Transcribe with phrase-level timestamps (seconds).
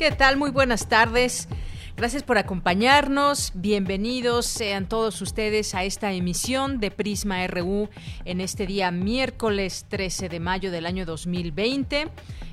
[0.00, 0.38] ¿Qué tal?
[0.38, 1.46] Muy buenas tardes.
[1.94, 3.52] Gracias por acompañarnos.
[3.54, 7.90] Bienvenidos sean todos ustedes a esta emisión de Prisma RU
[8.24, 12.08] en este día miércoles 13 de mayo del año 2020.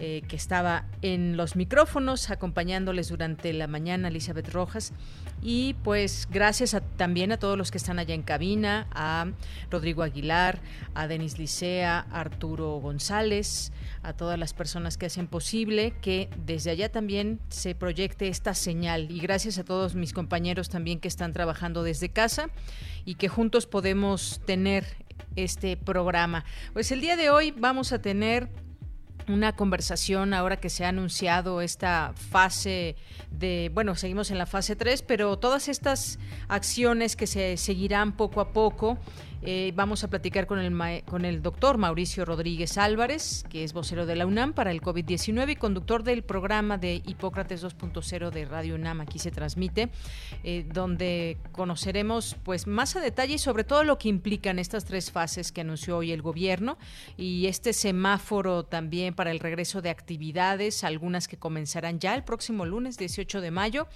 [0.03, 4.93] Eh, que estaba en los micrófonos acompañándoles durante la mañana, Elizabeth Rojas.
[5.43, 9.27] Y pues gracias también a todos los que están allá en cabina, a
[9.69, 10.59] Rodrigo Aguilar,
[10.95, 16.91] a Denis Licea, Arturo González, a todas las personas que hacen posible que desde allá
[16.91, 19.11] también se proyecte esta señal.
[19.11, 22.49] Y gracias a todos mis compañeros también que están trabajando desde casa
[23.05, 24.83] y que juntos podemos tener
[25.35, 26.43] este programa.
[26.73, 28.49] Pues el día de hoy vamos a tener
[29.27, 32.95] una conversación ahora que se ha anunciado esta fase
[33.31, 38.41] de, bueno, seguimos en la fase 3, pero todas estas acciones que se seguirán poco
[38.41, 38.97] a poco
[39.43, 44.05] eh, vamos a platicar con el, con el doctor Mauricio Rodríguez Álvarez, que es vocero
[44.05, 48.75] de la UNAM para el COVID-19 y conductor del programa de Hipócrates 2.0 de Radio
[48.75, 49.01] UNAM.
[49.01, 49.89] Aquí se transmite,
[50.43, 55.51] eh, donde conoceremos pues más a detalle sobre todo lo que implican estas tres fases
[55.51, 56.77] que anunció hoy el gobierno
[57.17, 62.65] y este semáforo también para el regreso de actividades, algunas que comenzarán ya el próximo
[62.65, 63.87] lunes 18 de mayo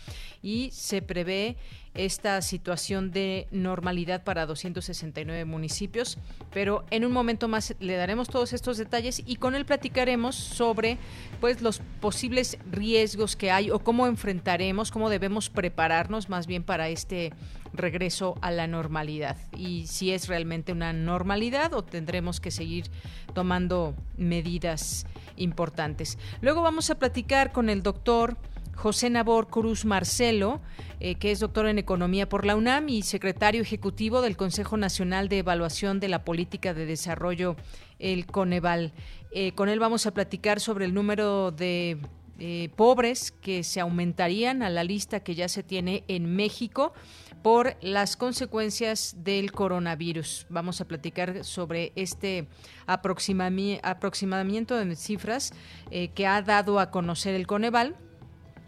[0.42, 1.58] y se prevé
[1.96, 6.18] esta situación de normalidad para 269 municipios,
[6.54, 10.98] pero en un momento más le daremos todos estos detalles y con él platicaremos sobre
[11.40, 16.90] pues los posibles riesgos que hay o cómo enfrentaremos, cómo debemos prepararnos más bien para
[16.90, 17.34] este
[17.74, 22.86] regreso a la normalidad y si es realmente una normalidad o tendremos que seguir
[23.34, 26.18] tomando medidas importantes.
[26.42, 28.38] Luego vamos a platicar con el doctor
[28.76, 30.62] José Nabor Cruz Marcelo,
[31.00, 35.30] eh, que es doctor en Economía por la UNAM y secretario ejecutivo del Consejo Nacional
[35.30, 37.56] de Evaluación de la Política de Desarrollo,
[38.00, 38.94] el Coneval.
[39.32, 41.98] Eh, con él vamos a platicar sobre el número de
[42.38, 46.94] eh, pobres que se aumentarían a la lista que ya se tiene en México
[47.42, 50.48] por las consecuencias del coronavirus.
[50.50, 52.48] Vamos a platicar sobre este
[52.88, 55.54] aproximamiento de cifras
[55.90, 57.96] que ha dado a conocer el Coneval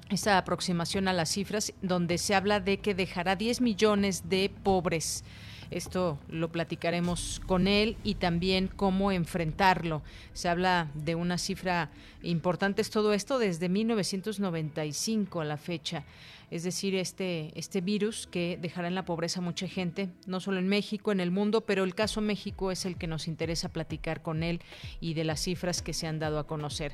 [0.09, 5.23] esta aproximación a las cifras, donde se habla de que dejará 10 millones de pobres.
[5.69, 10.01] Esto lo platicaremos con él y también cómo enfrentarlo.
[10.33, 11.89] Se habla de una cifra
[12.23, 16.05] importante, es todo esto desde 1995 a la fecha.
[16.49, 20.59] Es decir, este, este virus que dejará en la pobreza a mucha gente, no solo
[20.59, 24.21] en México, en el mundo, pero el caso México es el que nos interesa platicar
[24.21, 24.61] con él
[25.01, 26.93] y de las cifras que se han dado a conocer.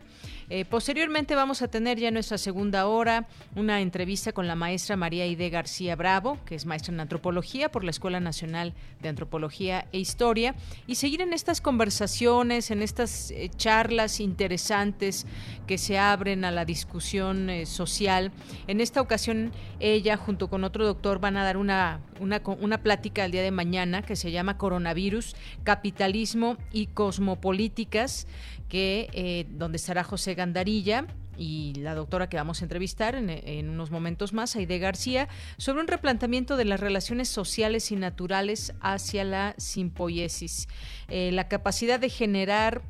[0.49, 4.95] Eh, posteriormente vamos a tener ya en nuestra segunda hora una entrevista con la maestra
[4.95, 9.87] María Ide García Bravo, que es maestra en antropología por la Escuela Nacional de Antropología
[9.91, 10.55] e Historia,
[10.87, 15.25] y seguir en estas conversaciones, en estas eh, charlas interesantes
[15.67, 18.31] que se abren a la discusión eh, social.
[18.67, 19.42] En esta ocasión,
[19.79, 24.01] ella junto con otro doctor van a dar una, una, plática el día de mañana
[24.01, 28.27] que se llama Coronavirus, Capitalismo y Cosmopolíticas,
[28.69, 31.05] que, eh, donde estará José Gandarilla
[31.37, 35.87] y la doctora que vamos a entrevistar en, unos momentos más, Aide García, sobre un
[35.87, 40.67] replanteamiento de las relaciones sociales y naturales hacia la simpoiesis.
[41.07, 42.81] Eh, la capacidad de generar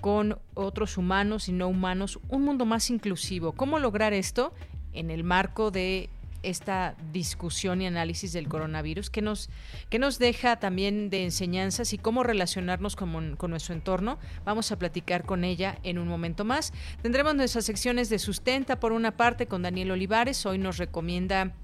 [0.00, 3.52] con otros humanos y no humanos un mundo más inclusivo.
[3.52, 4.52] ¿Cómo lograr esto
[4.92, 6.10] en el marco de
[6.42, 9.50] esta discusión y análisis del coronavirus, que nos,
[9.98, 14.18] nos deja también de enseñanzas y cómo relacionarnos con, con, nuestro entorno.
[14.44, 16.72] Vamos a platicar con ella en un momento más.
[17.02, 20.46] Tendremos nuestras secciones de sustenta por una parte con Daniel Olivares.
[20.46, 21.54] Hoy nos recomienda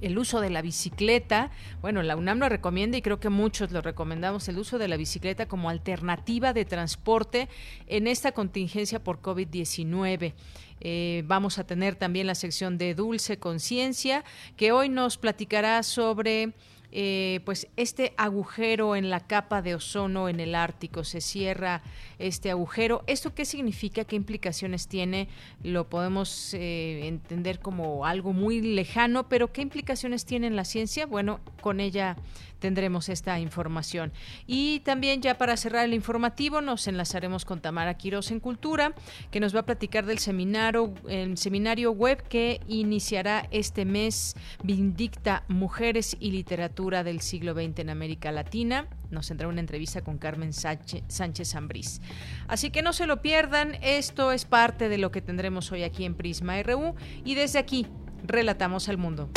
[0.00, 1.50] el uso de la bicicleta.
[1.80, 4.96] Bueno, la UNAM lo recomienda y creo que muchos lo recomendamos, el uso de la
[4.96, 7.48] bicicleta como alternativa de transporte
[7.86, 10.34] en esta contingencia por COVID-19.
[10.80, 14.24] Eh, vamos a tener también la sección de Dulce Conciencia,
[14.56, 16.52] que hoy nos platicará sobre
[16.98, 21.82] eh, pues este agujero en la capa de ozono en el Ártico, se cierra
[22.18, 23.04] este agujero.
[23.06, 24.04] ¿Esto qué significa?
[24.06, 25.28] ¿Qué implicaciones tiene?
[25.62, 31.04] Lo podemos eh, entender como algo muy lejano, pero ¿qué implicaciones tiene en la ciencia?
[31.04, 32.16] Bueno, con ella
[32.58, 34.12] tendremos esta información.
[34.46, 38.94] Y también ya para cerrar el informativo nos enlazaremos con Tamara Quiroz en Cultura,
[39.30, 45.44] que nos va a platicar del seminario, el seminario web que iniciará este mes Vindicta
[45.48, 48.86] Mujeres y Literatura del siglo XX en América Latina.
[49.10, 52.00] Nos tendrá una entrevista con Carmen Sánchez Ambrís.
[52.48, 56.04] Así que no se lo pierdan, esto es parte de lo que tendremos hoy aquí
[56.04, 56.94] en Prisma RU
[57.24, 57.86] y desde aquí
[58.24, 59.30] relatamos al mundo.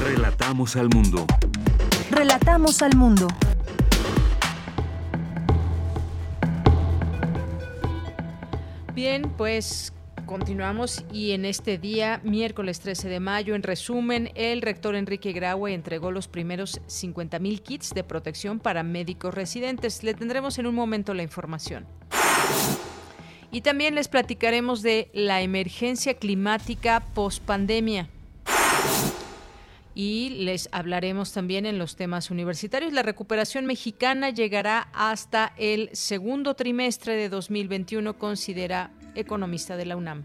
[0.00, 1.26] Relatamos al mundo.
[2.12, 3.26] Relatamos al mundo.
[8.94, 9.94] Bien, pues
[10.26, 15.72] continuamos y en este día, miércoles 13 de mayo, en resumen, el rector Enrique Graue
[15.72, 20.02] entregó los primeros 50 mil kits de protección para médicos residentes.
[20.02, 21.86] Le tendremos en un momento la información.
[23.50, 28.10] Y también les platicaremos de la emergencia climática post pandemia
[29.94, 32.92] y les hablaremos también en los temas universitarios.
[32.92, 40.24] La recuperación mexicana llegará hasta el segundo trimestre de 2021, considera economista de la UNAM.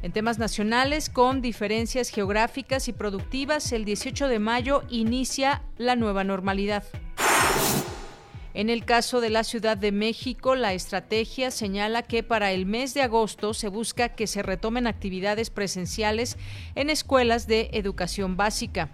[0.00, 6.22] En temas nacionales, con diferencias geográficas y productivas, el 18 de mayo inicia la nueva
[6.22, 6.84] normalidad.
[8.58, 12.92] En el caso de la Ciudad de México, la estrategia señala que para el mes
[12.92, 16.36] de agosto se busca que se retomen actividades presenciales
[16.74, 18.88] en escuelas de educación básica.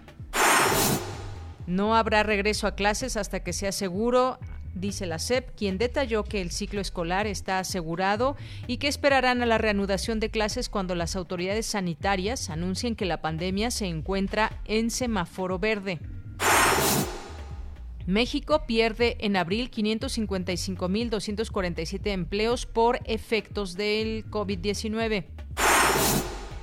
[1.65, 4.37] No habrá regreso a clases hasta que sea seguro
[4.75, 8.35] dice la SEP, quien detalló que el ciclo escolar está asegurado
[8.67, 13.19] y que esperarán a la reanudación de clases cuando las autoridades sanitarias anuncien que la
[13.19, 15.97] pandemia se encuentra en semáforo verde.
[18.07, 25.25] México pierde en abril 555.247 empleos por efectos del COVID-19.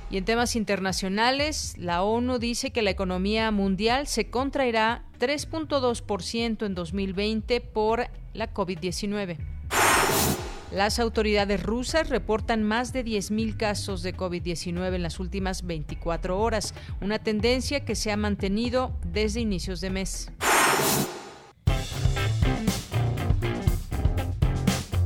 [0.09, 6.75] Y en temas internacionales, la ONU dice que la economía mundial se contraerá 3.2% en
[6.75, 9.37] 2020 por la COVID-19.
[10.71, 16.73] Las autoridades rusas reportan más de 10.000 casos de COVID-19 en las últimas 24 horas,
[17.01, 20.31] una tendencia que se ha mantenido desde inicios de mes.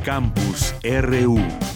[0.08, 1.67] Campus RU.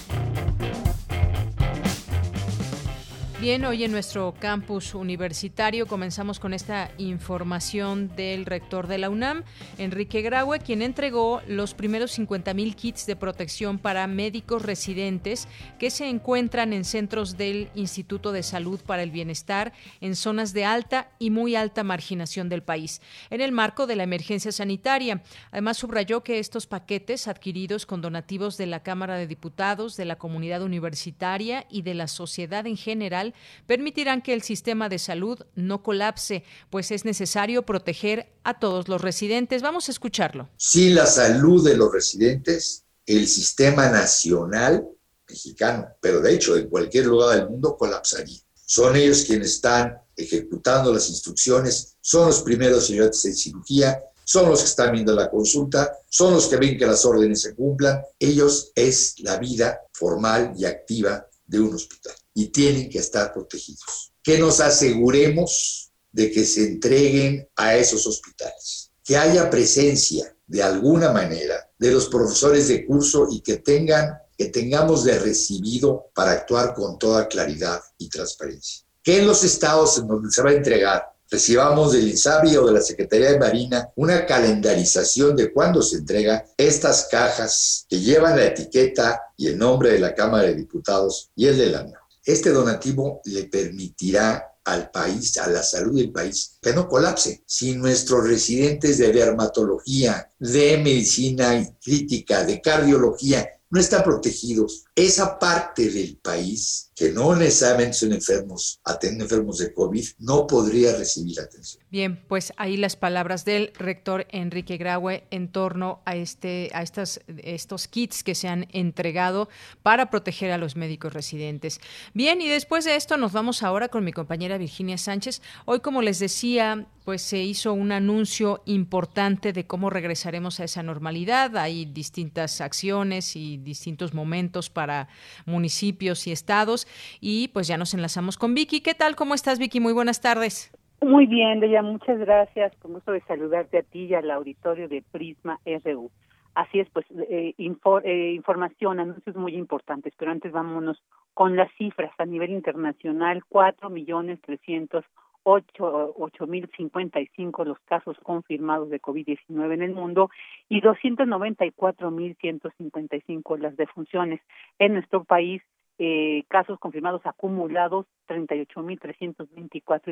[3.41, 9.43] Bien, hoy en nuestro campus universitario comenzamos con esta información del rector de la UNAM,
[9.79, 15.47] Enrique Graue, quien entregó los primeros 50 mil kits de protección para médicos residentes
[15.79, 20.65] que se encuentran en centros del Instituto de Salud para el Bienestar en zonas de
[20.65, 25.23] alta y muy alta marginación del país, en el marco de la emergencia sanitaria.
[25.49, 30.19] Además, subrayó que estos paquetes adquiridos con donativos de la Cámara de Diputados, de la
[30.19, 33.30] comunidad universitaria y de la sociedad en general
[33.67, 39.01] permitirán que el sistema de salud no colapse, pues es necesario proteger a todos los
[39.01, 39.61] residentes.
[39.61, 40.49] Vamos a escucharlo.
[40.57, 44.87] Sin la salud de los residentes, el sistema nacional
[45.27, 48.39] mexicano, pero de hecho en cualquier lugar del mundo colapsaría.
[48.65, 54.59] son ellos quienes están ejecutando las instrucciones, son los primeros señores de cirugía, son los
[54.59, 58.01] que están viendo la consulta, son los que ven que las órdenes se cumplan.
[58.17, 64.13] Ellos es la vida formal y activa de un hospital y tienen que estar protegidos.
[64.23, 71.11] Que nos aseguremos de que se entreguen a esos hospitales, que haya presencia de alguna
[71.11, 76.73] manera de los profesores de curso y que tengan que tengamos de recibido para actuar
[76.73, 78.83] con toda claridad y transparencia.
[79.03, 82.73] Que en los estados en donde se va a entregar recibamos del INSABI o de
[82.73, 88.47] la Secretaría de Marina una calendarización de cuándo se entrega estas cajas que llevan la
[88.47, 92.00] etiqueta y el nombre de la Cámara de Diputados y el del año.
[92.23, 97.43] Este donativo le permitirá al país, a la salud del país, que no colapse.
[97.45, 104.83] Si nuestros residentes de dermatología, de medicina crítica, de cardiología, no están protegidos.
[104.95, 110.95] Esa parte del país que no necesariamente son enfermos, atienden enfermos de COVID, no podría
[110.95, 111.83] recibir atención.
[111.89, 117.21] Bien, pues ahí las palabras del rector Enrique Graue en torno a este, a estas,
[117.43, 119.49] estos kits que se han entregado
[119.83, 121.79] para proteger a los médicos residentes.
[122.13, 125.41] Bien, y después de esto nos vamos ahora con mi compañera Virginia Sánchez.
[125.65, 130.83] Hoy, como les decía, pues se hizo un anuncio importante de cómo regresaremos a esa
[130.83, 131.57] normalidad.
[131.57, 135.07] Hay distintas acciones y distintos momentos para
[135.45, 136.80] municipios y estados.
[137.19, 138.81] Y pues ya nos enlazamos con Vicky.
[138.81, 139.15] ¿Qué tal?
[139.15, 139.79] ¿Cómo estás, Vicky?
[139.79, 140.71] Muy buenas tardes.
[141.01, 142.75] Muy bien, Deya, muchas gracias.
[142.77, 146.11] Con gusto de saludarte a ti y al auditorio de Prisma RU.
[146.53, 151.01] Así es, pues eh, eh, información, anuncios muy importantes, pero antes vámonos
[151.33, 155.05] con las cifras a nivel internacional, cuatro millones trescientos
[155.43, 160.29] ocho mil cincuenta y cinco los casos confirmados de COVID-19 en el mundo
[160.69, 164.39] y doscientos noventa y cuatro mil ciento cincuenta y cinco las defunciones.
[164.77, 165.63] En nuestro país,
[166.03, 168.65] eh, casos confirmados acumulados treinta y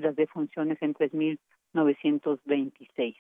[0.01, 1.39] las defunciones en tres mil
[1.74, 3.15] novecientos veintiséis.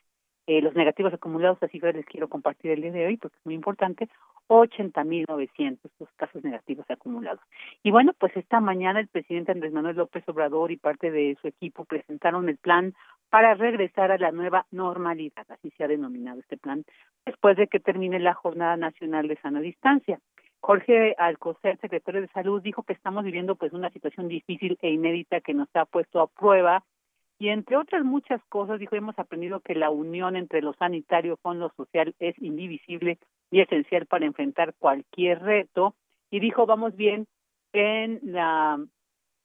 [0.45, 3.45] Eh, los negativos acumulados, así que les quiero compartir el día de hoy porque es
[3.45, 4.07] muy importante,
[4.49, 7.39] 80.900 los casos negativos acumulados.
[7.81, 11.47] Y bueno, pues esta mañana el presidente Andrés Manuel López Obrador y parte de su
[11.47, 12.93] equipo presentaron el plan
[13.31, 16.85] para regresar a la nueva normalidad, así se ha denominado este plan,
[17.25, 20.19] después de que termine la Jornada Nacional de Sana Distancia.
[20.61, 25.41] Jorge Alcocer, secretario de Salud, dijo que estamos viviendo pues una situación difícil e inédita
[25.41, 26.83] que nos ha puesto a prueba
[27.39, 31.57] y entre otras muchas cosas, dijo, hemos aprendido que la unión entre lo sanitario con
[31.57, 33.17] lo social es indivisible
[33.49, 35.95] y esencial para enfrentar cualquier reto.
[36.29, 37.27] Y dijo, vamos bien
[37.71, 38.77] en la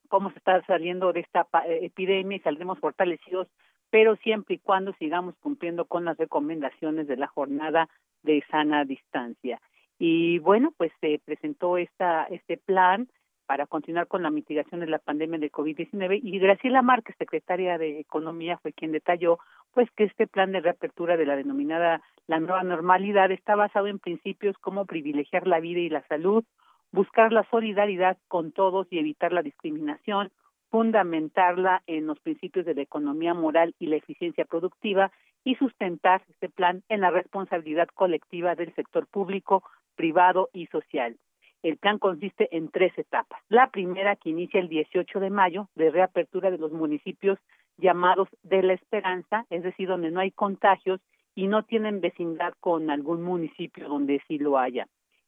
[0.08, 3.46] cómo se está saliendo de esta epidemia y saldremos fortalecidos,
[3.90, 7.88] pero siempre y cuando sigamos cumpliendo con las recomendaciones de la jornada
[8.22, 9.60] de sana distancia.
[10.06, 13.08] Y bueno, pues se presentó esta este plan
[13.46, 18.00] para continuar con la mitigación de la pandemia de COVID-19 y Graciela Márquez, secretaria de
[18.00, 19.38] Economía, fue quien detalló
[19.72, 23.98] pues que este plan de reapertura de la denominada la nueva normalidad está basado en
[23.98, 26.44] principios como privilegiar la vida y la salud,
[26.92, 30.30] buscar la solidaridad con todos y evitar la discriminación,
[30.68, 35.10] fundamentarla en los principios de la economía moral y la eficiencia productiva
[35.44, 39.62] y sustentar este plan en la responsabilidad colectiva del sector público,
[39.94, 41.16] privado y social.
[41.62, 43.40] El plan consiste en tres etapas.
[43.48, 47.38] La primera, que inicia el 18 de mayo, de reapertura de los municipios
[47.78, 51.00] llamados de la esperanza, es decir, donde no hay contagios
[51.34, 54.86] y no tienen vecindad con algún municipio donde sí lo haya.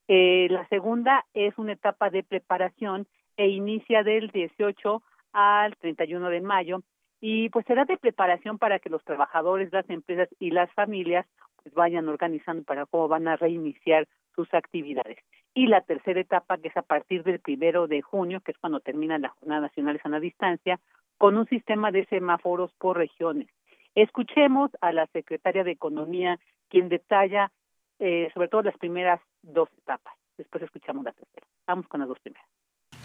[0.09, 3.07] Eh, la segunda es una etapa de preparación
[3.37, 6.83] e inicia del 18 al 31 de mayo
[7.21, 11.27] y pues será de preparación para que los trabajadores, las empresas y las familias
[11.63, 15.19] pues vayan organizando para cómo van a reiniciar sus actividades
[15.57, 18.81] y la tercera etapa, que es a partir del primero de junio, que es cuando
[18.81, 20.79] termina la Jornada Nacional de Sana Distancia,
[21.17, 23.49] con un sistema de semáforos por regiones.
[23.95, 27.51] Escuchemos a la secretaria de Economía, quien detalla
[27.99, 30.15] eh, sobre todo las primeras dos etapas.
[30.37, 31.47] Después escuchamos la tercera.
[31.67, 32.47] Vamos con las dos primeras.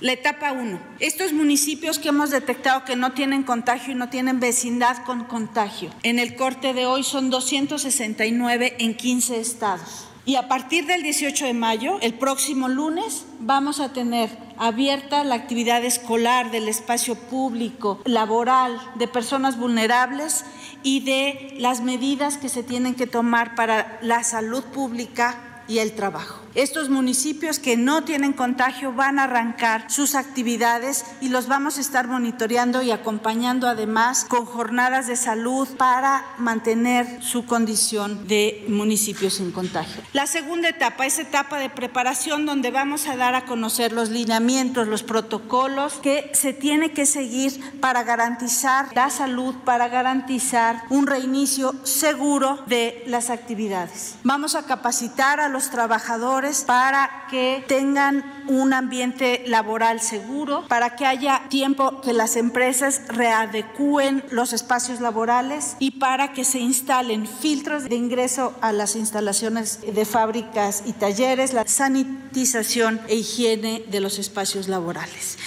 [0.01, 0.79] La etapa 1.
[0.99, 5.91] Estos municipios que hemos detectado que no tienen contagio y no tienen vecindad con contagio.
[6.01, 10.07] En el corte de hoy son 269 en 15 estados.
[10.25, 15.35] Y a partir del 18 de mayo, el próximo lunes, vamos a tener abierta la
[15.35, 20.45] actividad escolar del espacio público, laboral, de personas vulnerables
[20.81, 25.91] y de las medidas que se tienen que tomar para la salud pública y el
[25.91, 26.40] trabajo.
[26.53, 31.81] Estos municipios que no tienen contagio van a arrancar sus actividades y los vamos a
[31.81, 39.35] estar monitoreando y acompañando además con jornadas de salud para mantener su condición de municipios
[39.35, 40.01] sin contagio.
[40.11, 44.89] La segunda etapa es etapa de preparación donde vamos a dar a conocer los lineamientos,
[44.89, 51.73] los protocolos que se tiene que seguir para garantizar la salud, para garantizar un reinicio
[51.83, 54.15] seguro de las actividades.
[54.23, 61.05] Vamos a capacitar a los trabajadores para que tengan un ambiente laboral seguro, para que
[61.05, 67.87] haya tiempo que las empresas readecúen los espacios laborales y para que se instalen filtros
[67.89, 74.17] de ingreso a las instalaciones de fábricas y talleres, la sanitización e higiene de los
[74.17, 75.37] espacios laborales.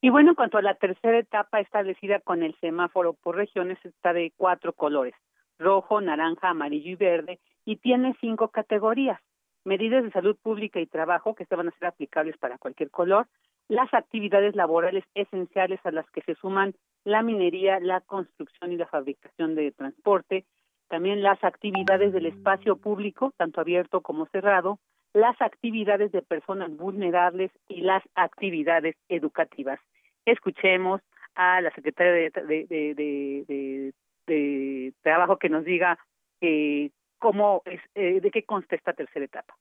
[0.00, 4.14] Y bueno, en cuanto a la tercera etapa establecida con el semáforo por regiones, está
[4.14, 5.14] de cuatro colores,
[5.58, 9.20] rojo, naranja, amarillo y verde, y tiene cinco categorías.
[9.64, 13.26] Medidas de salud pública y trabajo que se van a ser aplicables para cualquier color,
[13.68, 18.86] las actividades laborales esenciales a las que se suman la minería, la construcción y la
[18.86, 20.44] fabricación de transporte,
[20.88, 24.78] también las actividades del espacio público, tanto abierto como cerrado,
[25.14, 29.80] las actividades de personas vulnerables y las actividades educativas.
[30.24, 31.00] Escuchemos
[31.34, 33.92] a la secretaria de,
[34.26, 35.98] de, Trabajo que nos diga
[36.40, 36.90] eh,
[37.22, 39.56] cómo es, eh, de qué consta esta tercera etapa.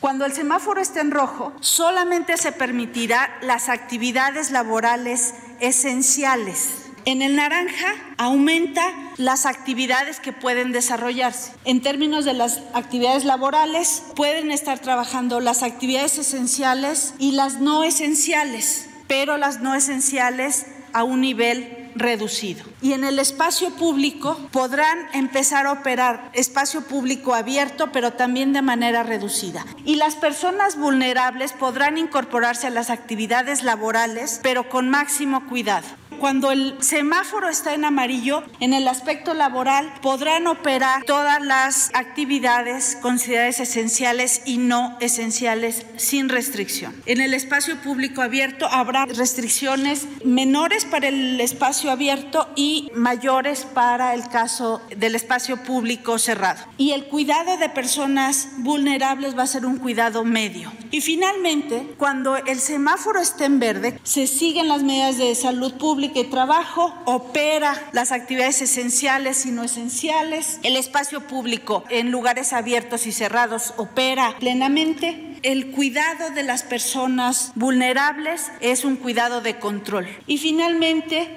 [0.00, 7.36] Cuando el semáforo esté en rojo, solamente se permitirá las actividades laborales esenciales en el
[7.36, 8.82] naranja aumenta
[9.18, 11.52] las actividades que pueden desarrollarse.
[11.66, 17.84] En términos de las actividades laborales, pueden estar trabajando las actividades esenciales y las no
[17.84, 22.64] esenciales, pero las no esenciales a un nivel reducido.
[22.80, 28.62] Y en el espacio público podrán empezar a operar espacio público abierto, pero también de
[28.62, 29.64] manera reducida.
[29.84, 35.86] Y las personas vulnerables podrán incorporarse a las actividades laborales, pero con máximo cuidado.
[36.18, 42.96] Cuando el semáforo está en amarillo, en el aspecto laboral podrán operar todas las actividades
[43.00, 46.94] consideradas esenciales y no esenciales sin restricción.
[47.06, 54.14] En el espacio público abierto habrá restricciones menores para el espacio abierto y mayores para
[54.14, 56.64] el caso del espacio público cerrado.
[56.78, 60.72] Y el cuidado de personas vulnerables va a ser un cuidado medio.
[60.90, 66.03] Y finalmente, cuando el semáforo esté en verde, se siguen las medidas de salud pública
[66.12, 70.58] que trabajo opera las actividades esenciales y no esenciales.
[70.62, 75.38] El espacio público en lugares abiertos y cerrados opera plenamente.
[75.42, 80.08] El cuidado de las personas vulnerables es un cuidado de control.
[80.26, 81.28] Y finalmente,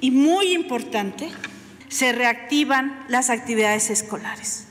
[0.00, 1.30] y muy importante,
[1.88, 4.65] se reactivan las actividades escolares.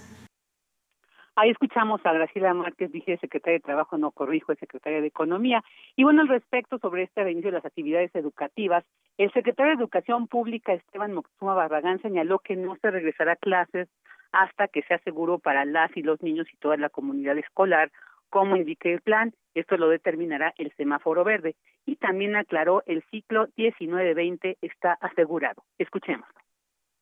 [1.37, 5.61] Ahí escuchamos a Graciela Márquez, secretaria de Trabajo, no corrijo, es secretaria de Economía.
[5.97, 8.85] Y bueno, al respecto sobre este reinicio de las actividades educativas,
[9.17, 13.89] el secretario de Educación Pública, Esteban Moctezuma Barragán, señaló que no se regresará a clases
[14.31, 17.91] hasta que sea seguro para las y los niños y toda la comunidad escolar,
[18.29, 19.33] como indique el plan.
[19.55, 21.55] Esto lo determinará el semáforo verde.
[21.85, 25.63] Y también aclaró el ciclo 19-20 está asegurado.
[25.79, 26.27] Escuchemos.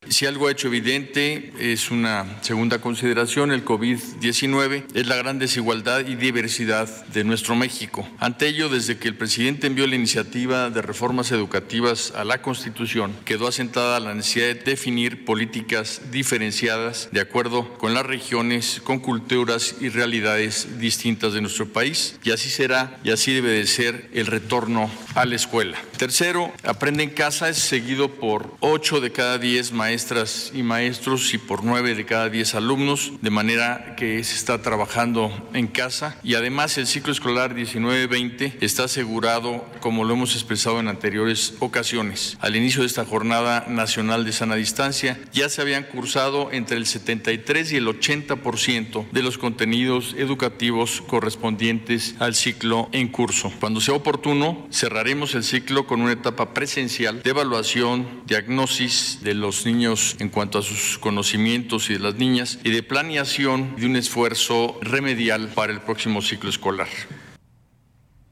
[0.10, 6.06] Si algo ha hecho evidente es una segunda consideración, el COVID-19, es la gran desigualdad
[6.06, 8.08] y diversidad de nuestro México.
[8.20, 13.16] Ante ello, desde que el presidente envió la iniciativa de reformas educativas a la Constitución,
[13.26, 19.76] quedó asentada la necesidad de definir políticas diferenciadas de acuerdo con las regiones, con culturas
[19.80, 22.20] y realidades distintas de nuestro país.
[22.24, 25.78] Y así será y así debe de ser el retorno a la escuela.
[25.98, 31.36] Tercero, Aprende en casa es seguido por 8 de cada 10 maestros maestras y maestros
[31.36, 36.18] y por nueve de cada diez alumnos, de manera que se está trabajando en casa
[36.24, 42.40] y además el ciclo escolar 19-20 está asegurado, como lo hemos expresado en anteriores ocasiones.
[42.42, 46.88] Al inicio de esta jornada nacional de sana distancia ya se habían cursado entre el
[46.88, 53.54] 73 y el 80% de los contenidos educativos correspondientes al ciclo en curso.
[53.60, 59.68] Cuando sea oportuno, cerraremos el ciclo con una etapa presencial de evaluación, diagnosis de los
[59.68, 63.98] niños en cuanto a sus conocimientos y de las niñas y de planeación de un
[63.98, 66.88] esfuerzo remedial para el próximo ciclo escolar.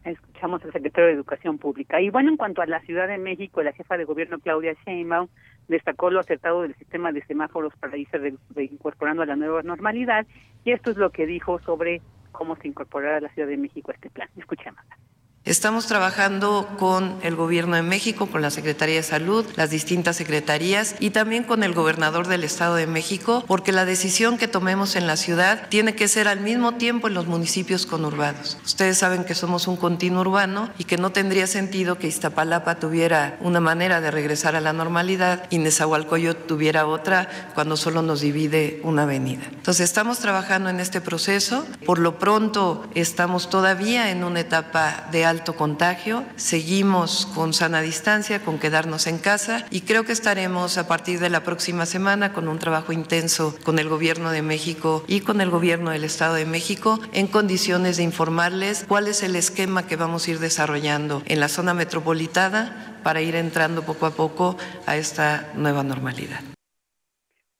[0.05, 1.99] Escuchamos al secretario de Educación Pública.
[1.99, 5.27] Y bueno, en cuanto a la Ciudad de México, la jefa de gobierno Claudia Sheinbaum
[5.67, 10.25] destacó lo acertado del sistema de semáforos para irse incorporando a la nueva normalidad
[10.63, 13.95] y esto es lo que dijo sobre cómo se incorporará la Ciudad de México a
[13.95, 14.29] este plan.
[14.37, 14.81] Escuchemos.
[15.43, 20.93] Estamos trabajando con el Gobierno de México, con la Secretaría de Salud, las distintas secretarías
[20.99, 25.07] y también con el gobernador del Estado de México, porque la decisión que tomemos en
[25.07, 28.59] la ciudad tiene que ser al mismo tiempo en los municipios conurbados.
[28.63, 33.39] Ustedes saben que somos un continuo urbano y que no tendría sentido que Iztapalapa tuviera
[33.41, 38.79] una manera de regresar a la normalidad y Nezahualcóyotl tuviera otra cuando solo nos divide
[38.83, 39.41] una avenida.
[39.51, 41.65] Entonces estamos trabajando en este proceso.
[41.83, 46.23] Por lo pronto estamos todavía en una etapa de alto contagio.
[46.35, 51.29] Seguimos con sana distancia, con quedarnos en casa y creo que estaremos a partir de
[51.29, 55.49] la próxima semana con un trabajo intenso con el Gobierno de México y con el
[55.49, 60.27] Gobierno del Estado de México en condiciones de informarles cuál es el esquema que vamos
[60.27, 65.49] a ir desarrollando en la zona metropolitana para ir entrando poco a poco a esta
[65.55, 66.50] nueva normalidad.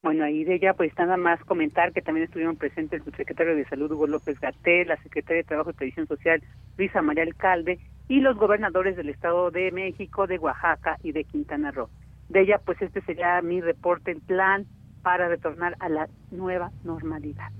[0.02, 3.64] Bueno, ahí de ella, pues nada más comentar que también estuvieron presentes el subsecretario de
[3.66, 6.42] Salud, Hugo López Gatel, la secretaria de Trabajo y Previsión Social,
[6.76, 11.70] Luisa María Alcalde, y los gobernadores del Estado de México, de Oaxaca y de Quintana
[11.70, 11.88] Roo.
[12.28, 14.66] De ella, pues este sería mi reporte, el plan
[15.04, 17.50] para retornar a la nueva normalidad.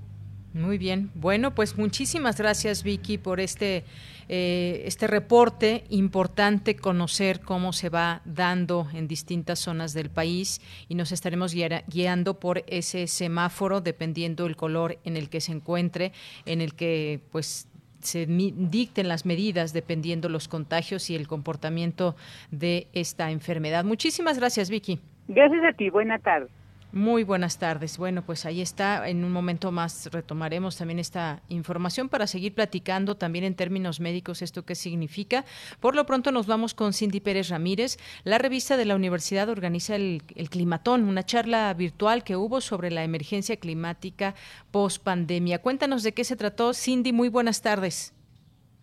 [0.53, 1.11] Muy bien.
[1.15, 3.85] Bueno, pues muchísimas gracias, Vicky, por este,
[4.29, 5.83] eh, este reporte.
[5.89, 12.39] Importante conocer cómo se va dando en distintas zonas del país y nos estaremos guiando
[12.39, 16.11] por ese semáforo dependiendo el color en el que se encuentre,
[16.45, 17.67] en el que pues
[17.99, 22.15] se dicten las medidas dependiendo los contagios y el comportamiento
[22.51, 23.85] de esta enfermedad.
[23.85, 24.99] Muchísimas gracias, Vicky.
[25.27, 25.89] Gracias a ti.
[25.89, 26.49] Buena tarde.
[26.93, 27.97] Muy buenas tardes.
[27.97, 29.09] Bueno, pues ahí está.
[29.09, 34.43] En un momento más retomaremos también esta información para seguir platicando también en términos médicos
[34.43, 35.43] esto qué significa.
[35.79, 37.97] Por lo pronto nos vamos con Cindy Pérez Ramírez.
[38.25, 42.91] La revista de la universidad organiza el, el Climatón, una charla virtual que hubo sobre
[42.91, 44.35] la emergencia climática
[44.69, 45.63] post pandemia.
[45.63, 46.75] Cuéntanos de qué se trató.
[46.75, 48.13] Cindy, muy buenas tardes.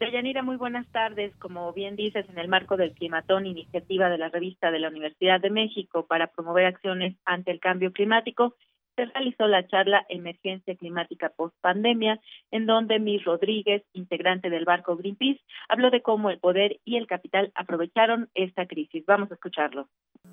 [0.01, 1.37] Deyanira, muy buenas tardes.
[1.37, 5.43] Como bien dices, en el marco del Climatón, iniciativa de la revista de la Universidad
[5.43, 8.55] de México para promover acciones ante el cambio climático,
[8.97, 12.19] se realizó la charla Emergencia Climática Post Pandemia,
[12.51, 17.07] en donde Miss Rodríguez, integrante del barco Greenpeace, habló de cómo el poder y el
[17.07, 19.05] capital aprovecharon esta crisis.
[19.07, 19.87] Vamos a escucharlo.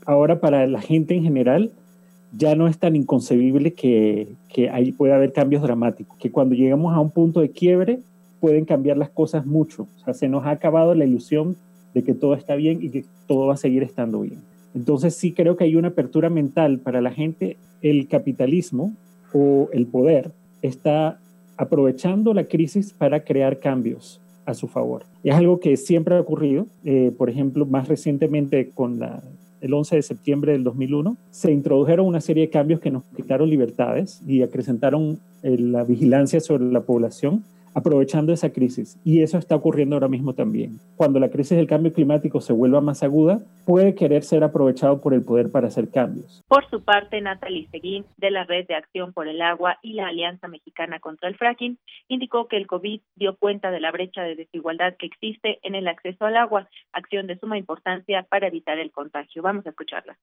[0.06, 1.72] Ahora, para la gente en general,
[2.32, 6.96] ya no es tan inconcebible que, que ahí pueda haber cambios dramáticos, que cuando llegamos
[6.96, 8.00] a un punto de quiebre,
[8.40, 9.88] pueden cambiar las cosas mucho.
[10.02, 11.56] O sea, se nos ha acabado la ilusión
[11.94, 14.42] de que todo está bien y que todo va a seguir estando bien.
[14.76, 17.58] Entonces sí creo que hay una apertura mental para la gente.
[17.82, 18.94] El capitalismo
[19.34, 21.20] o el poder está
[21.58, 25.04] aprovechando la crisis para crear cambios a su favor.
[25.24, 26.68] Es algo que siempre ha ocurrido.
[26.86, 29.00] Eh, por ejemplo, más recientemente con
[29.60, 33.50] el 11 de septiembre del 2001, se introdujeron una serie de cambios que nos quitaron
[33.50, 37.44] libertades y acrecentaron eh, la vigilancia sobre la población
[37.78, 39.00] aprovechando esa crisis.
[39.04, 40.80] Y eso está ocurriendo ahora mismo también.
[40.96, 45.14] Cuando la crisis del cambio climático se vuelva más aguda, puede querer ser aprovechado por
[45.14, 46.42] el poder para hacer cambios.
[46.48, 50.08] Por su parte, Natalie Seguín, de la Red de Acción por el Agua y la
[50.08, 54.36] Alianza Mexicana contra el Fracking, indicó que el COVID dio cuenta de la brecha de
[54.36, 58.92] desigualdad que existe en el acceso al agua, acción de suma importancia para evitar el
[58.92, 59.44] contagio.
[59.44, 60.18] Vamos a escucharla.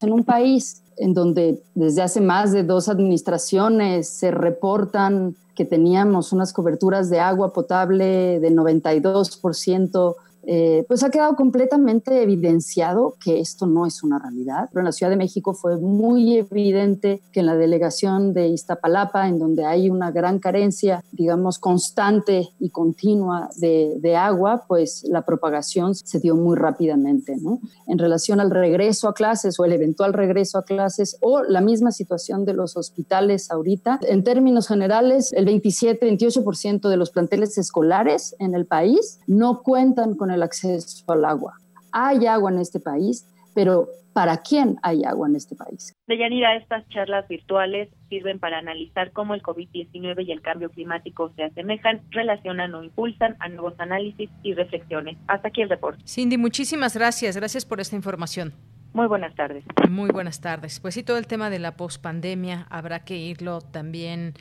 [0.00, 6.32] En un país en donde desde hace más de dos administraciones se reportan que teníamos
[6.32, 10.14] unas coberturas de agua potable de 92%,
[10.46, 14.68] eh, pues ha quedado completamente evidenciado que esto no es una realidad.
[14.70, 19.28] Pero en la Ciudad de México fue muy evidente que en la delegación de Iztapalapa,
[19.28, 25.22] en donde hay una gran carencia, digamos, constante y continua de, de agua, pues la
[25.22, 27.36] propagación se dio muy rápidamente.
[27.36, 27.60] ¿no?
[27.86, 31.92] En relación al regreso a clases o el eventual regreso a clases o la misma
[31.92, 38.54] situación de los hospitales ahorita, en términos generales, el 27-28% de los planteles escolares en
[38.54, 41.54] el país no cuentan con el acceso al agua.
[41.92, 45.94] Hay agua en este país, pero ¿para quién hay agua en este país?
[46.06, 51.44] Deyanira, estas charlas virtuales sirven para analizar cómo el COVID-19 y el cambio climático se
[51.44, 55.16] asemejan, relacionan o impulsan a nuevos análisis y reflexiones.
[55.26, 56.02] Hasta aquí el reporte.
[56.06, 57.36] Cindy, muchísimas gracias.
[57.36, 58.52] Gracias por esta información.
[58.92, 59.64] Muy buenas tardes.
[59.88, 60.80] Muy buenas tardes.
[60.80, 64.34] Pues sí, todo el tema de la pospandemia habrá que irlo también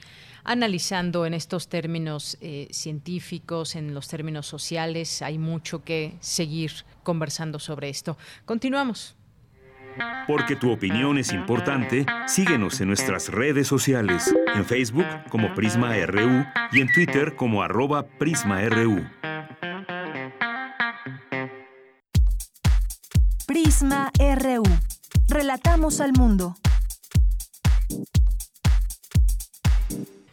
[0.43, 5.21] analizando en estos términos eh, científicos, en los términos sociales.
[5.21, 6.71] Hay mucho que seguir
[7.03, 8.17] conversando sobre esto.
[8.45, 9.15] Continuamos.
[10.27, 16.45] Porque tu opinión es importante, síguenos en nuestras redes sociales, en Facebook como Prisma RU
[16.71, 19.05] y en Twitter como arroba PrismaRU.
[23.47, 24.63] Prisma RU.
[25.27, 26.55] Relatamos al mundo.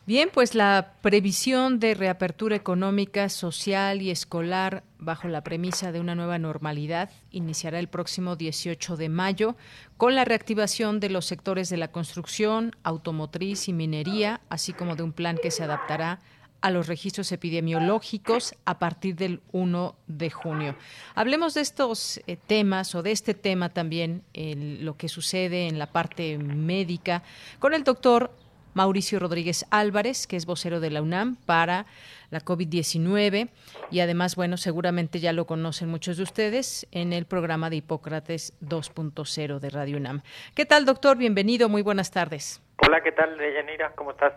[0.07, 6.15] Bien, pues la previsión de reapertura económica, social y escolar bajo la premisa de una
[6.15, 9.57] nueva normalidad iniciará el próximo 18 de mayo
[9.97, 15.03] con la reactivación de los sectores de la construcción, automotriz y minería, así como de
[15.03, 16.21] un plan que se adaptará
[16.61, 20.77] a los registros epidemiológicos a partir del 1 de junio.
[21.17, 25.91] Hablemos de estos eh, temas o de este tema también, lo que sucede en la
[25.91, 27.25] parte médica,
[27.59, 28.31] con el doctor
[28.77, 31.87] Mauricio Rodríguez Álvarez, que es vocero de la UNAM para
[32.29, 33.49] la COVID-19
[33.91, 38.53] y además, bueno, seguramente ya lo conocen muchos de ustedes en el programa de Hipócrates
[38.61, 40.21] 2.0 de Radio UNAM.
[40.55, 41.17] ¿Qué tal, doctor?
[41.17, 42.63] Bienvenido, muy buenas tardes.
[42.87, 43.93] Hola, ¿qué tal, Yanira?
[43.95, 44.35] ¿Cómo estás?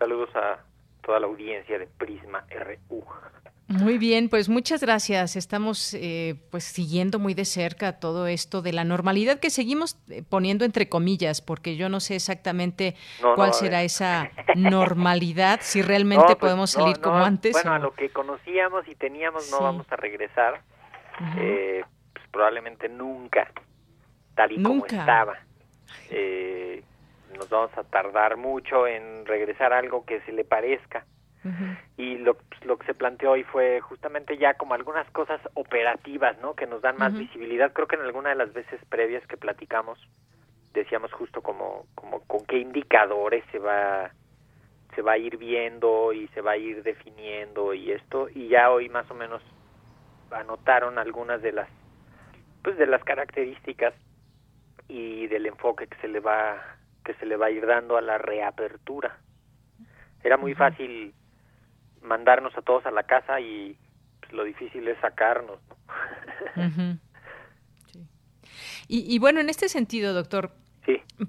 [0.00, 0.58] Saludos a
[1.04, 3.04] toda la audiencia de Prisma RU.
[3.68, 5.36] Muy bien, pues muchas gracias.
[5.36, 10.22] Estamos eh, pues siguiendo muy de cerca todo esto de la normalidad que seguimos eh,
[10.26, 12.96] poniendo entre comillas, porque yo no sé exactamente
[13.34, 17.52] cuál será esa normalidad, si realmente pues, podemos salir como antes.
[17.52, 20.62] Bueno, a lo que conocíamos y teníamos no vamos a regresar,
[21.36, 23.52] eh, pues probablemente nunca,
[24.34, 25.36] tal y como estaba.
[27.36, 31.04] nos vamos a tardar mucho en regresar a algo que se le parezca
[31.96, 36.54] y lo, lo que se planteó hoy fue justamente ya como algunas cosas operativas, ¿no?
[36.54, 37.72] Que nos dan más visibilidad.
[37.72, 39.98] Creo que en alguna de las veces previas que platicamos
[40.74, 44.10] decíamos justo como, como con qué indicadores se va
[44.94, 48.70] se va a ir viendo y se va a ir definiendo y esto y ya
[48.70, 49.42] hoy más o menos
[50.30, 51.68] anotaron algunas de las
[52.62, 53.94] pues de las características
[54.88, 56.56] y del enfoque que se le va
[57.04, 59.16] que se le va a ir dando a la reapertura.
[60.22, 61.14] Era muy fácil
[62.02, 63.76] mandarnos a todos a la casa y
[64.20, 65.58] pues, lo difícil es sacarnos.
[68.88, 70.52] y, y, bueno, en este sentido, doctor,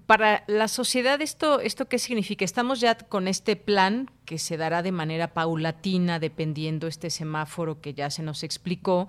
[0.05, 2.45] para la sociedad, ¿esto, ¿esto qué significa?
[2.45, 7.95] Estamos ya con este plan que se dará de manera paulatina dependiendo este semáforo que
[7.95, 9.07] ya se nos explicó.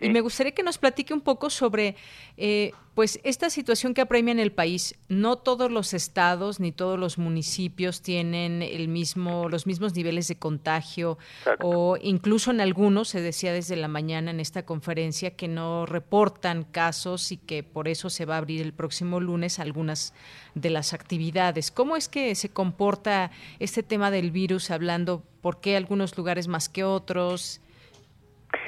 [0.00, 1.94] Y me gustaría que nos platique un poco sobre
[2.38, 4.94] eh, pues esta situación que apremia en el país.
[5.08, 10.36] No todos los estados ni todos los municipios tienen el mismo, los mismos niveles de
[10.36, 11.18] contagio
[11.60, 16.64] o incluso en algunos, se decía desde la mañana en esta conferencia, que no reportan
[16.64, 20.12] casos y que por eso se va a abrir el próximo lunes algunas
[20.54, 21.70] de las actividades.
[21.70, 26.68] ¿Cómo es que se comporta este tema del virus, hablando por qué algunos lugares más
[26.68, 27.60] que otros?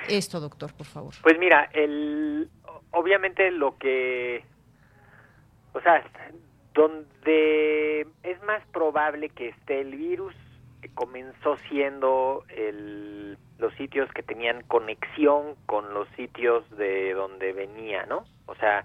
[0.08, 1.14] Esto, doctor, por favor.
[1.22, 2.48] Pues mira, el,
[2.90, 4.44] obviamente lo que,
[5.72, 6.04] o sea,
[6.74, 10.34] donde es más probable que esté el virus,
[10.94, 18.24] comenzó siendo el, los sitios que tenían conexión con los sitios de donde venía, ¿no?
[18.46, 18.84] O sea,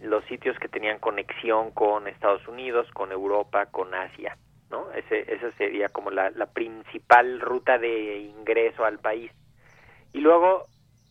[0.00, 4.36] los sitios que tenían conexión con Estados Unidos, con Europa, con Asia,
[4.70, 4.92] ¿no?
[4.92, 9.30] Ese, esa sería como la, la principal ruta de ingreso al país.
[10.12, 10.66] Y luego,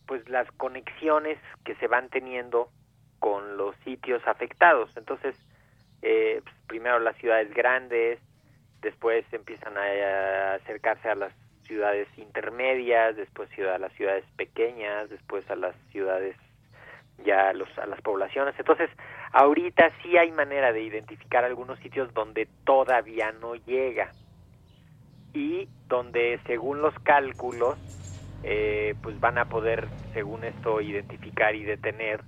[0.06, 2.70] pues las conexiones que se van teniendo
[3.18, 4.90] con los sitios afectados.
[4.96, 5.36] Entonces,
[6.02, 8.18] eh, pues, primero las ciudades grandes,
[8.80, 11.32] después empiezan a, acercarse a las
[11.64, 16.36] ciudades intermedias, después a las ciudades pequeñas, después a las ciudades
[17.24, 18.54] ya los, a las poblaciones.
[18.58, 18.90] Entonces,
[19.32, 24.12] ahorita sí hay manera de identificar algunos sitios donde todavía no llega
[25.34, 27.78] y donde según los cálculos
[28.42, 32.22] eh, pues van a poder según esto identificar y detener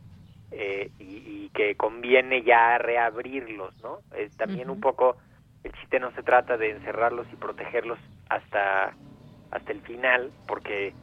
[0.50, 3.98] eh, y, que conviene ya reabrirlos no
[4.37, 5.16] también un poco
[5.64, 7.98] el chiste no se trata de encerrarlos y protegerlos
[8.29, 8.94] hasta
[9.50, 10.94] hasta el final porque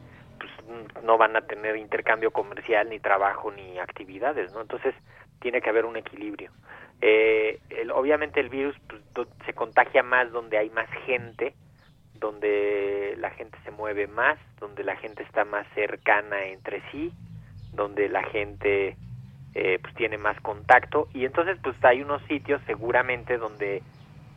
[1.02, 4.60] no van a tener intercambio comercial, ni trabajo, ni actividades, ¿no?
[4.60, 4.94] Entonces
[5.40, 6.50] tiene que haber un equilibrio.
[7.00, 11.54] Eh, el, obviamente el virus pues, se contagia más donde hay más gente,
[12.14, 17.12] donde la gente se mueve más, donde la gente está más cercana entre sí,
[17.72, 18.96] donde la gente
[19.54, 23.82] eh, pues tiene más contacto y entonces pues hay unos sitios seguramente donde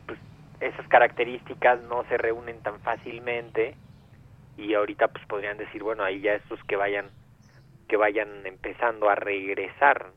[0.06, 0.18] pues,
[0.60, 3.74] esas características no se reúnen tan fácilmente
[4.56, 7.06] y ahorita pues podrían decir bueno ahí ya estos que vayan
[7.88, 10.12] que vayan empezando a regresar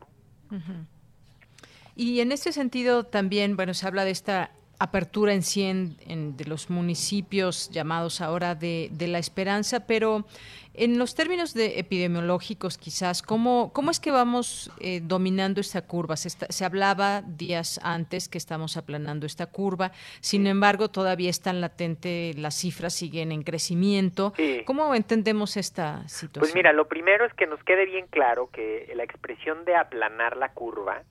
[1.94, 6.44] y en este sentido también bueno se habla de esta apertura en 100 en, de
[6.44, 10.26] los municipios llamados ahora de, de, la esperanza, pero
[10.74, 16.16] en los términos de epidemiológicos quizás, ¿cómo, cómo es que vamos eh, dominando esta curva?
[16.16, 22.34] Se, se, hablaba días antes que estamos aplanando esta curva, sin embargo todavía están latente,
[22.36, 24.34] las cifras siguen en crecimiento.
[24.66, 26.40] ¿Cómo entendemos esta situación?
[26.40, 30.36] Pues mira, lo primero es que nos quede bien claro que la expresión de aplanar
[30.36, 31.02] la curva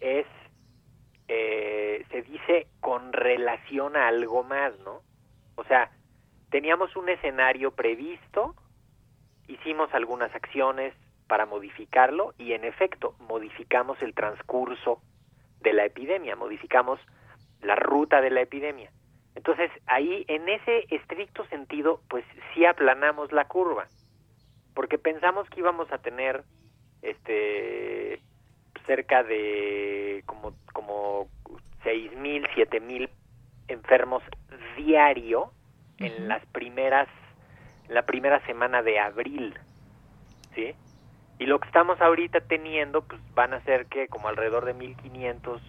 [0.00, 0.26] es
[1.28, 5.02] eh, se dice con relación a algo más, ¿no?
[5.56, 5.90] O sea,
[6.50, 8.54] teníamos un escenario previsto,
[9.46, 10.94] hicimos algunas acciones
[11.26, 15.02] para modificarlo y en efecto modificamos el transcurso
[15.60, 16.98] de la epidemia, modificamos
[17.60, 18.90] la ruta de la epidemia.
[19.34, 23.86] Entonces, ahí, en ese estricto sentido, pues sí aplanamos la curva,
[24.74, 26.44] porque pensamos que íbamos a tener
[27.02, 28.20] este
[28.88, 31.28] cerca de como como
[31.84, 33.08] seis mil siete mil
[33.68, 34.24] enfermos
[34.76, 35.52] diario
[35.98, 37.06] en las primeras
[37.88, 39.54] la primera semana de abril
[40.56, 40.74] sí
[41.38, 45.62] y lo que estamos ahorita teniendo pues van a ser que como alrededor de 1500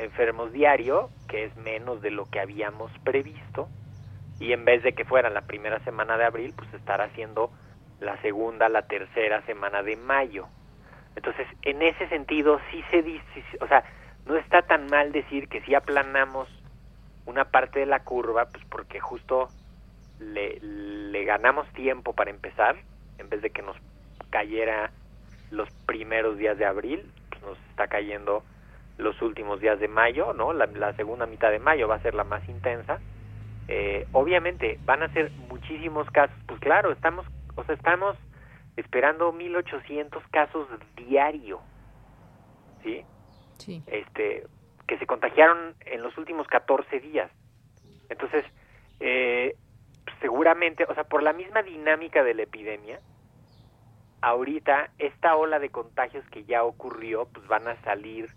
[0.00, 3.68] enfermos diario, que es menos de lo que habíamos previsto,
[4.38, 7.50] y en vez de que fuera la primera semana de abril, pues estará haciendo
[8.00, 10.46] la segunda, la tercera semana de mayo.
[11.16, 13.84] Entonces, en ese sentido, sí se dice, o sea,
[14.26, 16.48] no está tan mal decir que si aplanamos
[17.26, 19.48] una parte de la curva, pues porque justo
[20.18, 22.76] le, le ganamos tiempo para empezar,
[23.18, 23.76] en vez de que nos
[24.30, 24.90] cayera
[25.50, 28.42] los primeros días de abril, pues nos está cayendo
[29.00, 30.52] los últimos días de mayo, ¿no?
[30.52, 33.00] La, segunda mitad de mayo va a ser la más intensa.
[33.68, 38.16] Eh, obviamente van a ser muchísimos casos, pues claro, estamos, o sea, estamos
[38.76, 41.60] esperando 1800 casos diario,
[42.82, 43.04] ¿sí?
[43.58, 43.82] Sí.
[43.86, 44.46] Este,
[44.86, 47.30] que se contagiaron en los últimos 14 días.
[48.08, 48.44] Entonces,
[48.98, 49.54] eh,
[50.20, 53.00] seguramente, o sea, por la misma dinámica de la epidemia,
[54.20, 58.30] ahorita esta ola de contagios que ya ocurrió, pues van a salir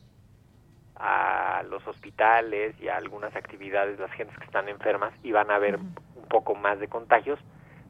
[0.96, 5.56] a los hospitales y a algunas actividades, las gentes que están enfermas, y van a
[5.56, 7.39] haber un poco más de contagios,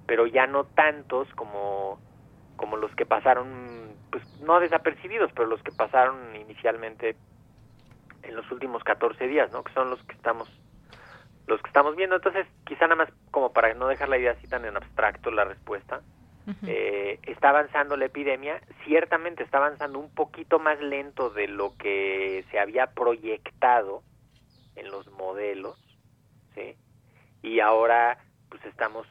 [0.08, 2.00] pero ya no tantos como,
[2.64, 7.18] como los que pasaron, pues no desapercibidos, pero los que pasaron inicialmente
[8.22, 9.66] en los últimos 14 días, ¿no?
[9.66, 10.50] Que son los que estamos
[11.46, 12.16] los que estamos viendo.
[12.16, 15.44] Entonces, quizá nada más como para no dejar la idea así tan en abstracto la
[15.44, 16.04] respuesta,
[16.66, 22.46] eh, está avanzando la epidemia, ciertamente está avanzando un poquito más lento de lo que
[22.50, 24.04] se había proyectado
[24.78, 25.78] en los modelos,
[26.56, 26.78] ¿sí?
[27.42, 29.06] Y ahora pues estamos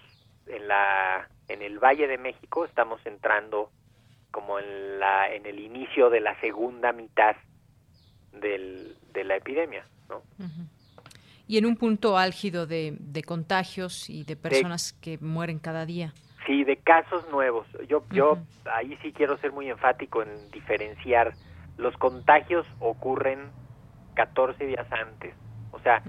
[0.47, 3.71] en la en el Valle de México, estamos entrando
[4.31, 7.37] como en la en el inicio de la segunda mitad
[8.33, 10.23] del, de la epidemia, ¿no?
[11.47, 16.15] Y en un punto álgido de, de contagios y de personas que mueren cada día.
[16.47, 17.67] Sí, de casos nuevos.
[17.89, 18.39] Yo, yo
[18.73, 21.35] ahí sí quiero ser muy enfático en diferenciar.
[21.77, 23.51] Los contagios ocurren
[24.15, 25.35] 14 días antes.
[25.73, 26.03] O sea,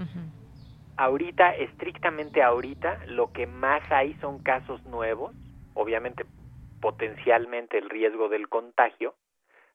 [0.97, 5.33] ahorita, estrictamente ahorita, lo que más hay son casos nuevos.
[5.73, 6.25] Obviamente,
[6.81, 9.15] potencialmente el riesgo del contagio,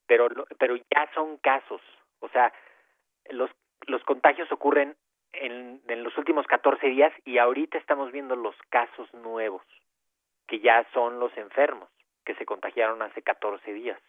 [0.06, 0.28] pero,
[0.58, 1.80] pero ya son casos.
[2.20, 2.52] O sea,
[3.30, 3.50] los,
[3.86, 4.96] los contagios ocurren
[5.32, 9.62] en, en los últimos 14 días y ahorita estamos viendo los casos nuevos
[10.46, 11.88] que ya son los enfermos
[12.24, 14.00] que se contagiaron hace 14 días.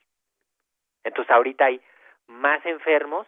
[1.04, 1.82] Entonces ahorita hay
[2.28, 3.28] más enfermos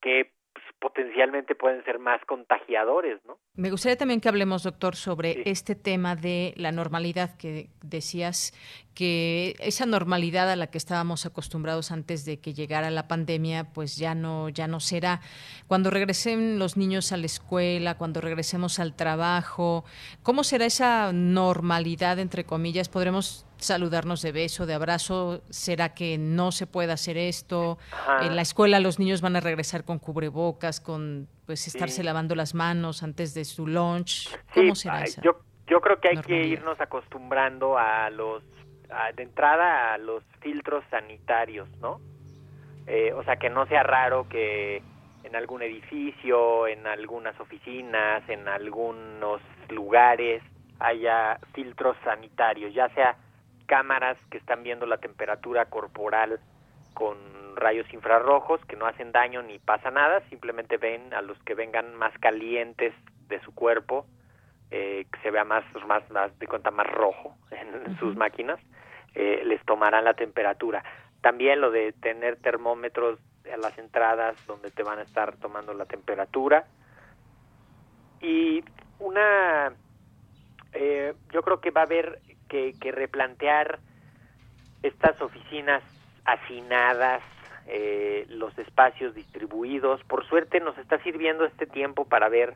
[0.00, 0.32] que
[0.80, 3.38] potencialmente pueden ser más contagiadores, ¿no?
[3.54, 8.52] Me gustaría también que hablemos, doctor, sobre este tema de la normalidad que decías
[8.94, 13.96] que esa normalidad a la que estábamos acostumbrados antes de que llegara la pandemia, pues
[13.96, 15.20] ya no ya no será.
[15.66, 19.84] Cuando regresen los niños a la escuela, cuando regresemos al trabajo,
[20.22, 22.88] ¿cómo será esa normalidad entre comillas?
[22.88, 25.42] ¿Podremos saludarnos de beso, de abrazo?
[25.50, 27.78] ¿Será que no se puede hacer esto?
[28.20, 32.54] En la escuela los niños van a regresar con cubrebocas, con pues estarse lavando las
[32.54, 34.36] manos antes de su lunch.
[34.54, 35.20] ¿Cómo será eso?
[35.22, 38.42] Yo, yo creo que hay que irnos acostumbrando a los
[39.16, 42.00] de entrada a los filtros sanitarios, ¿no?
[42.86, 44.82] Eh, o sea, que no sea raro que
[45.24, 50.42] en algún edificio, en algunas oficinas, en algunos lugares
[50.80, 53.16] haya filtros sanitarios, ya sea
[53.68, 56.40] cámaras que están viendo la temperatura corporal
[56.94, 57.16] con
[57.54, 61.94] rayos infrarrojos que no hacen daño ni pasa nada, simplemente ven a los que vengan
[61.94, 62.94] más calientes
[63.28, 64.06] de su cuerpo,
[64.70, 68.58] eh, que se vea más, más, más de cuenta más rojo en, sus máquinas,
[69.14, 70.82] eh, les tomarán la temperatura.
[71.20, 73.18] También lo de tener termómetros
[73.52, 76.66] a las entradas donde te van a estar tomando la temperatura.
[78.20, 78.64] Y
[78.98, 79.72] una,
[80.72, 83.78] eh, yo creo que va a haber que, replantear
[84.82, 85.82] estas oficinas
[86.24, 87.22] hacinadas,
[87.66, 90.02] eh, los espacios distribuidos.
[90.04, 92.54] Por suerte nos está sirviendo este tiempo para ver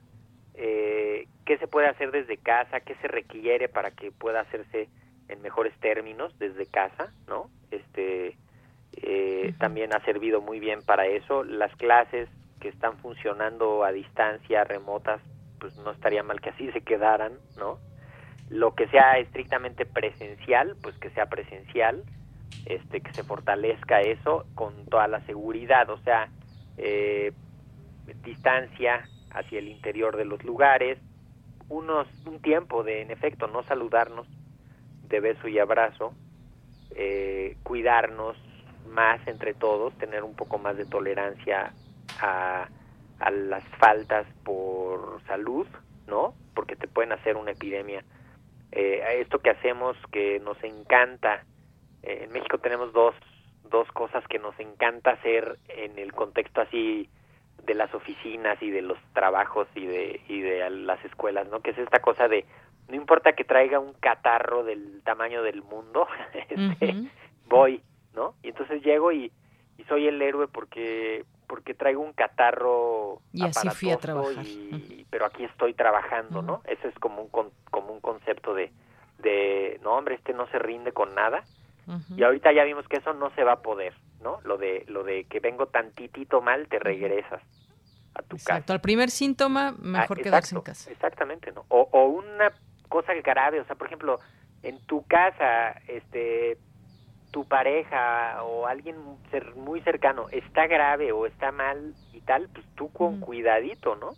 [0.54, 4.88] eh, qué se puede hacer desde casa, qué se requiere para que pueda hacerse
[5.28, 7.50] en mejores términos desde casa, ¿no?
[7.70, 8.36] Este
[8.96, 11.44] eh, también ha servido muy bien para eso.
[11.44, 12.28] Las clases
[12.60, 15.20] que están funcionando a distancia, remotas,
[15.58, 17.78] pues no estaría mal que así se quedaran, ¿no?
[18.52, 22.04] Lo que sea estrictamente presencial, pues que sea presencial,
[22.66, 26.28] este, que se fortalezca eso con toda la seguridad, o sea,
[26.76, 27.32] eh,
[28.22, 30.98] distancia hacia el interior de los lugares,
[31.70, 34.26] unos un tiempo de en efecto no saludarnos
[35.08, 36.12] de beso y abrazo,
[36.94, 38.36] eh, cuidarnos
[38.86, 41.72] más entre todos, tener un poco más de tolerancia
[42.20, 42.68] a,
[43.18, 45.66] a las faltas por salud,
[46.06, 46.34] ¿no?
[46.54, 48.04] Porque te pueden hacer una epidemia.
[48.72, 51.44] Eh, esto que hacemos que nos encanta,
[52.02, 53.14] eh, en México tenemos dos,
[53.70, 57.08] dos cosas que nos encanta hacer en el contexto así
[57.64, 61.60] de las oficinas y de los trabajos y de, y de las escuelas, ¿no?
[61.60, 62.44] Que es esta cosa de,
[62.88, 66.08] no importa que traiga un catarro del tamaño del mundo,
[66.48, 66.94] este,
[67.46, 67.82] voy,
[68.14, 68.34] ¿no?
[68.42, 69.30] Y entonces llego y,
[69.78, 74.42] y soy el héroe porque porque traigo un catarro y así fui a trabajar.
[74.42, 76.62] Y, pero aquí estoy trabajando, ¿no?
[76.64, 78.72] Ese es como un como un concepto de
[79.18, 81.44] de no hombre este no se rinde con nada
[82.16, 83.92] y ahorita ya vimos que eso no se va a poder,
[84.22, 84.40] ¿no?
[84.44, 87.42] Lo de lo de que vengo tantitito mal te regresas
[88.14, 88.62] a tu exacto.
[88.62, 88.72] casa.
[88.72, 90.90] Al primer síntoma mejor ah, quedarse en casa.
[90.90, 91.66] Exactamente, ¿no?
[91.68, 92.50] O, o una
[92.88, 94.20] cosa grave, o sea, por ejemplo,
[94.62, 96.56] en tu casa, este
[97.32, 98.96] tu pareja o alguien
[99.30, 104.10] ser muy cercano está grave o está mal y tal, pues tú con cuidadito, ¿no?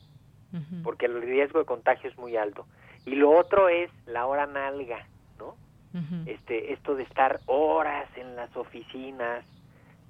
[0.84, 2.66] Porque el riesgo de contagio es muy alto.
[3.06, 5.06] Y lo otro es la hora nalga,
[5.38, 5.56] ¿no?
[6.26, 9.44] Este, esto de estar horas en las oficinas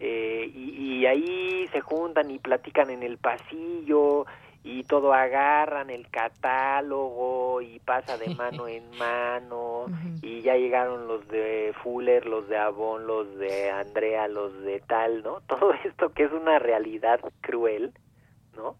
[0.00, 4.26] eh, y, y ahí se juntan y platican en el pasillo
[4.64, 9.86] y todo agarran el catálogo y pasa de mano en mano
[10.22, 15.22] y ya llegaron los de Fuller, los de Avon, los de Andrea, los de tal,
[15.22, 15.40] ¿no?
[15.46, 17.92] Todo esto que es una realidad cruel,
[18.56, 18.76] ¿no?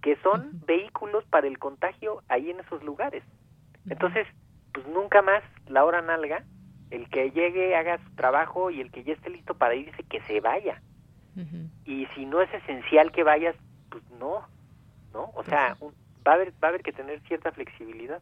[0.00, 3.24] Que son vehículos para el contagio ahí en esos lugares.
[3.90, 4.28] Entonces,
[4.72, 6.44] pues nunca más la hora nalga,
[6.90, 10.20] el que llegue haga su trabajo y el que ya esté listo para irse que
[10.22, 10.80] se vaya.
[11.84, 13.54] Y si no es esencial que vayas,
[13.90, 14.46] pues no,
[15.16, 15.32] ¿no?
[15.34, 15.76] O sea,
[16.26, 18.20] va a haber va a haber que tener cierta flexibilidad.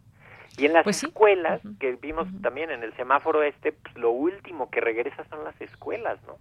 [0.56, 4.70] Y en las pues escuelas, que vimos también en el semáforo este, pues lo último
[4.70, 6.36] que regresa son las escuelas, ¿no?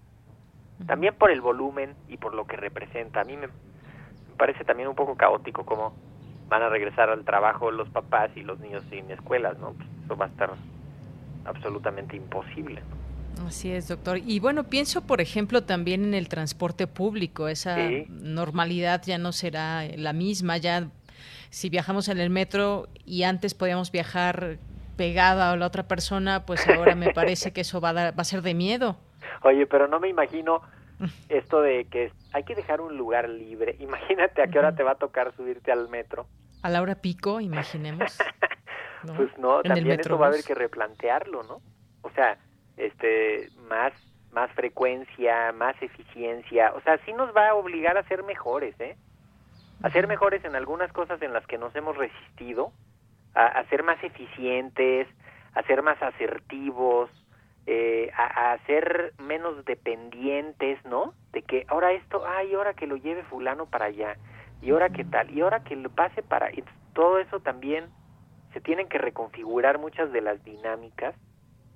[0.86, 3.22] También por el volumen y por lo que representa.
[3.22, 3.50] A mí me,
[4.38, 5.96] parece también un poco caótico cómo
[6.48, 9.74] van a regresar al trabajo los papás y los niños sin escuelas, ¿no?
[9.74, 10.52] Pues eso va a estar
[11.46, 12.82] absolutamente imposible.
[12.82, 13.03] ¿no?
[13.48, 14.18] Así es, doctor.
[14.18, 17.48] Y bueno, pienso, por ejemplo, también en el transporte público.
[17.48, 17.78] Esa
[18.10, 20.58] normalidad ya no será la misma.
[20.58, 20.90] Ya
[21.50, 24.58] si viajamos en el metro y antes podíamos viajar
[24.98, 28.24] pegada a la otra persona, pues ahora me parece que eso va a, va a
[28.24, 28.98] ser de miedo.
[29.44, 30.62] Oye, pero no me imagino
[31.30, 33.76] esto de que hay que dejar un lugar libre.
[33.80, 36.28] Imagínate a qué hora te va a tocar subirte al metro.
[36.62, 38.18] A la hora pico, imaginemos.
[39.18, 41.62] Pues no, también eso va a haber que replantearlo, ¿no?
[42.04, 42.38] O sea,
[42.78, 43.94] este más
[44.34, 48.98] más frecuencia, más eficiencia, o sea, sí nos va a obligar a ser mejores, ¿eh?
[49.84, 52.72] A ser mejores en algunas cosas en las que nos hemos resistido,
[53.36, 55.08] a, ser más eficientes,
[55.54, 57.10] a ser más asertivos,
[57.66, 61.14] eh, a, a, ser menos dependientes, ¿no?
[61.32, 64.18] De que ahora esto, ay, ahora que lo lleve fulano para allá,
[64.62, 66.52] y ahora que tal, y ahora que lo pase para...
[66.52, 66.64] Y
[66.94, 67.90] todo eso también
[68.54, 71.16] se tienen que reconfigurar muchas de las dinámicas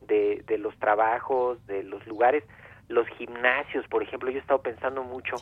[0.08, 2.44] de, de los trabajos, de los lugares,
[2.90, 5.36] los gimnasios, por ejemplo, yo he estado pensando mucho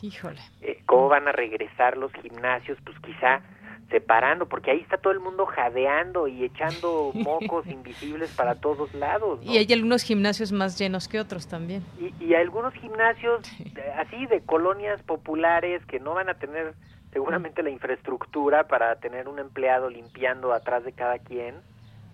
[0.62, 3.40] eh, cómo van a regresar los gimnasios, pues quizá
[3.88, 9.38] separando, porque ahí está todo el mundo jadeando y echando mocos invisibles para todos lados.
[9.42, 11.84] Y hay algunos gimnasios más llenos que otros también.
[12.00, 13.42] Y, y algunos gimnasios
[13.96, 16.74] así de colonias populares que no van a tener
[17.12, 21.54] seguramente la infraestructura para tener un empleado limpiando atrás de cada quien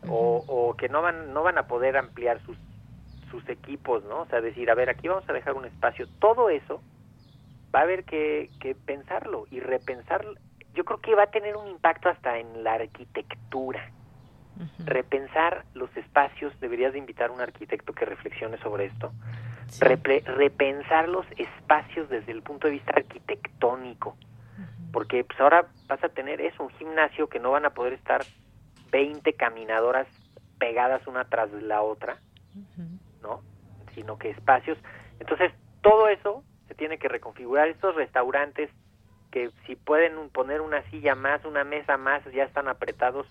[0.09, 2.57] o, que no van no van a poder ampliar sus
[3.31, 4.23] sus equipos, ¿no?
[4.23, 6.07] O sea, decir, a ver, aquí vamos a dejar un espacio.
[6.19, 6.83] Todo eso
[7.75, 10.27] va a haber que, que pensarlo y repensar.
[10.75, 13.91] Yo creo que va a tener un impacto hasta en la arquitectura.
[14.85, 19.13] Repensar los espacios, deberías de invitar a un arquitecto que reflexione sobre esto.
[19.81, 24.15] repensar los espacios desde el punto de vista arquitectónico.
[24.93, 28.23] Porque pues ahora vas a tener eso, un gimnasio que no van a poder estar
[28.93, 30.07] 20 caminadoras
[30.59, 32.19] pegadas una tras la otra,
[33.23, 33.43] ¿no?
[33.95, 34.79] Sino que espacios.
[35.19, 37.69] Entonces, todo eso se tiene que reconfigurar.
[37.69, 38.71] Estos restaurantes
[39.33, 43.27] que si pueden poner una silla más, una mesa más, ya están apretados.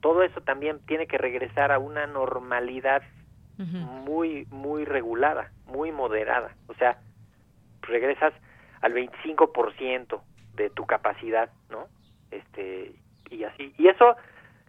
[0.00, 3.02] Todo eso también tiene que regresar a una normalidad
[3.58, 6.54] muy, muy regulada, muy moderada.
[6.68, 7.00] O sea,
[7.82, 8.32] regresas
[8.82, 10.20] al 25%
[10.54, 11.88] de tu capacidad, ¿no?
[12.30, 12.94] Este,
[13.30, 13.74] y así.
[13.78, 14.16] Y eso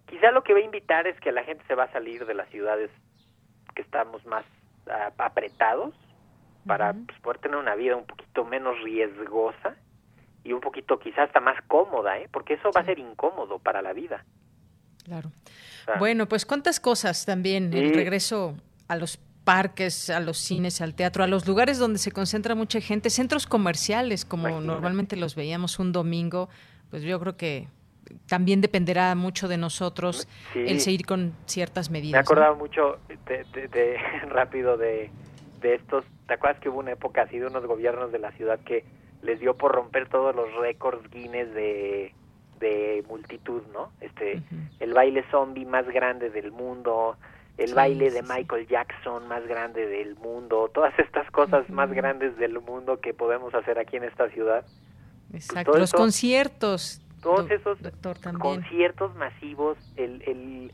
[0.07, 2.33] quizá lo que va a invitar es que la gente se va a salir de
[2.33, 2.89] las ciudades
[3.75, 4.45] que estamos más
[4.89, 5.93] ah, apretados
[6.65, 9.75] para pues, poder tener una vida un poquito menos riesgosa
[10.43, 12.29] y un poquito quizás hasta más cómoda, ¿eh?
[12.31, 14.25] porque eso va a ser incómodo para la vida.
[15.03, 15.31] Claro.
[15.99, 18.57] bueno, pues cuántas cosas también, el regreso
[18.89, 22.81] a los parques, a los cines, al teatro, a los lugares donde se concentra mucha
[22.81, 26.49] gente, centros comerciales, como normalmente los veíamos un domingo,
[26.89, 27.69] pues yo creo que
[28.27, 32.11] también dependerá mucho de nosotros el seguir con ciertas medidas.
[32.13, 33.97] Me he acordado mucho de,
[34.29, 35.09] rápido de,
[35.61, 38.59] de estos, ¿te acuerdas que hubo una época así de unos gobiernos de la ciudad
[38.59, 38.83] que
[39.21, 42.13] les dio por romper todos los récords Guinness de,
[42.59, 43.91] de multitud, ¿no?
[44.01, 44.41] Este,
[44.79, 47.17] el baile zombie más grande del mundo,
[47.57, 52.59] el baile de Michael Jackson más grande del mundo, todas estas cosas más grandes del
[52.61, 54.65] mundo que podemos hacer aquí en esta ciudad.
[55.31, 57.01] Pues Exacto, los conciertos.
[57.21, 57.77] Todos esos
[58.39, 60.73] conciertos masivos, el, el,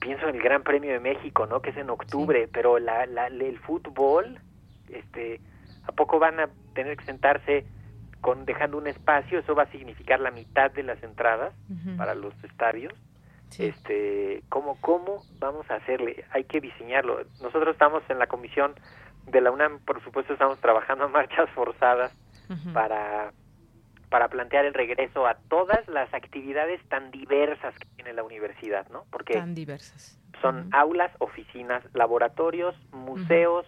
[0.00, 1.62] pienso en el Gran Premio de México, ¿no?
[1.62, 4.40] Que es en octubre, pero la, la, el fútbol,
[4.88, 5.40] este,
[5.86, 7.64] ¿a poco van a tener que sentarse
[8.20, 9.38] con dejando un espacio?
[9.38, 11.54] Eso va a significar la mitad de las entradas
[11.96, 12.92] para los estadios.
[13.58, 17.22] Este cómo cómo vamos a hacerle hay que diseñarlo.
[17.42, 18.72] Nosotros estamos en la comisión
[19.26, 22.16] de la UNAM por supuesto estamos trabajando en marchas forzadas
[22.72, 23.32] para
[24.12, 29.04] para plantear el regreso a todas las actividades tan diversas que tiene la universidad no
[29.10, 33.66] porque tan diversas son aulas oficinas laboratorios museos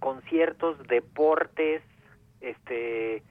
[0.00, 1.82] conciertos deportes
[2.40, 3.22] este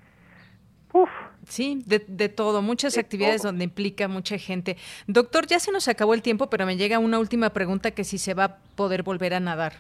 [0.94, 1.10] Uf.
[1.46, 4.78] Sí, de, todo, muchas actividades donde implica mucha gente.
[5.08, 8.18] Doctor, ya se nos acabó el tiempo, pero me llega una última pregunta que si
[8.18, 9.74] se va a poder volver a nadar.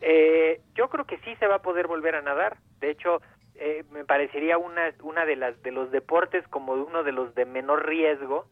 [0.00, 2.56] Eh, yo creo que sí se va a poder volver a nadar.
[2.80, 3.20] De hecho,
[3.60, 7.44] eh, me parecería una, una de las de los deportes como uno de los de
[7.44, 8.46] menor riesgo,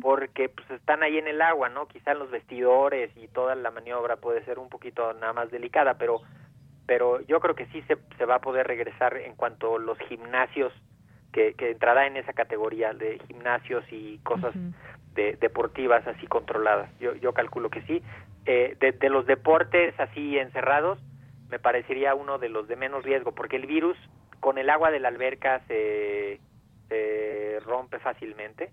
[0.00, 1.86] porque pues están ahí en el agua, ¿no?
[1.86, 6.20] Quizá los vestidores y toda la maniobra puede ser un poquito nada más delicada, pero
[6.86, 10.72] pero yo creo que sí se, se va a poder regresar en cuanto los gimnasios
[11.32, 14.54] que, entrará en esa categoría de gimnasios y cosas
[15.14, 16.90] de, deportivas así controladas.
[16.98, 18.02] Yo, yo calculo que sí.
[18.46, 20.98] Eh, de, los deportes así encerrados,
[21.50, 23.96] me parecería uno de los de menos riesgo, porque el virus
[24.40, 26.40] con el agua de la alberca se,
[26.88, 28.70] se rompe fácilmente.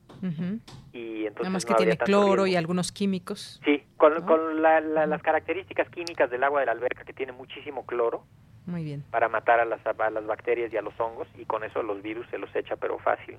[0.94, 3.62] y entonces Nada más que tiene cloro y algunos químicos.
[3.66, 8.26] Sí, con, con las características químicas del agua de la alberca, que tiene muchísimo cloro,
[8.66, 9.04] muy bien.
[9.12, 12.28] Para matar a las, las bacterias y a los hongos y con eso los virus
[12.30, 13.38] se los echa pero fácil.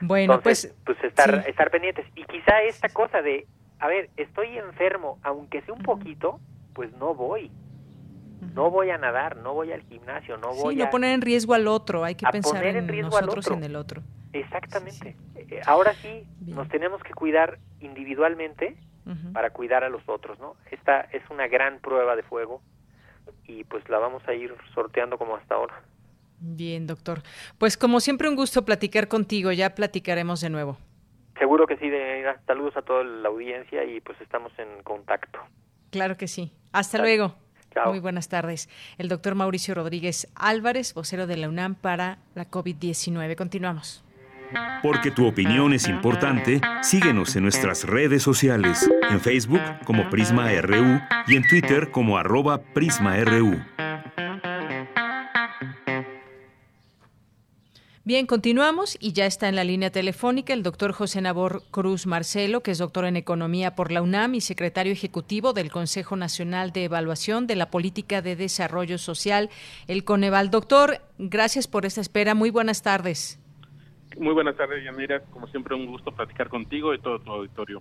[0.00, 0.74] Bueno, pues...
[0.84, 2.06] Pues estar, estar pendientes.
[2.14, 3.46] Y quizá esta cosa de,
[3.80, 6.40] a ver, estoy enfermo, aunque sea un poquito,
[6.72, 7.50] pues no voy.
[8.40, 10.84] No voy a nadar, no voy al gimnasio, no voy sí, a...
[10.84, 14.02] no poner en riesgo al otro, hay que pensar en, nosotros y en el otro.
[14.32, 15.16] Exactamente.
[15.36, 18.76] Eh, ahora sí, nos tenemos que cuidar individualmente
[19.32, 20.54] para cuidar a los otros, ¿no?
[20.70, 22.62] Esta es una gran prueba de fuego
[23.44, 25.82] y pues la vamos a ir sorteando como hasta ahora.
[26.38, 27.22] Bien, doctor.
[27.58, 30.78] Pues como siempre un gusto platicar contigo, ya platicaremos de nuevo.
[31.38, 35.40] Seguro que sí, de, saludos a toda la audiencia y pues estamos en contacto.
[35.90, 36.52] Claro que sí.
[36.72, 37.34] Hasta luego.
[37.86, 38.68] Muy buenas tardes.
[38.98, 43.36] El doctor Mauricio Rodríguez Álvarez, vocero de la UNAM para la COVID-19.
[43.36, 44.02] Continuamos.
[44.82, 51.00] Porque tu opinión es importante, síguenos en nuestras redes sociales, en Facebook como Prisma RU
[51.28, 53.62] y en Twitter como arroba PrismaRU.
[58.10, 62.60] Bien, continuamos y ya está en la línea telefónica el doctor José Nabor Cruz Marcelo,
[62.60, 66.82] que es doctor en Economía por la UNAM y secretario ejecutivo del Consejo Nacional de
[66.86, 69.48] Evaluación de la Política de Desarrollo Social,
[69.86, 70.50] el Coneval.
[70.50, 72.34] Doctor, gracias por esta espera.
[72.34, 73.38] Muy buenas tardes.
[74.18, 75.20] Muy buenas tardes, Yanira.
[75.30, 77.80] Como siempre, un gusto platicar contigo y todo tu auditorio.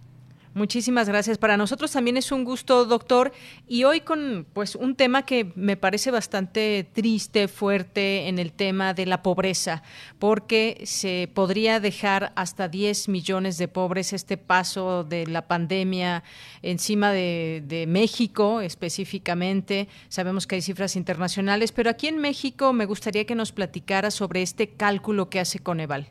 [0.55, 1.37] Muchísimas gracias.
[1.37, 3.31] Para nosotros también es un gusto, doctor,
[3.67, 8.95] y hoy con pues un tema que me parece bastante triste, fuerte en el tema
[8.95, 9.83] de la pobreza,
[10.17, 16.23] porque se podría dejar hasta 10 millones de pobres este paso de la pandemia
[16.63, 19.87] encima de, de México específicamente.
[20.07, 24.41] Sabemos que hay cifras internacionales, pero aquí en México me gustaría que nos platicara sobre
[24.41, 26.09] este cálculo que hace Coneval.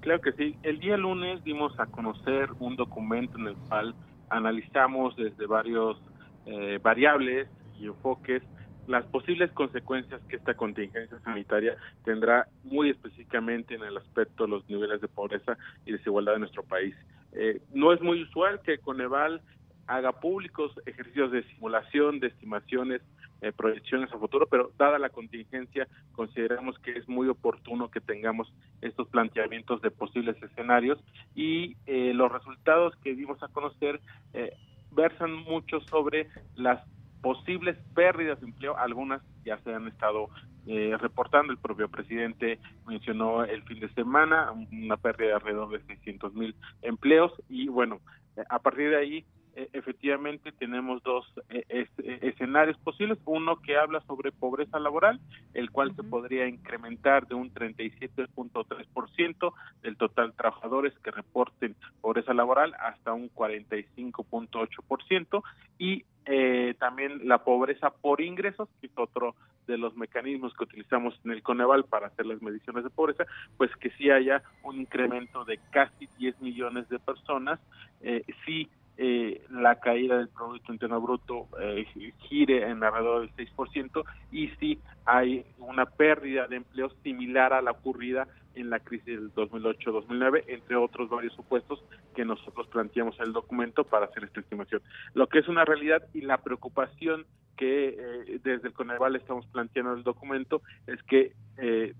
[0.00, 0.56] Claro que sí.
[0.62, 3.94] El día lunes dimos a conocer un documento en el cual
[4.30, 6.00] analizamos desde varios
[6.46, 7.48] eh, variables
[7.78, 8.42] y enfoques
[8.86, 14.68] las posibles consecuencias que esta contingencia sanitaria tendrá muy específicamente en el aspecto de los
[14.68, 16.94] niveles de pobreza y desigualdad de nuestro país.
[17.32, 19.42] Eh, no es muy usual que Coneval
[19.86, 23.02] haga públicos ejercicios de simulación, de estimaciones
[23.40, 28.52] eh, proyecciones a futuro, pero dada la contingencia, consideramos que es muy oportuno que tengamos
[28.80, 30.98] estos planteamientos de posibles escenarios
[31.34, 34.00] y eh, los resultados que dimos a conocer
[34.34, 34.52] eh,
[34.92, 36.82] versan mucho sobre las
[37.22, 40.28] posibles pérdidas de empleo, algunas ya se han estado
[40.66, 45.84] eh, reportando, el propio presidente mencionó el fin de semana una pérdida de alrededor de
[45.86, 48.00] 600 mil empleos y bueno,
[48.48, 49.24] a partir de ahí
[49.54, 51.88] efectivamente tenemos dos e, e,
[52.22, 55.20] escenarios posibles, uno que habla sobre pobreza laboral,
[55.54, 62.32] el cual se podría incrementar de un 37.3% del total de trabajadores que reporten pobreza
[62.34, 65.42] laboral hasta un 45.8%
[65.78, 69.34] y eh, también la pobreza por ingresos, que es otro
[69.66, 73.24] de los mecanismos que utilizamos en el Coneval para hacer las mediciones de pobreza,
[73.56, 77.58] pues que sí haya un incremento de casi 10 millones de personas,
[78.02, 81.86] eh, sí eh, la caída del Producto Interno Bruto eh,
[82.28, 87.70] gire en alrededor del 6% y si hay una pérdida de empleo similar a la
[87.70, 91.82] ocurrida en la crisis del 2008-2009, entre otros varios supuestos
[92.14, 94.82] que nosotros planteamos en el documento para hacer esta estimación.
[95.14, 97.26] Lo que es una realidad y la preocupación
[97.56, 101.94] que eh, desde el Coneval estamos planteando en el documento es que eh,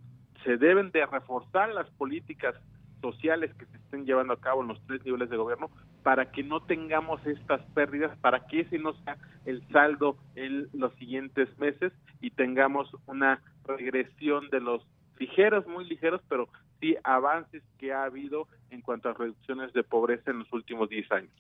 [0.45, 2.55] se deben de reforzar las políticas
[3.01, 5.71] sociales que se estén llevando a cabo en los tres niveles de gobierno
[6.03, 10.95] para que no tengamos estas pérdidas, para que ese no sea el saldo en los
[10.95, 14.87] siguientes meses y tengamos una regresión de los
[15.19, 16.49] ligeros, muy ligeros, pero
[16.81, 21.13] sí avances que ha habido en cuanto a reducciones de pobreza en los últimos 10
[21.13, 21.33] años.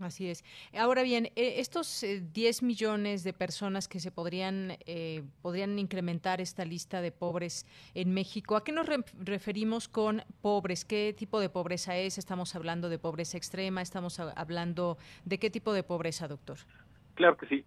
[0.00, 0.44] Así es.
[0.74, 6.40] Ahora bien, eh, estos 10 eh, millones de personas que se podrían, eh, podrían incrementar
[6.40, 8.86] esta lista de pobres en México, ¿a qué nos
[9.18, 10.86] referimos con pobres?
[10.86, 12.16] ¿Qué tipo de pobreza es?
[12.16, 13.82] ¿Estamos hablando de pobreza extrema?
[13.82, 14.96] ¿Estamos hablando
[15.26, 16.56] de qué tipo de pobreza, doctor?
[17.14, 17.64] Claro que sí.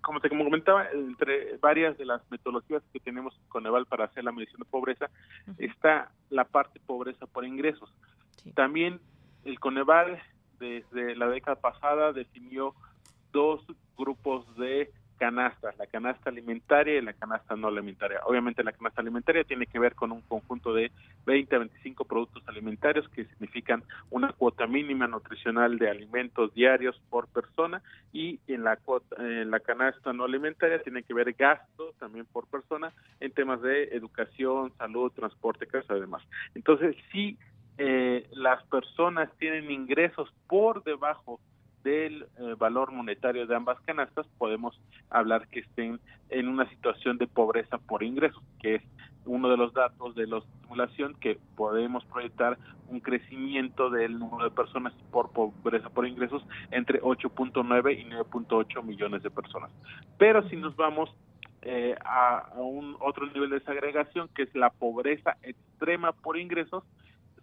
[0.00, 4.32] como te comentaba, entre varias de las metodologías que tenemos con EVAL para hacer la
[4.32, 5.10] medición de pobreza,
[5.58, 7.92] está la parte pobreza por ingresos.
[8.54, 9.00] También
[9.44, 10.22] el Coneval
[10.58, 12.74] desde la década pasada definió
[13.32, 13.64] dos
[13.96, 18.20] grupos de canastas, la canasta alimentaria y la canasta no alimentaria.
[18.24, 20.92] Obviamente la canasta alimentaria tiene que ver con un conjunto de
[21.24, 27.28] 20 a 25 productos alimentarios que significan una cuota mínima nutricional de alimentos diarios por
[27.28, 27.82] persona
[28.12, 28.78] y en la
[29.18, 33.84] en la canasta no alimentaria tiene que ver gastos también por persona en temas de
[33.84, 36.22] educación, salud, transporte, casa y demás.
[36.54, 37.38] Entonces sí
[37.78, 41.40] eh, las personas tienen ingresos por debajo
[41.84, 46.00] del eh, valor monetario de ambas canastas, podemos hablar que estén
[46.30, 48.82] en una situación de pobreza por ingresos, que es
[49.24, 52.58] uno de los datos de la simulación que podemos proyectar
[52.88, 59.22] un crecimiento del número de personas por pobreza por ingresos entre 8.9 y 9.8 millones
[59.22, 59.70] de personas.
[60.18, 61.14] Pero si nos vamos
[61.62, 66.84] eh, a, a, un otro nivel de desagregación, que es la pobreza extrema por ingresos,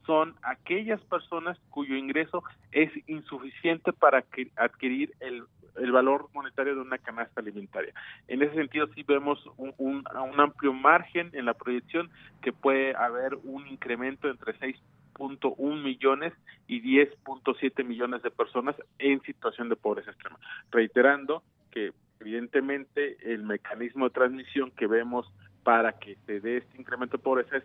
[0.06, 4.24] son aquellas personas cuyo ingreso es insuficiente para
[4.56, 5.44] adquirir el,
[5.92, 7.94] valor monetario de una canasta alimentaria.
[8.28, 12.10] En ese sentido, sí vemos un, un, amplio margen en la proyección
[12.42, 16.34] que puede haber un incremento entre 6.1 millones
[16.68, 20.38] y 10.7 millones de personas en situación de pobreza extrema.
[20.72, 25.32] Reiterando que evidentemente el mecanismo de transmisión que vemos
[25.64, 27.64] para que se dé este incremento de pobreza es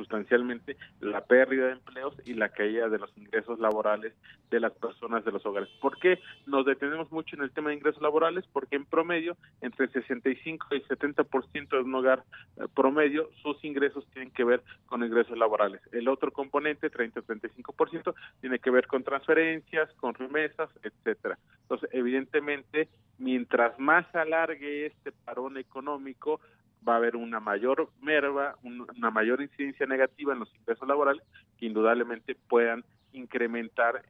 [0.00, 4.14] sustancialmente la pérdida de empleos y la caída de los ingresos laborales
[4.50, 5.68] de las personas de los hogares.
[5.80, 8.44] ¿Por qué nos detenemos mucho en el tema de ingresos laborales?
[8.52, 12.24] Porque en promedio, entre el 65 y el 70% de un hogar
[12.56, 15.82] eh, promedio, sus ingresos tienen que ver con ingresos laborales.
[15.92, 21.38] El otro componente, 30-35%, tiene que ver con transferencias, con remesas, etcétera.
[21.62, 22.88] Entonces, evidentemente,
[23.18, 26.40] mientras más alargue este parón económico,
[26.86, 31.22] va a haber una mayor merva, una mayor incidencia negativa en los ingresos laborales
[31.58, 34.02] que indudablemente puedan incrementar,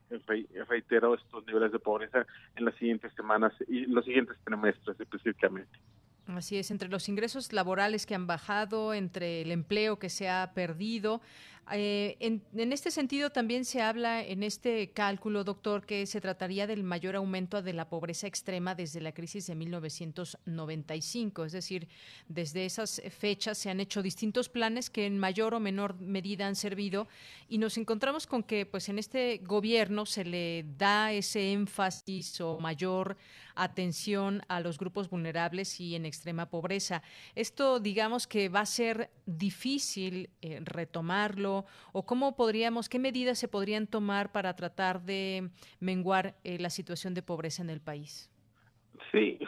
[0.68, 5.78] reitero, estos niveles de pobreza en las siguientes semanas y los siguientes trimestres específicamente.
[6.26, 10.52] Así es, entre los ingresos laborales que han bajado, entre el empleo que se ha
[10.54, 11.20] perdido,
[11.72, 16.82] eh, en, este sentido, también se habla en este cálculo, doctor, que se trataría del
[16.82, 21.44] mayor aumento de la pobreza extrema desde la crisis de 1995.
[21.44, 21.88] Es decir,
[22.28, 26.56] desde esas fechas se han hecho distintos planes que en mayor o menor medida han
[26.56, 27.06] servido
[27.48, 32.58] y nos encontramos con que pues en este gobierno se le da ese énfasis o
[32.58, 33.16] mayor
[33.54, 37.02] atención a los grupos vulnerables y en extrema pobreza.
[37.34, 41.49] Esto digamos que va a ser difícil eh, retomarlo
[41.92, 47.14] o cómo podríamos, qué medidas se podrían tomar para tratar de menguar eh, la situación
[47.14, 48.30] de pobreza en el país.
[49.10, 49.38] Sí,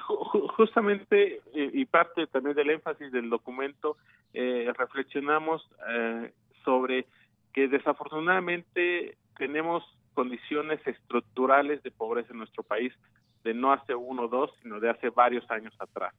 [0.56, 3.96] justamente y parte también del énfasis del documento,
[4.34, 6.32] eh, reflexionamos eh,
[6.64, 7.06] sobre
[7.52, 9.84] que desafortunadamente tenemos
[10.14, 12.92] condiciones estructurales de pobreza en nuestro país
[13.44, 16.14] de no hace uno o dos, sino de hace varios años atrás.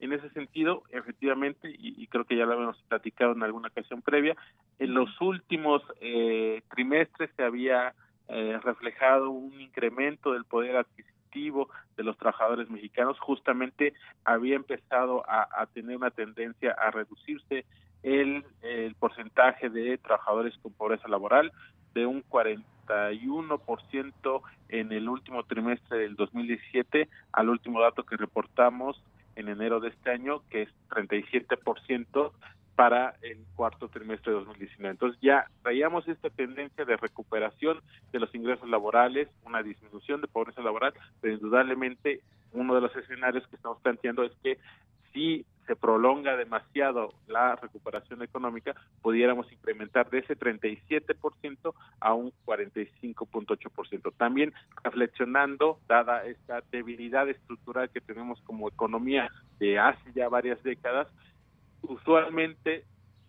[0.00, 4.36] En ese sentido, efectivamente, y, creo que ya lo habíamos platicado en alguna ocasión previa,
[4.78, 7.94] en los últimos eh, trimestres se había
[8.28, 15.66] eh, reflejado un incremento del poder adquisitivo de los trabajadores mexicanos, justamente había empezado a,
[15.72, 17.64] tener una tendencia a reducirse
[18.02, 21.52] el, el porcentaje de trabajadores con pobreza laboral
[21.94, 29.00] de un 41% en el último trimestre del 2017 al último dato que reportamos
[29.36, 32.32] en enero de este año, que es 37%
[32.74, 34.90] para el cuarto trimestre de 2019.
[34.90, 37.80] Entonces ya traíamos esta tendencia de recuperación
[38.12, 42.20] de los ingresos laborales, una disminución de pobreza laboral, pero indudablemente
[42.52, 44.58] uno de los escenarios que estamos planteando es que
[45.12, 54.12] si se prolonga demasiado la recuperación económica, pudiéramos incrementar de ese 37% a un 45.8%.
[54.16, 54.52] También
[54.82, 61.08] reflexionando, dada esta debilidad estructural que tenemos como economía de hace ya varias décadas,
[61.82, 62.84] usualmente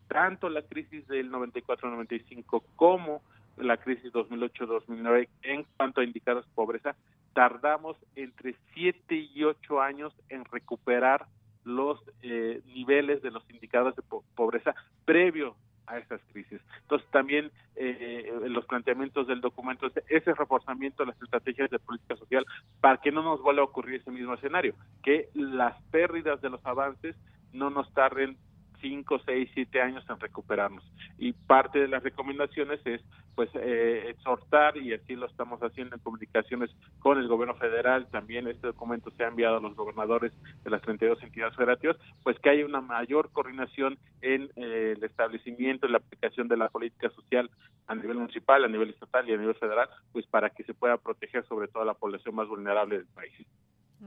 [0.07, 3.21] tanto la crisis del 94-95 como
[3.57, 6.95] la crisis 2008-2009 en cuanto a indicadores de pobreza,
[7.33, 11.25] tardamos entre 7 y 8 años en recuperar
[11.65, 14.03] los eh, niveles de los indicadores de
[14.35, 15.55] pobreza previo
[15.87, 16.61] a estas crisis.
[16.81, 22.45] Entonces también eh, los planteamientos del documento, ese reforzamiento de las estrategias de política social
[22.81, 26.65] para que no nos vuelva a ocurrir ese mismo escenario, que las pérdidas de los
[26.65, 27.15] avances
[27.53, 28.37] no nos tarden
[28.81, 30.83] 5, 6, 7 años en recuperarnos.
[31.17, 33.01] Y parte de las recomendaciones es
[33.35, 38.47] pues eh, exhortar, y así lo estamos haciendo en comunicaciones con el gobierno federal, también
[38.47, 40.31] este documento se ha enviado a los gobernadores
[40.63, 45.85] de las 32 entidades federativas, pues que haya una mayor coordinación en eh, el establecimiento
[45.85, 47.51] y la aplicación de la política social
[47.87, 50.97] a nivel municipal, a nivel estatal y a nivel federal, pues para que se pueda
[50.97, 53.33] proteger sobre todo a la población más vulnerable del país.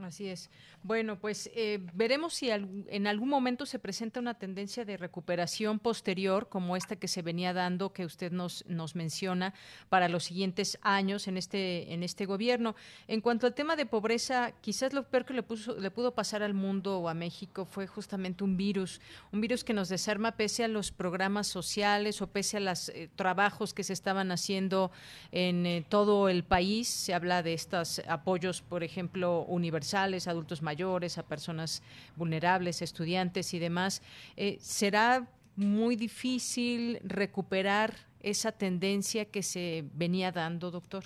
[0.03, 0.49] Así es.
[0.81, 6.47] Bueno, pues eh, veremos si en algún momento se presenta una tendencia de recuperación posterior
[6.47, 9.53] como esta que se venía dando, que usted nos, nos menciona
[9.89, 12.75] para los siguientes años en este, en este gobierno.
[13.07, 16.43] En cuanto al tema de pobreza, quizás lo peor que le, puso, le pudo pasar
[16.43, 19.01] al mundo o a México fue justamente un virus,
[19.33, 23.09] un virus que nos desarma pese a los programas sociales o pese a los eh,
[23.15, 24.91] trabajos que se estaban haciendo
[25.31, 26.87] en eh, todo el país.
[26.87, 31.83] Se habla de estos apoyos, por ejemplo, universitarios adultos mayores, a personas
[32.15, 34.01] vulnerables, estudiantes y demás,
[34.35, 41.03] eh, ¿será muy difícil recuperar esa tendencia que se venía dando, doctor?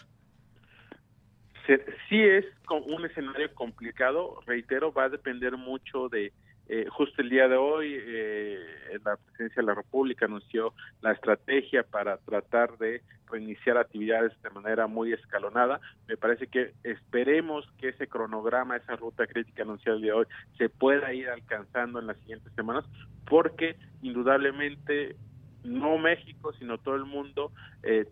[2.10, 6.34] Sí es un escenario complicado, reitero, va a depender mucho de
[6.70, 8.60] eh, justo el día de hoy, eh,
[9.04, 14.88] la presidencia de la República anunció la estrategia para tratar de reiniciar actividades de manera
[14.88, 15.82] muy escalonada.
[16.08, 20.26] Me parece que esperemos que ese cronograma, esa ruta crítica anunciada el día de hoy,
[20.58, 22.86] se pueda ir alcanzando en las siguientes semanas,
[23.26, 25.18] porque indudablemente
[25.64, 27.52] no México, sino todo el mundo,
[27.84, 28.06] eh,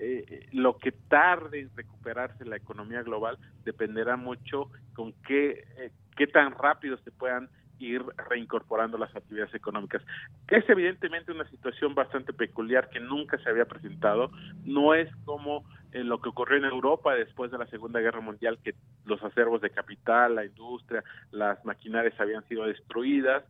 [0.00, 6.52] eh, lo que tarde en recuperarse la economía global dependerá mucho con qué, qué tan
[6.52, 10.02] rápido se puedan ir reincorporando las actividades económicas.
[10.48, 14.30] Es evidentemente una situación bastante peculiar que nunca se había presentado.
[14.64, 18.58] No es como eh, lo que ocurrió en Europa después de la Segunda Guerra Mundial,
[18.62, 18.74] que
[19.04, 23.44] los acervos de capital, la industria, las maquinarias habían sido destruidas.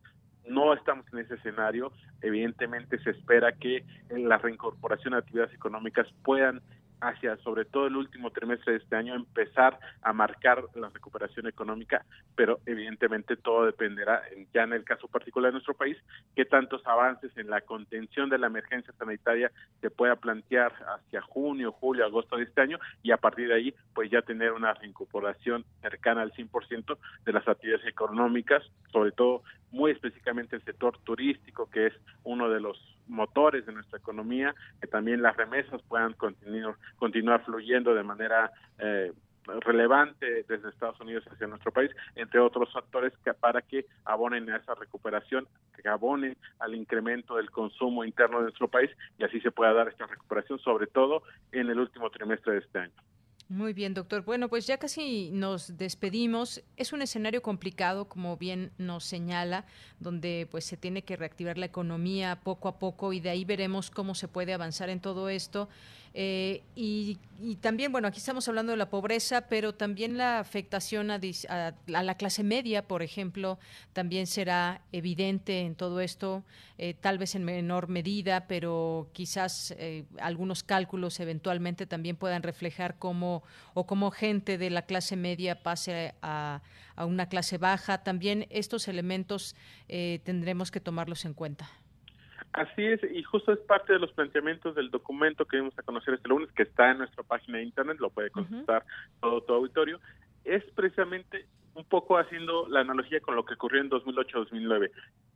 [0.47, 1.93] No estamos en ese escenario.
[2.23, 6.63] Evidentemente se espera que la reincorporación de actividades económicas puedan
[7.01, 12.05] hacia sobre todo el último trimestre de este año empezar a marcar la recuperación económica,
[12.35, 14.23] pero evidentemente todo dependerá,
[14.53, 15.97] ya en el caso particular de nuestro país,
[16.35, 21.73] qué tantos avances en la contención de la emergencia sanitaria se pueda plantear hacia junio,
[21.73, 25.65] julio, agosto de este año y a partir de ahí pues ya tener una reincorporación
[25.83, 31.89] cercana al 100% de las actividades económicas, sobre todo muy específicamente el sector turístico, que
[31.89, 31.93] es
[32.25, 32.79] uno de los
[33.09, 39.13] motores de nuestra economía, que también las remesas puedan continuar, continuar fluyendo de manera eh,
[39.47, 44.57] relevante desde Estados Unidos hacia nuestro país, entre otros factores que para que abonen a
[44.57, 45.47] esa recuperación,
[45.81, 49.89] que abonen al incremento del consumo interno de nuestro país y así se pueda dar
[49.89, 51.23] esta recuperación, sobre todo
[51.53, 52.95] en el último trimestre de este año.
[53.49, 54.25] Muy bien, doctor.
[54.25, 56.65] Bueno, pues ya casi nos despedimos.
[56.77, 59.67] Es un escenario complicado, como bien nos señala,
[60.01, 63.93] donde pues se tiene que reactivar la economía poco a poco y de ahí veremos
[63.93, 65.69] cómo se puede avanzar en todo esto.
[66.19, 67.19] Eh, y,
[67.61, 71.21] también, bueno, aquí estamos hablando de la pobreza, pero también la afectación a,
[71.87, 73.59] la clase media, por ejemplo,
[73.93, 76.43] también será evidente en todo esto,
[76.79, 82.99] eh, tal vez en menor medida, pero quizás eh, algunos cálculos eventualmente también puedan reflejar
[82.99, 83.43] cómo
[83.75, 86.63] o cómo gente de la clase media pase a,
[86.95, 88.03] a una clase baja.
[88.03, 89.55] También estos elementos
[89.87, 91.69] tendremos que tomarlos en cuenta.
[92.53, 96.15] Así es, y justo es parte de los planteamientos del documento que vamos a conocer
[96.15, 98.85] este lunes, que está en nuestra página de internet, lo puede consultar
[99.21, 100.01] todo tu auditorio,
[100.45, 104.91] es precisamente un poco haciendo la analogía con lo que ocurrió en 2008-2009.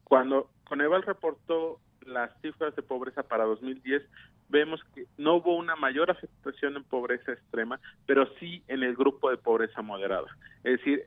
[0.05, 4.03] Cuando Coneval reportó las cifras de pobreza para 2010,
[4.49, 9.31] vemos que no hubo una mayor afectación en pobreza extrema, pero sí en el grupo
[9.31, 10.27] de pobreza moderada.
[10.65, 11.05] Es decir,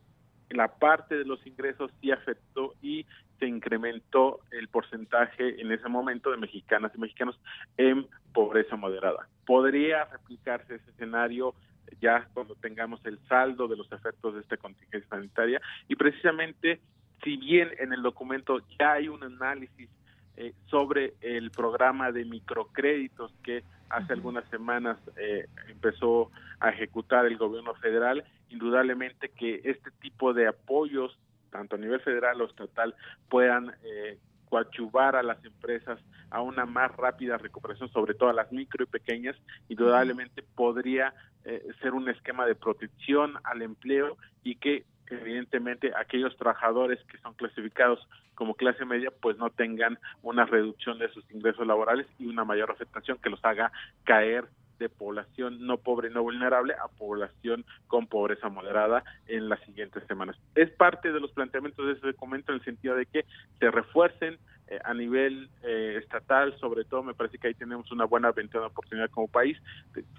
[0.53, 3.05] la parte de los ingresos sí afectó y
[3.39, 7.39] se incrementó el porcentaje en ese momento de mexicanas y mexicanos
[7.77, 9.27] en pobreza moderada.
[9.45, 11.53] Podría replicarse ese escenario
[12.01, 16.79] ya cuando tengamos el saldo de los efectos de esta contingencia sanitaria y precisamente
[17.23, 19.89] si bien en el documento ya hay un análisis
[20.35, 27.37] eh, sobre el programa de microcréditos que hace algunas semanas eh, empezó a ejecutar el
[27.37, 28.23] gobierno federal,
[28.53, 31.17] indudablemente que este tipo de apoyos,
[31.51, 32.95] tanto a nivel federal o estatal,
[33.29, 34.17] puedan eh,
[34.49, 35.99] coadyuvar a las empresas
[36.29, 39.35] a una más rápida recuperación, sobre todo a las micro y pequeñas,
[39.67, 46.99] indudablemente podría eh, ser un esquema de protección al empleo y que evidentemente aquellos trabajadores
[47.05, 52.07] que son clasificados como clase media pues no tengan una reducción de sus ingresos laborales
[52.17, 53.71] y una mayor afectación que los haga
[54.05, 54.45] caer
[54.79, 60.03] de población no pobre y no vulnerable a población con pobreza moderada en las siguientes
[60.07, 60.37] semanas.
[60.55, 63.25] Es parte de los planteamientos de ese documento en el sentido de que
[63.59, 68.05] se refuercen eh, a nivel eh, estatal, sobre todo me parece que ahí tenemos una
[68.05, 69.57] buena ventana de oportunidad como país,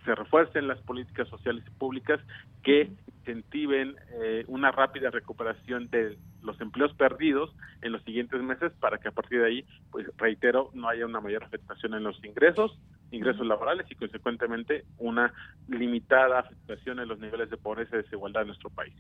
[0.05, 2.21] se refuercen las políticas sociales y públicas
[2.63, 8.99] que incentiven eh, una rápida recuperación de los empleos perdidos en los siguientes meses para
[8.99, 12.79] que a partir de ahí, pues reitero, no haya una mayor afectación en los ingresos,
[13.11, 15.33] ingresos laborales y consecuentemente una
[15.69, 18.95] limitada afectación en los niveles de pobreza y desigualdad en nuestro país.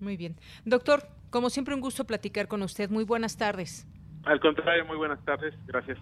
[0.00, 0.36] Muy bien.
[0.64, 2.90] Doctor, como siempre un gusto platicar con usted.
[2.90, 3.86] Muy buenas tardes.
[4.24, 5.54] Al contrario, muy buenas tardes.
[5.66, 5.98] Gracias.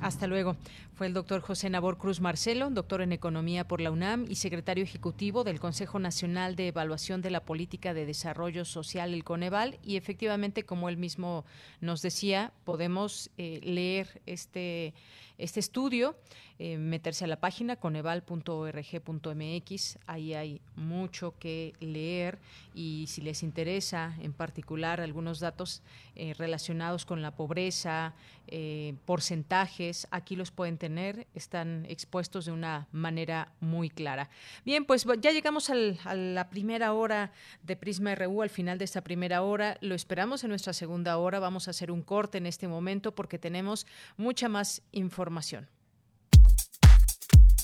[0.00, 0.56] Hasta luego.
[0.94, 4.82] Fue el doctor José Nabor Cruz Marcelo, doctor en Economía por la UNAM y secretario
[4.82, 9.78] ejecutivo del Consejo Nacional de Evaluación de la Política de Desarrollo Social, el Coneval.
[9.82, 11.44] Y efectivamente, como él mismo
[11.80, 14.94] nos decía, podemos eh, leer este,
[15.42, 16.16] este estudio
[16.58, 19.98] eh, meterse a la página coneval.org.mx.
[20.06, 22.38] Ahí hay mucho que leer
[22.74, 25.82] y si les interesa en particular algunos datos
[26.14, 28.14] eh, relacionados con la pobreza,
[28.46, 34.30] eh, porcentajes, aquí los pueden tener, están expuestos de una manera muy clara.
[34.64, 35.74] Bien, pues ya llegamos a
[36.14, 37.32] la primera hora
[37.64, 39.76] de Prisma RU, al final de esta primera hora.
[39.80, 41.40] Lo esperamos en nuestra segunda hora.
[41.40, 43.86] Vamos a hacer un corte en este momento porque tenemos
[44.16, 45.31] mucha más información.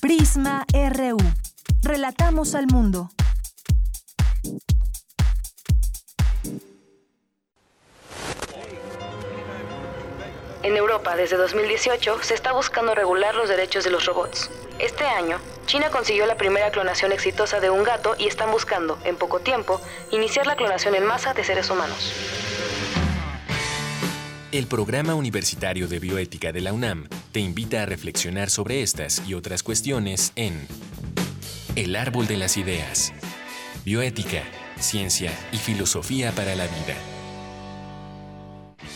[0.01, 1.19] Prisma RU.
[1.83, 3.11] Relatamos al mundo.
[10.63, 14.51] En Europa, desde 2018, se está buscando regular los derechos de los robots.
[14.79, 19.17] Este año, China consiguió la primera clonación exitosa de un gato y están buscando, en
[19.17, 22.48] poco tiempo, iniciar la clonación en masa de seres humanos.
[24.51, 29.35] El Programa Universitario de Bioética de la UNAM te invita a reflexionar sobre estas y
[29.35, 30.67] otras cuestiones en
[31.77, 33.13] El Árbol de las Ideas.
[33.85, 34.43] Bioética,
[34.81, 36.97] Ciencia y Filosofía para la Vida.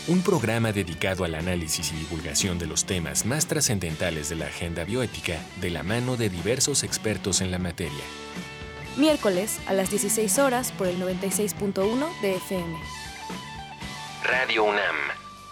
[0.07, 4.85] Un programa dedicado al análisis y divulgación de los temas más trascendentales de la agenda
[4.85, 8.03] bioética de la mano de diversos expertos en la materia.
[8.97, 12.75] Miércoles a las 16 horas por el 96.1 de FM.
[14.23, 15.22] Radio UNAM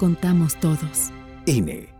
[0.00, 1.10] contamos todos.
[1.44, 1.99] INE.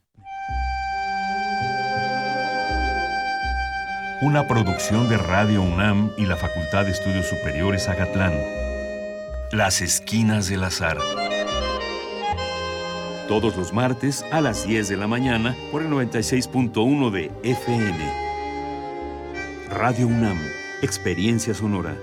[4.21, 8.33] Una producción de Radio UNAM y la Facultad de Estudios Superiores Agatlán.
[9.51, 10.99] Las Esquinas del Azar.
[13.27, 17.97] Todos los martes a las 10 de la mañana por el 96.1 de FM.
[19.71, 20.37] Radio UNAM.
[20.83, 21.97] Experiencia sonora.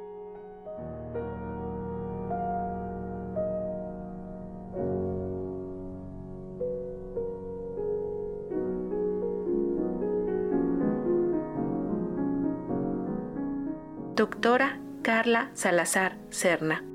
[14.17, 16.90] Doctora Carla Salazar Serna.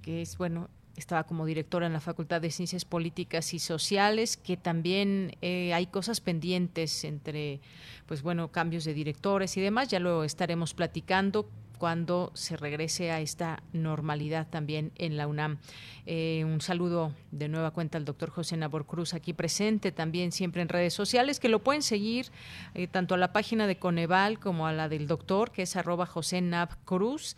[0.00, 4.56] que es, bueno, estaba como directora en la Facultad de Ciencias Políticas y Sociales, que
[4.56, 7.60] también eh, hay cosas pendientes entre,
[8.06, 11.48] pues bueno, cambios de directores y demás, ya lo estaremos platicando.
[11.76, 15.58] cuando se regrese a esta normalidad también en la UNAM.
[16.06, 20.62] Eh, un saludo de nueva cuenta al doctor José Nabor Cruz aquí presente también siempre
[20.62, 22.30] en redes sociales que lo pueden seguir
[22.72, 26.06] eh, tanto a la página de Coneval como a la del doctor que es arroba
[26.06, 27.36] José Nab Cruz.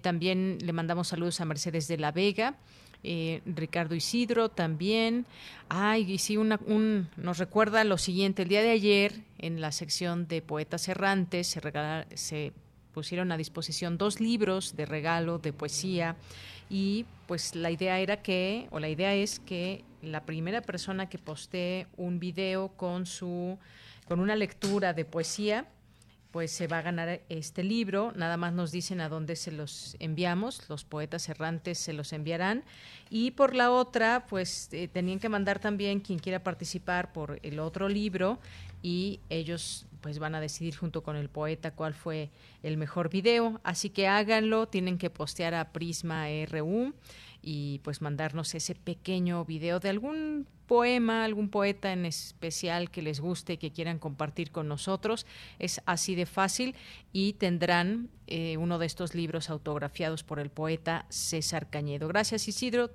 [0.00, 2.56] También le mandamos saludos a Mercedes de la Vega.
[3.02, 5.26] Ricardo Isidro también.
[5.68, 8.42] Ay, y sí, una, un, nos recuerda lo siguiente.
[8.42, 12.52] El día de ayer, en la sección de Poetas Errantes, se, regala, se
[12.92, 16.16] pusieron a disposición dos libros de regalo de poesía
[16.70, 21.18] y pues la idea era que, o la idea es que la primera persona que
[21.18, 23.58] postee un video con su,
[24.06, 25.66] con una lectura de poesía,
[26.30, 28.12] pues se va a ganar este libro.
[28.14, 32.64] Nada más nos dicen a dónde se los enviamos, los poetas errantes se los enviarán.
[33.10, 37.58] Y por la otra, pues eh, tenían que mandar también quien quiera participar por el
[37.60, 38.38] otro libro
[38.82, 42.30] y ellos pues van a decidir junto con el poeta cuál fue
[42.62, 43.60] el mejor video.
[43.64, 46.94] Así que háganlo, tienen que postear a Prisma RU
[47.50, 53.20] y pues mandarnos ese pequeño video de algún poema, algún poeta en especial que les
[53.20, 55.24] guste y que quieran compartir con nosotros.
[55.58, 56.74] Es así de fácil
[57.10, 62.06] y tendrán eh, uno de estos libros autografiados por el poeta César Cañedo.
[62.06, 62.90] Gracias Isidro,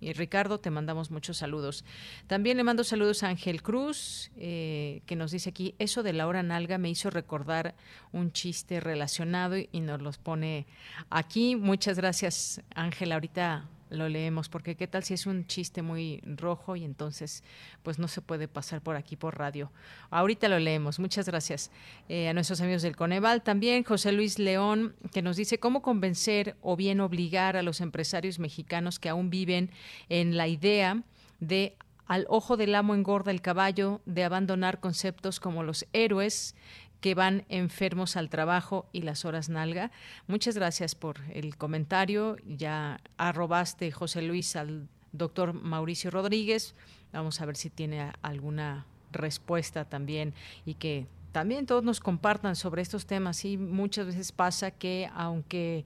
[0.00, 1.84] y Ricardo, te mandamos muchos saludos.
[2.26, 6.26] También le mando saludos a Ángel Cruz, eh, que nos dice aquí, eso de la
[6.26, 7.74] hora nalga me hizo recordar
[8.10, 10.66] un chiste relacionado y, y nos los pone
[11.10, 11.56] aquí.
[11.56, 13.12] Muchas gracias, Ángel.
[13.12, 17.44] Ahorita lo leemos, porque qué tal si es un chiste muy rojo y entonces
[17.82, 19.70] pues no se puede pasar por aquí por radio.
[20.10, 20.98] Ahorita lo leemos.
[20.98, 21.70] Muchas gracias
[22.08, 23.42] eh, a nuestros amigos del Coneval.
[23.42, 28.38] También José Luis León, que nos dice cómo convencer o bien obligar a los empresarios
[28.38, 29.70] mexicanos que aún viven
[30.08, 31.02] en la idea
[31.40, 31.76] de
[32.06, 36.54] al ojo del amo engorda el caballo, de abandonar conceptos como los héroes,
[37.02, 39.90] que van enfermos al trabajo y las horas nalga.
[40.28, 42.36] Muchas gracias por el comentario.
[42.46, 46.76] Ya arrobaste, José Luis, al doctor Mauricio Rodríguez.
[47.12, 50.32] Vamos a ver si tiene alguna respuesta también
[50.64, 53.44] y que también todos nos compartan sobre estos temas.
[53.44, 55.84] Y muchas veces pasa que aunque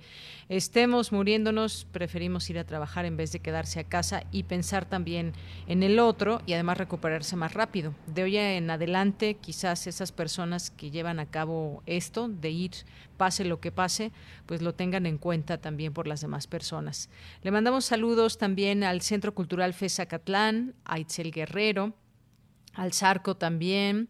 [0.49, 5.33] estemos muriéndonos, preferimos ir a trabajar en vez de quedarse a casa y pensar también
[5.67, 7.95] en el otro y además recuperarse más rápido.
[8.07, 12.73] De hoy en adelante, quizás esas personas que llevan a cabo esto, de ir
[13.17, 14.13] pase lo que pase,
[14.45, 17.09] pues lo tengan en cuenta también por las demás personas.
[17.43, 19.75] Le mandamos saludos también al Centro Cultural
[20.09, 21.95] Catlán, a Itzel Guerrero,
[22.75, 24.09] al Zarco también.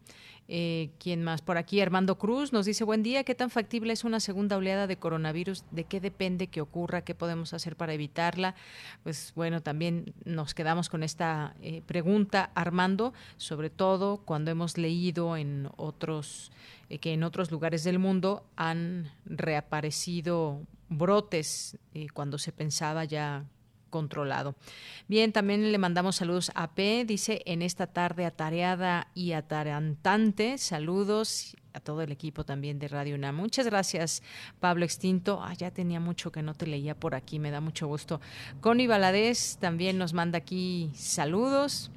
[0.49, 1.43] Eh, ¿Quién más?
[1.43, 4.87] Por aquí, Armando Cruz nos dice, buen día, ¿qué tan factible es una segunda oleada
[4.87, 5.65] de coronavirus?
[5.73, 7.03] ¿De qué depende que ocurra?
[7.03, 8.55] ¿Qué podemos hacer para evitarla?
[9.03, 15.37] Pues bueno, también nos quedamos con esta eh, pregunta, Armando, sobre todo cuando hemos leído
[15.37, 16.53] en otros,
[16.91, 21.77] eh, que en otros lugares del mundo han reaparecido brotes
[22.15, 23.45] cuando se pensaba ya
[23.97, 24.57] controlado.
[25.09, 31.57] Bien, también le mandamos saludos a P, dice en esta tarde atareada y atarantante, saludos
[31.73, 33.35] a todo el equipo también de Radio UNAM.
[33.37, 34.23] Muchas gracias,
[34.61, 35.41] Pablo Extinto.
[35.43, 38.21] Ah, ya tenía mucho que no te leía por aquí, me da mucho gusto.
[38.61, 41.91] Connie Valadez también nos manda aquí saludos.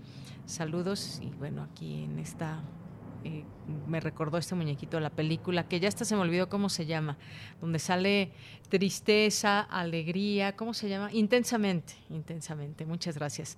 [0.45, 2.61] Saludos y bueno, aquí en esta
[3.23, 3.43] eh,
[3.87, 7.17] me recordó este muñequito la película, que ya hasta se me olvidó cómo se llama,
[7.59, 8.31] donde sale
[8.69, 11.11] tristeza, alegría, ¿cómo se llama?
[11.11, 12.85] Intensamente, intensamente.
[12.85, 13.57] Muchas gracias.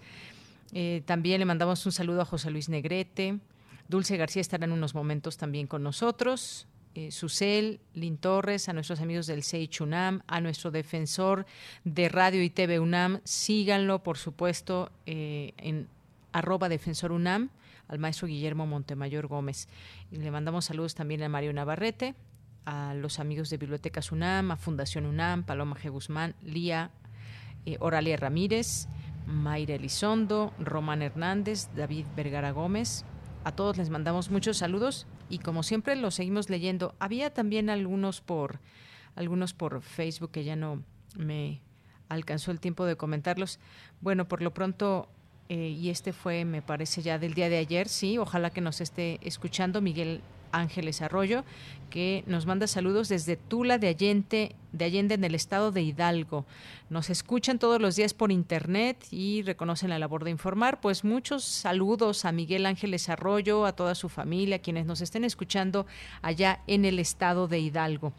[0.74, 3.40] Eh, también le mandamos un saludo a José Luis Negrete.
[3.88, 6.68] Dulce García estará en unos momentos también con nosotros.
[6.96, 11.46] Eh, Susel, Lin Torres, a nuestros amigos del Seich UNAM, a nuestro defensor
[11.84, 13.22] de Radio y TV UNAM.
[13.24, 15.88] Síganlo, por supuesto, en
[16.32, 17.50] arroba defensor UNAM
[17.92, 19.68] al maestro Guillermo Montemayor Gómez.
[20.12, 22.16] Le mandamos saludos también a Mario Navarrete,
[22.66, 25.92] a los amigos de Bibliotecas UNAM, a Fundación UNAM, Paloma G.
[25.92, 26.92] Guzmán, Lía,
[27.66, 28.88] eh, Oralia Ramírez,
[29.28, 33.04] Mayra Elizondo, Román Hernández, David Vergara Gómez.
[33.44, 36.96] A todos les mandamos muchos saludos y como siempre los seguimos leyendo.
[37.00, 38.62] Había también algunos por
[39.16, 40.82] algunos por Facebook que ya no
[41.18, 41.62] me
[42.08, 43.60] alcanzó el tiempo de comentarlos.
[44.00, 45.10] Bueno, por lo pronto
[45.54, 48.80] eh, y este fue, me parece, ya del día de ayer, sí, ojalá que nos
[48.80, 50.22] esté escuchando Miguel
[50.54, 51.44] Ángeles Arroyo,
[51.90, 56.46] que nos manda saludos desde Tula de Allende, de Allende en el estado de Hidalgo.
[56.90, 60.80] Nos escuchan todos los días por internet y reconocen la labor de informar.
[60.80, 65.86] Pues muchos saludos a Miguel Ángeles Arroyo, a toda su familia, quienes nos estén escuchando
[66.22, 68.14] allá en el estado de Hidalgo.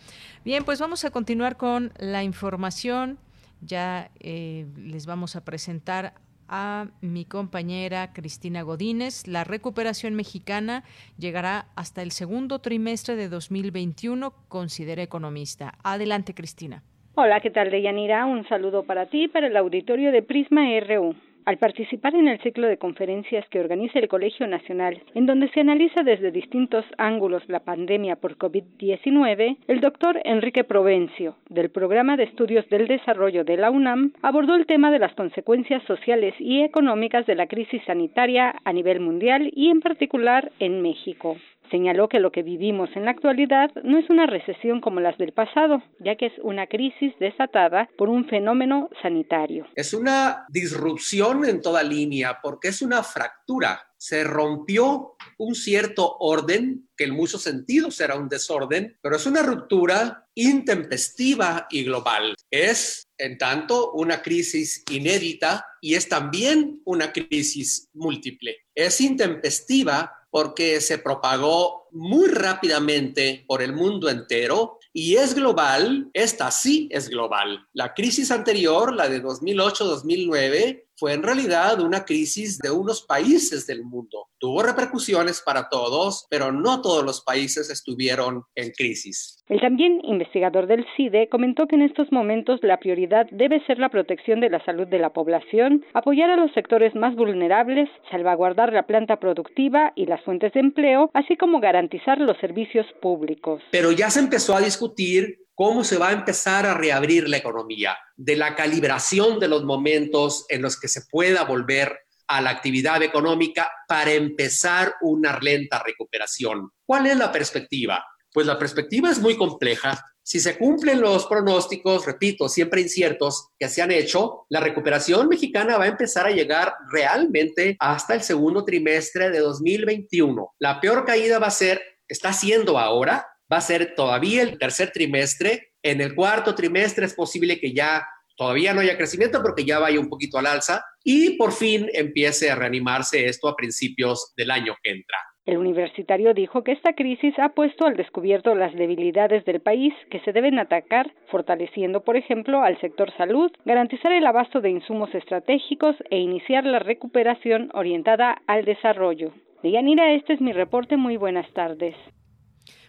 [0.45, 3.17] Bien, pues vamos a continuar con la información.
[3.63, 6.13] Ya eh, les vamos a presentar
[6.53, 9.27] a mi compañera Cristina Godínez.
[9.27, 10.85] La recuperación mexicana
[11.19, 15.73] llegará hasta el segundo trimestre de 2021, considera economista.
[15.83, 16.83] Adelante, Cristina.
[17.15, 18.27] Hola, ¿qué tal, Deyanira?
[18.27, 21.15] Un saludo para ti para el auditorio de Prisma RU.
[21.45, 25.61] Al participar en el ciclo de conferencias que organiza el Colegio Nacional, en donde se
[25.61, 32.25] analiza desde distintos ángulos la pandemia por COVID-19, el doctor Enrique Provencio, del Programa de
[32.25, 37.27] Estudios del Desarrollo de la UNAM, abordó el tema de las consecuencias sociales y económicas
[37.27, 41.37] de la crisis sanitaria a nivel mundial y en particular en México.
[41.73, 45.33] Señaló que lo que vivimos en la actualidad no es una recesión como las del
[45.33, 49.67] pasado, ya que es una crisis desatada por un fenómeno sanitario.
[49.75, 53.81] Es una disrupción en toda línea porque es una fractura.
[53.97, 59.43] Se rompió un cierto orden, que en muchos sentidos era un desorden, pero es una
[59.43, 62.35] ruptura intempestiva y global.
[62.51, 68.57] Es, en tanto, una crisis inédita y es también una crisis múltiple.
[68.75, 76.51] Es intempestiva porque se propagó muy rápidamente por el mundo entero y es global, esta
[76.51, 77.69] sí es global.
[77.75, 83.83] La crisis anterior, la de 2008-2009, fue en realidad una crisis de unos países del
[83.83, 84.29] mundo.
[84.39, 89.43] Tuvo repercusiones para todos, pero no todos los países estuvieron en crisis.
[89.49, 93.89] El también investigador del CIDE comentó que en estos momentos la prioridad debe ser la
[93.89, 98.87] protección de la salud de la población, apoyar a los sectores más vulnerables, salvaguardar la
[98.87, 103.61] planta productiva y las fuentes de empleo, así como garantizar los servicios públicos.
[103.73, 107.97] Pero ya se empezó a discutir cómo se va a empezar a reabrir la economía,
[108.17, 111.99] de la calibración de los momentos en los que se pueda volver
[112.29, 116.71] a la actividad económica para empezar una lenta recuperación.
[116.87, 118.05] ¿Cuál es la perspectiva?
[118.33, 120.03] Pues la perspectiva es muy compleja.
[120.25, 125.77] Si se cumplen los pronósticos, repito, siempre inciertos, que se han hecho, la recuperación mexicana
[125.77, 130.55] va a empezar a llegar realmente hasta el segundo trimestre de 2021.
[130.61, 134.91] La peor caída va a ser, está siendo ahora, va a ser todavía el tercer
[134.91, 135.73] trimestre.
[135.83, 138.03] En el cuarto trimestre es posible que ya
[138.37, 142.51] todavía no haya crecimiento porque ya vaya un poquito al alza y por fin empiece
[142.51, 145.19] a reanimarse esto a principios del año que entra.
[145.45, 150.21] El universitario dijo que esta crisis ha puesto al descubierto las debilidades del país que
[150.21, 155.97] se deben atacar, fortaleciendo, por ejemplo, al sector salud, garantizar el abasto de insumos estratégicos
[156.11, 159.33] e iniciar la recuperación orientada al desarrollo.
[159.65, 160.97] Deyanira, este es mi reporte.
[160.97, 161.97] Muy buenas tardes.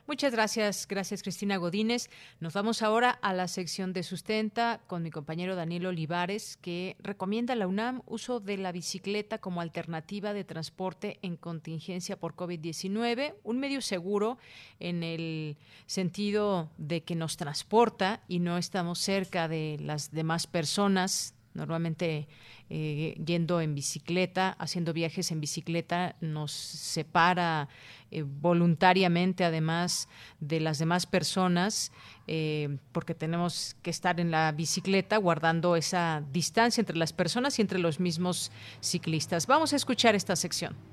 [0.06, 2.10] Muchas gracias, gracias Cristina Godínez.
[2.42, 7.54] Nos vamos ahora a la sección de sustenta con mi compañero Daniel Olivares, que recomienda
[7.54, 13.36] a la UNAM uso de la bicicleta como alternativa de transporte en contingencia por COVID-19,
[13.44, 14.38] un medio seguro
[14.82, 15.56] en el
[15.86, 22.28] sentido de que nos transporta y no estamos cerca de las demás personas Normalmente
[22.70, 27.70] eh, yendo en bicicleta, haciendo viajes en bicicleta, nos separa
[28.10, 30.08] eh, voluntariamente además
[30.40, 31.92] de las demás personas,
[32.28, 37.62] eh, porque tenemos que estar en la bicicleta guardando esa distancia entre las personas y
[37.62, 38.52] entre los mismos
[38.82, 39.46] ciclistas.
[39.46, 40.93] Vamos a escuchar esta sección.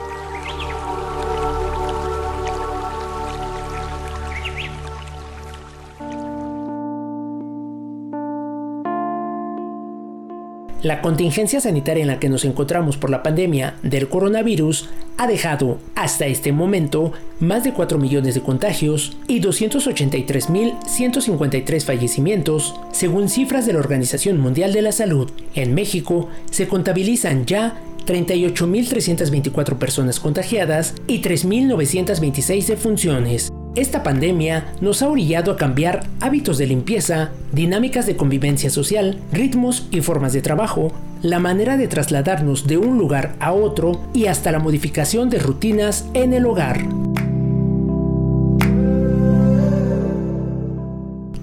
[10.83, 15.77] La contingencia sanitaria en la que nos encontramos por la pandemia del coronavirus ha dejado
[15.93, 23.73] hasta este momento más de 4 millones de contagios y 283.153 fallecimientos, según cifras de
[23.73, 25.29] la Organización Mundial de la Salud.
[25.53, 33.51] En México se contabilizan ya 38.324 personas contagiadas y 3.926 defunciones.
[33.73, 39.87] Esta pandemia nos ha orillado a cambiar hábitos de limpieza, dinámicas de convivencia social, ritmos
[39.91, 40.91] y formas de trabajo,
[41.21, 46.05] la manera de trasladarnos de un lugar a otro y hasta la modificación de rutinas
[46.13, 46.85] en el hogar.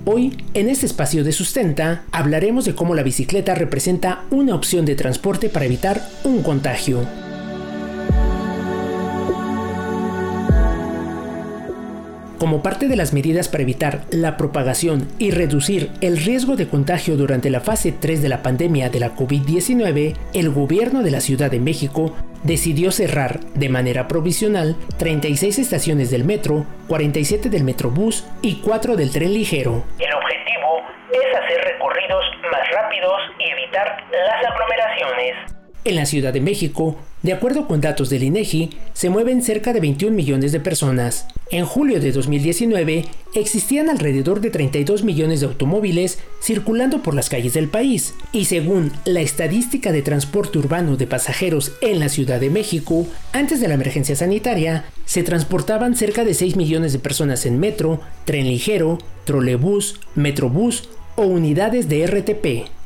[0.05, 4.97] Hoy, en este espacio de sustenta, hablaremos de cómo la bicicleta representa una opción de
[4.97, 7.28] transporte para evitar un contagio.
[12.39, 17.17] Como parte de las medidas para evitar la propagación y reducir el riesgo de contagio
[17.17, 21.51] durante la fase 3 de la pandemia de la COVID-19, el gobierno de la Ciudad
[21.51, 28.61] de México decidió cerrar de manera provisional 36 estaciones del metro, 47 del metrobús y
[28.61, 29.83] 4 del tren ligero.
[29.99, 35.59] El objetivo es hacer recorridos más rápidos y evitar las aglomeraciones.
[35.85, 39.81] En la Ciudad de México, De acuerdo con datos del INEGI, se mueven cerca de
[39.81, 41.27] 21 millones de personas.
[41.51, 47.55] En julio de 2019 existían alrededor de 32 millones de automóviles circulando por las calles
[47.55, 52.51] del país, y según la estadística de transporte urbano de pasajeros en la Ciudad de
[52.51, 57.59] México, antes de la emergencia sanitaria, se transportaban cerca de 6 millones de personas en
[57.59, 62.79] metro, tren ligero, trolebús, metrobús o unidades de RTP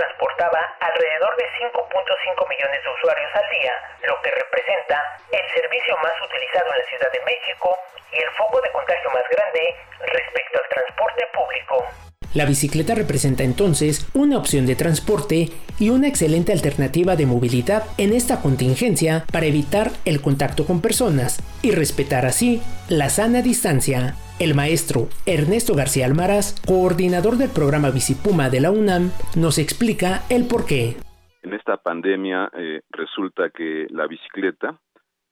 [0.00, 3.72] transportaba alrededor de 5.5 millones de usuarios al día,
[4.06, 5.02] lo que representa
[5.32, 7.76] el servicio más utilizado en la Ciudad de México
[8.12, 11.84] y el foco de contagio más grande respecto al transporte público.
[12.32, 15.50] La bicicleta representa entonces una opción de transporte
[15.80, 21.42] y una excelente alternativa de movilidad en esta contingencia para evitar el contacto con personas
[21.62, 24.14] y respetar así la sana distancia.
[24.38, 30.46] El maestro Ernesto García Almaraz, coordinador del programa Bicipuma de la UNAM, nos explica el
[30.46, 30.96] porqué.
[31.42, 34.78] En esta pandemia eh, resulta que la bicicleta,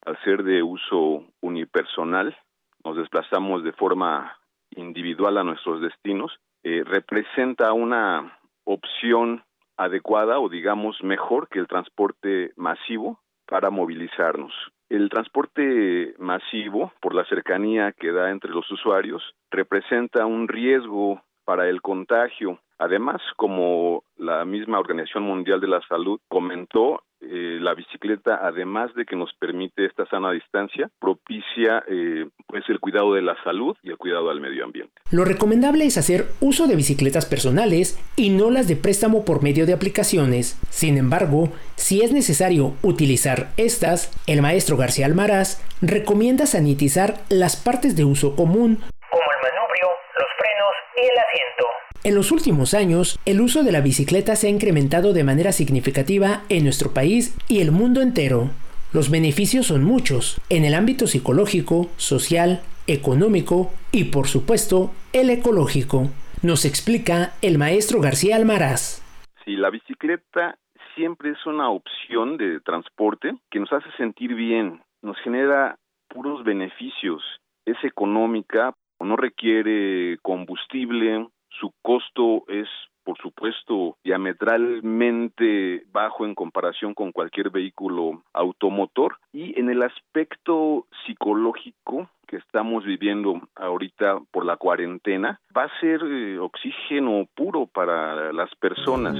[0.04, 2.36] al ser de uso unipersonal,
[2.84, 4.36] nos desplazamos de forma
[4.70, 6.32] individual a nuestros destinos,
[6.62, 9.44] eh, representa una opción
[9.76, 14.52] adecuada o digamos mejor que el transporte masivo para movilizarnos.
[14.88, 21.68] El transporte masivo, por la cercanía que da entre los usuarios, representa un riesgo para
[21.68, 22.58] el contagio.
[22.78, 29.04] Además, como la misma Organización Mundial de la Salud comentó, eh, la bicicleta, además de
[29.04, 33.90] que nos permite esta sana distancia, propicia eh, pues el cuidado de la salud y
[33.90, 34.92] el cuidado del medio ambiente.
[35.10, 39.66] Lo recomendable es hacer uso de bicicletas personales y no las de préstamo por medio
[39.66, 40.60] de aplicaciones.
[40.70, 47.96] Sin embargo, si es necesario utilizar estas, el maestro García Almaraz recomienda sanitizar las partes
[47.96, 48.78] de uso común,
[49.10, 49.88] como el manubrio,
[50.18, 51.67] los frenos y el asiento.
[52.08, 56.40] En los últimos años, el uso de la bicicleta se ha incrementado de manera significativa
[56.48, 58.48] en nuestro país y el mundo entero.
[58.94, 66.08] Los beneficios son muchos, en el ámbito psicológico, social, económico y, por supuesto, el ecológico.
[66.42, 69.02] Nos explica el maestro García Almaraz.
[69.44, 70.56] Si la bicicleta
[70.94, 75.76] siempre es una opción de transporte que nos hace sentir bien, nos genera
[76.08, 77.22] puros beneficios,
[77.66, 81.28] es económica, no requiere combustible,
[81.60, 82.68] su costo es
[83.08, 89.16] por supuesto, diametralmente bajo en comparación con cualquier vehículo automotor.
[89.32, 96.02] Y en el aspecto psicológico que estamos viviendo ahorita por la cuarentena, va a ser
[96.04, 99.16] eh, oxígeno puro para las personas.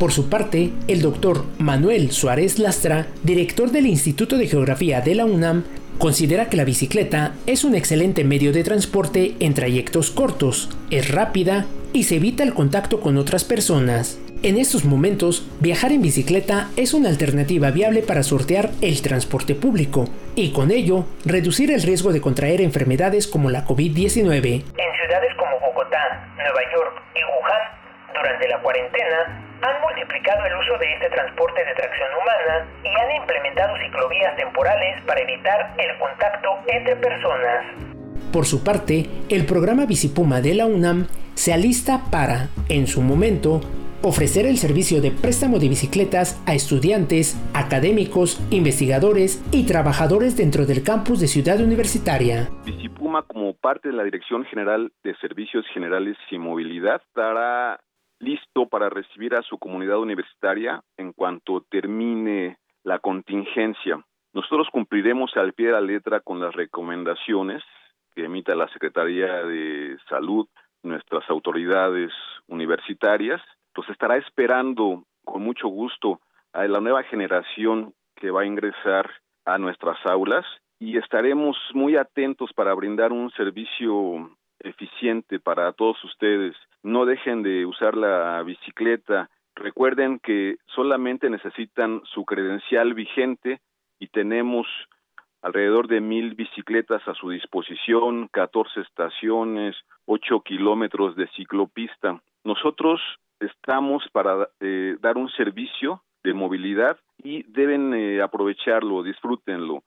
[0.00, 5.24] Por su parte, el doctor Manuel Suárez Lastra, director del Instituto de Geografía de la
[5.26, 5.64] UNAM,
[5.98, 11.66] Considera que la bicicleta es un excelente medio de transporte en trayectos cortos, es rápida
[11.92, 14.18] y se evita el contacto con otras personas.
[14.42, 20.06] En estos momentos, viajar en bicicleta es una alternativa viable para sortear el transporte público
[20.34, 24.26] y con ello reducir el riesgo de contraer enfermedades como la COVID-19.
[24.26, 27.73] En ciudades como Bogotá, Nueva York y Wuhan,
[28.14, 33.22] durante la cuarentena, han multiplicado el uso de este transporte de tracción humana y han
[33.22, 37.64] implementado ciclovías temporales para evitar el contacto entre personas.
[38.32, 43.60] Por su parte, el programa Bicipuma de la UNAM se alista para, en su momento,
[44.02, 50.82] ofrecer el servicio de préstamo de bicicletas a estudiantes, académicos, investigadores y trabajadores dentro del
[50.82, 52.50] campus de Ciudad Universitaria.
[52.66, 57.80] Bicipuma, como parte de la Dirección General de Servicios Generales y Movilidad, estará
[58.18, 64.04] listo para recibir a su comunidad universitaria en cuanto termine la contingencia.
[64.32, 67.62] Nosotros cumpliremos al pie de la letra con las recomendaciones
[68.14, 70.46] que emita la Secretaría de Salud,
[70.82, 72.12] nuestras autoridades
[72.46, 73.40] universitarias.
[73.72, 76.20] Pues estará esperando con mucho gusto
[76.52, 79.10] a la nueva generación que va a ingresar
[79.44, 80.44] a nuestras aulas
[80.78, 84.30] y estaremos muy atentos para brindar un servicio
[84.64, 86.56] eficiente para todos ustedes.
[86.82, 89.30] No dejen de usar la bicicleta.
[89.54, 93.60] Recuerden que solamente necesitan su credencial vigente
[93.98, 94.66] y tenemos
[95.42, 99.76] alrededor de mil bicicletas a su disposición, 14 estaciones,
[100.06, 102.20] 8 kilómetros de ciclopista.
[102.44, 103.00] Nosotros
[103.40, 109.82] estamos para eh, dar un servicio de movilidad y deben eh, aprovecharlo, disfrútenlo.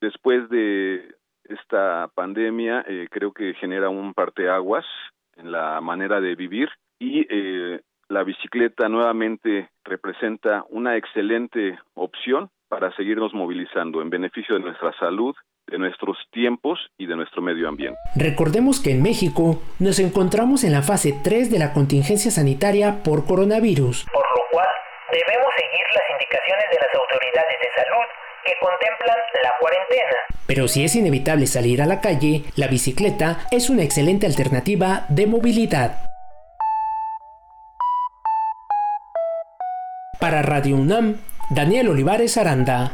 [0.00, 1.16] Después de
[1.48, 4.84] esta pandemia eh, creo que genera un parteaguas
[5.36, 6.68] en la manera de vivir
[6.98, 14.60] y eh, la bicicleta nuevamente representa una excelente opción para seguirnos movilizando en beneficio de
[14.62, 15.34] nuestra salud,
[15.66, 17.98] de nuestros tiempos y de nuestro medio ambiente.
[18.14, 23.26] Recordemos que en México nos encontramos en la fase 3 de la contingencia sanitaria por
[23.26, 24.06] coronavirus.
[24.12, 24.68] Por lo cual
[25.10, 25.46] debemos
[27.16, 30.16] unidades de salud que contemplan la cuarentena.
[30.46, 35.26] Pero si es inevitable salir a la calle, la bicicleta es una excelente alternativa de
[35.26, 36.00] movilidad.
[40.20, 41.20] Para Radio UNAM,
[41.50, 42.92] Daniel Olivares Aranda.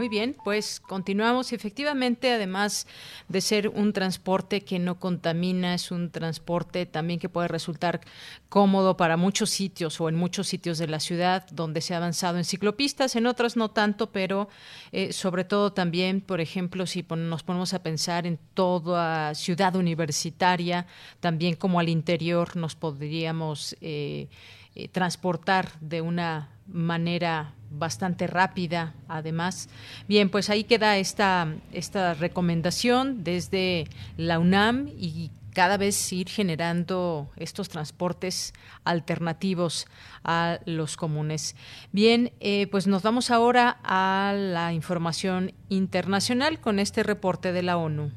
[0.00, 1.52] Muy bien, pues continuamos.
[1.52, 2.86] Efectivamente, además
[3.28, 8.00] de ser un transporte que no contamina, es un transporte también que puede resultar
[8.48, 12.38] cómodo para muchos sitios o en muchos sitios de la ciudad donde se ha avanzado
[12.38, 14.48] en ciclopistas, en otras no tanto, pero
[14.90, 20.86] eh, sobre todo también, por ejemplo, si nos ponemos a pensar en toda ciudad universitaria,
[21.20, 24.28] también como al interior nos podríamos eh,
[24.76, 29.68] eh, transportar de una manera bastante rápida, además.
[30.08, 33.86] Bien, pues ahí queda esta, esta recomendación desde
[34.16, 38.52] la UNAM y cada vez ir generando estos transportes
[38.84, 39.86] alternativos
[40.24, 41.56] a los comunes.
[41.92, 47.76] Bien, eh, pues nos vamos ahora a la información internacional con este reporte de la
[47.76, 48.10] ONU.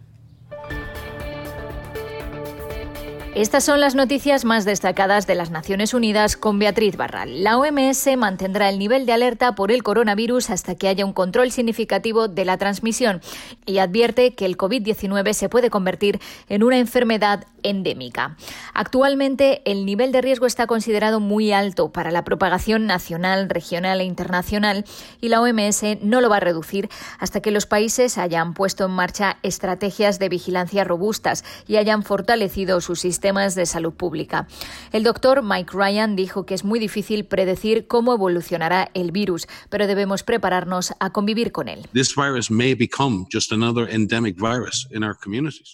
[3.36, 7.44] Estas son las noticias más destacadas de las Naciones Unidas con Beatriz Barral.
[7.44, 11.50] La OMS mantendrá el nivel de alerta por el coronavirus hasta que haya un control
[11.50, 13.22] significativo de la transmisión
[13.66, 18.38] y advierte que el COVID-19 se puede convertir en una enfermedad endémica.
[18.76, 24.04] Actualmente el nivel de riesgo está considerado muy alto para la propagación nacional, regional e
[24.04, 24.86] internacional
[25.22, 26.88] y la OMS no lo va a reducir
[27.18, 32.80] hasta que los países hayan puesto en marcha estrategias de vigilancia robustas y hayan fortalecido
[32.80, 34.48] sus sistemas sistemas de salud pública.
[34.92, 39.88] El doctor Mike Ryan dijo que es muy difícil predecir cómo evolucionará el virus, pero
[39.88, 41.88] debemos prepararnos a convivir con él.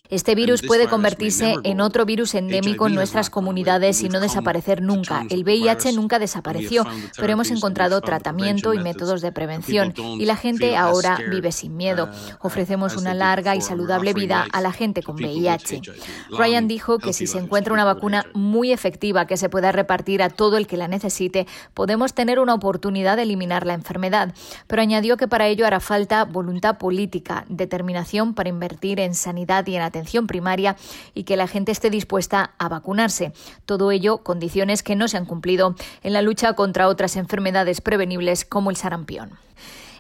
[0.10, 5.26] Este virus puede convertirse en otro virus endémico en nuestras comunidades y no desaparecer nunca.
[5.32, 6.86] El VIH nunca desapareció,
[7.18, 12.10] pero hemos encontrado tratamiento y métodos de prevención y la gente ahora vive sin miedo.
[12.12, 15.82] Uh, Ofrecemos una larga y saludable vida a la gente con VIH.
[16.30, 20.30] Ryan dijo que si se encuentra una vacuna muy efectiva que se pueda repartir a
[20.30, 24.34] todo el que la necesite, podemos tener una oportunidad de eliminar la enfermedad.
[24.68, 29.76] Pero añadió que para ello hará falta voluntad política, determinación para invertir en sanidad y
[29.76, 30.76] en atención primaria
[31.14, 33.34] y que la gente esté dispuesta a vacunarse.
[33.66, 38.46] Todo ello condiciones que no se han cumplido en la lucha contra otras enfermedades prevenibles
[38.46, 39.32] como el sarampión.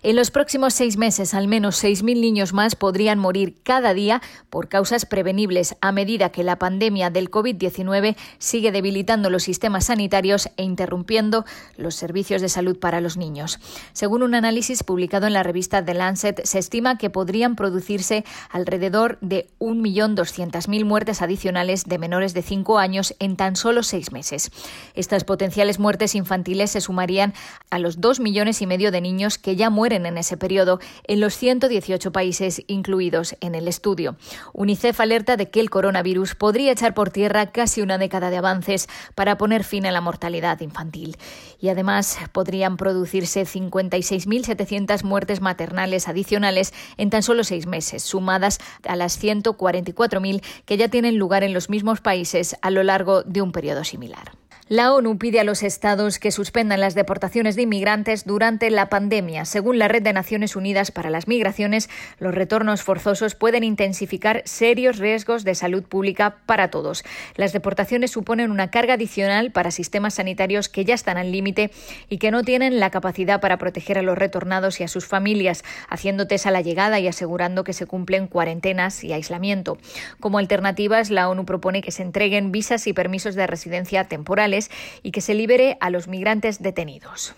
[0.01, 4.69] En los próximos seis meses, al menos 6.000 niños más podrían morir cada día por
[4.69, 10.63] causas prevenibles a medida que la pandemia del COVID-19 sigue debilitando los sistemas sanitarios e
[10.63, 11.43] interrumpiendo
[11.76, 13.59] los servicios de salud para los niños.
[13.91, 19.17] Según un análisis publicado en la revista The Lancet, se estima que podrían producirse alrededor
[19.19, 24.49] de 1.200.000 muertes adicionales de menores de 5 años en tan solo seis meses.
[24.95, 27.34] Estas potenciales muertes infantiles se sumarían
[27.69, 31.19] a los 2 millones y medio de niños que ya mueren en ese periodo en
[31.19, 34.15] los 118 países incluidos en el estudio.
[34.53, 38.87] UNICEF alerta de que el coronavirus podría echar por tierra casi una década de avances
[39.15, 41.17] para poner fin a la mortalidad infantil.
[41.59, 48.95] Y además podrían producirse 56.700 muertes maternales adicionales en tan solo seis meses, sumadas a
[48.95, 53.51] las 144.000 que ya tienen lugar en los mismos países a lo largo de un
[53.51, 54.31] periodo similar.
[54.69, 59.45] La ONU pide a los estados que suspendan las deportaciones de inmigrantes durante la pandemia.
[59.45, 61.89] Según la Red de Naciones Unidas para las Migraciones,
[62.19, 67.03] los retornos forzosos pueden intensificar serios riesgos de salud pública para todos.
[67.35, 71.71] Las deportaciones suponen una carga adicional para sistemas sanitarios que ya están al límite
[72.07, 75.63] y que no tienen la capacidad para proteger a los retornados y a sus familias,
[75.89, 79.79] haciendo test a la llegada y asegurando que se cumplen cuarentenas y aislamiento.
[80.19, 84.59] Como alternativas, la ONU propone que se entreguen visas y permisos de residencia temporales
[85.03, 87.36] y que se libere a los migrantes detenidos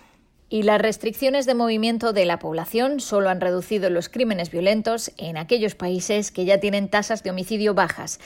[0.52, 5.38] y las restricciones de movimiento de la población solo han reducido los crímenes violentos en
[5.38, 8.20] aquellos países que ya tienen tasas de homicidio bajas.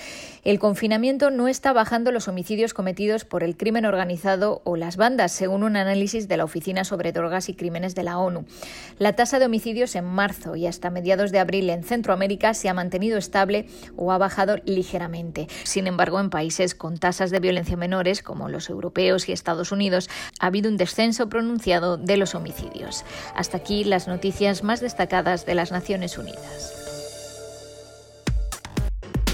[0.46, 5.32] El confinamiento no está bajando los homicidios cometidos por el crimen organizado o las bandas,
[5.32, 8.44] según un análisis de la Oficina sobre Drogas y Crímenes de la ONU.
[9.00, 12.74] La tasa de homicidios en marzo y hasta mediados de abril en Centroamérica se ha
[12.74, 13.66] mantenido estable
[13.96, 15.48] o ha bajado ligeramente.
[15.64, 20.08] Sin embargo, en países con tasas de violencia menores, como los europeos y Estados Unidos,
[20.38, 23.04] ha habido un descenso pronunciado de los homicidios.
[23.34, 26.85] Hasta aquí las noticias más destacadas de las Naciones Unidas.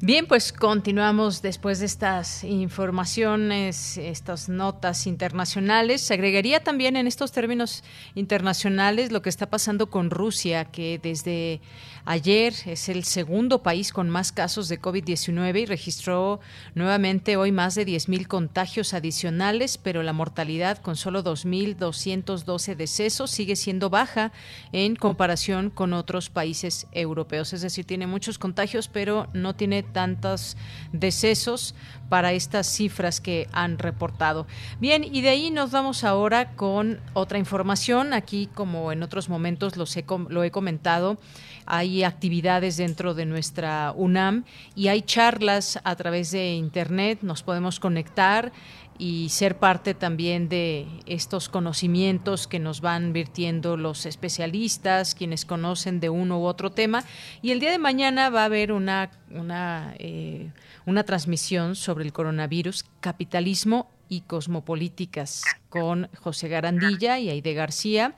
[0.00, 6.02] Bien, pues continuamos después de estas informaciones, estas notas internacionales.
[6.02, 7.82] Se agregaría también en estos términos
[8.14, 11.60] internacionales lo que está pasando con Rusia, que desde
[12.04, 16.38] ayer es el segundo país con más casos de COVID-19 y registró
[16.76, 23.56] nuevamente hoy más de 10.000 contagios adicionales, pero la mortalidad con solo 2.212 decesos sigue
[23.56, 24.30] siendo baja
[24.70, 27.52] en comparación con otros países europeos.
[27.52, 30.56] Es decir, tiene muchos contagios, pero no tiene tantos
[30.92, 31.74] decesos
[32.08, 34.46] para estas cifras que han reportado.
[34.80, 38.12] Bien, y de ahí nos vamos ahora con otra información.
[38.12, 41.18] Aquí, como en otros momentos los he, lo he comentado,
[41.66, 44.44] hay actividades dentro de nuestra UNAM
[44.74, 48.52] y hay charlas a través de Internet, nos podemos conectar
[48.98, 56.00] y ser parte también de estos conocimientos que nos van virtiendo los especialistas, quienes conocen
[56.00, 57.04] de uno u otro tema.
[57.40, 60.50] Y el día de mañana va a haber una, una, eh,
[60.84, 68.14] una transmisión sobre el coronavirus, capitalismo y cosmopolíticas con José Garandilla y Aide García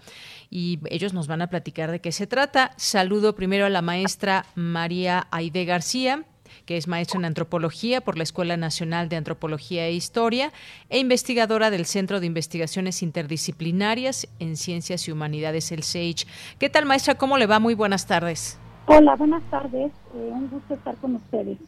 [0.51, 2.73] y ellos nos van a platicar de qué se trata.
[2.77, 6.25] Saludo primero a la maestra María Aide García
[6.67, 10.53] que es maestra en antropología por la Escuela Nacional de Antropología e Historia
[10.89, 16.27] e investigadora del Centro de Investigaciones Interdisciplinarias en Ciencias y Humanidades, el SAGE.
[16.59, 17.17] ¿Qué tal, maestra?
[17.17, 17.59] ¿Cómo le va?
[17.59, 18.59] Muy buenas tardes.
[18.87, 19.93] Hola, buenas tardes.
[20.15, 21.59] Eh, un gusto estar con ustedes.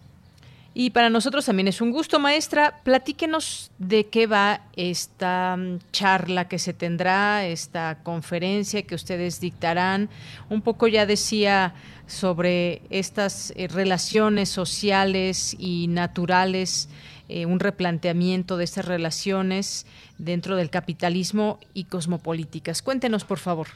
[0.74, 2.80] Y para nosotros también es un gusto, maestra.
[2.82, 10.08] Platíquenos de qué va esta mm, charla que se tendrá, esta conferencia que ustedes dictarán.
[10.48, 11.74] Un poco ya decía
[12.06, 16.88] sobre estas eh, relaciones sociales y naturales,
[17.28, 19.86] eh, un replanteamiento de estas relaciones
[20.16, 22.80] dentro del capitalismo y cosmopolíticas.
[22.80, 23.68] Cuéntenos, por favor.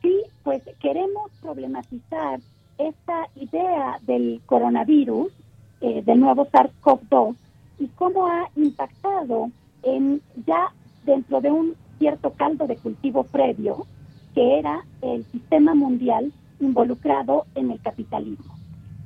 [0.00, 2.40] Sí, pues queremos problematizar
[2.78, 5.32] esta idea del coronavirus
[5.80, 7.36] eh, del nuevo SARS-CoV-2
[7.78, 9.50] y cómo ha impactado
[9.82, 10.72] en ya
[11.04, 13.86] dentro de un cierto caldo de cultivo previo,
[14.34, 18.54] que era el sistema mundial involucrado en el capitalismo.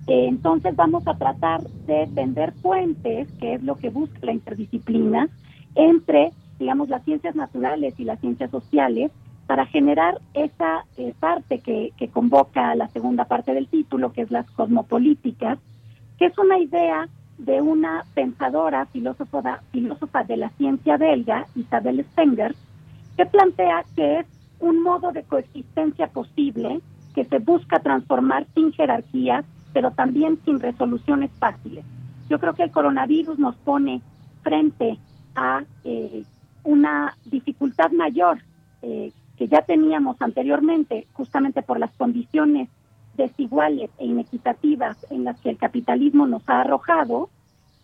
[0.07, 5.29] Eh, entonces vamos a tratar de tender puentes, que es lo que busca la interdisciplina,
[5.75, 9.13] entre, digamos, las ciencias naturales y las ciencias sociales,
[9.47, 14.31] para generar esa eh, parte que, que convoca la segunda parte del título, que es
[14.31, 15.59] las cosmopolíticas,
[16.19, 17.09] que es una idea
[17.39, 22.55] de una pensadora, filósofa, filósofa de la ciencia belga, Isabel Stenger,
[23.17, 24.27] que plantea que es
[24.61, 26.81] un modo de coexistencia posible
[27.15, 31.85] que se busca transformar sin jerarquías, pero también sin resoluciones fáciles.
[32.29, 34.03] Yo creo que el coronavirus nos pone
[34.43, 34.99] frente
[35.35, 36.25] a eh,
[36.65, 38.39] una dificultad mayor
[38.83, 42.69] eh, que ya teníamos anteriormente, justamente por las condiciones
[43.19, 47.29] desiguales e inequitativas en las que el capitalismo nos ha arrojado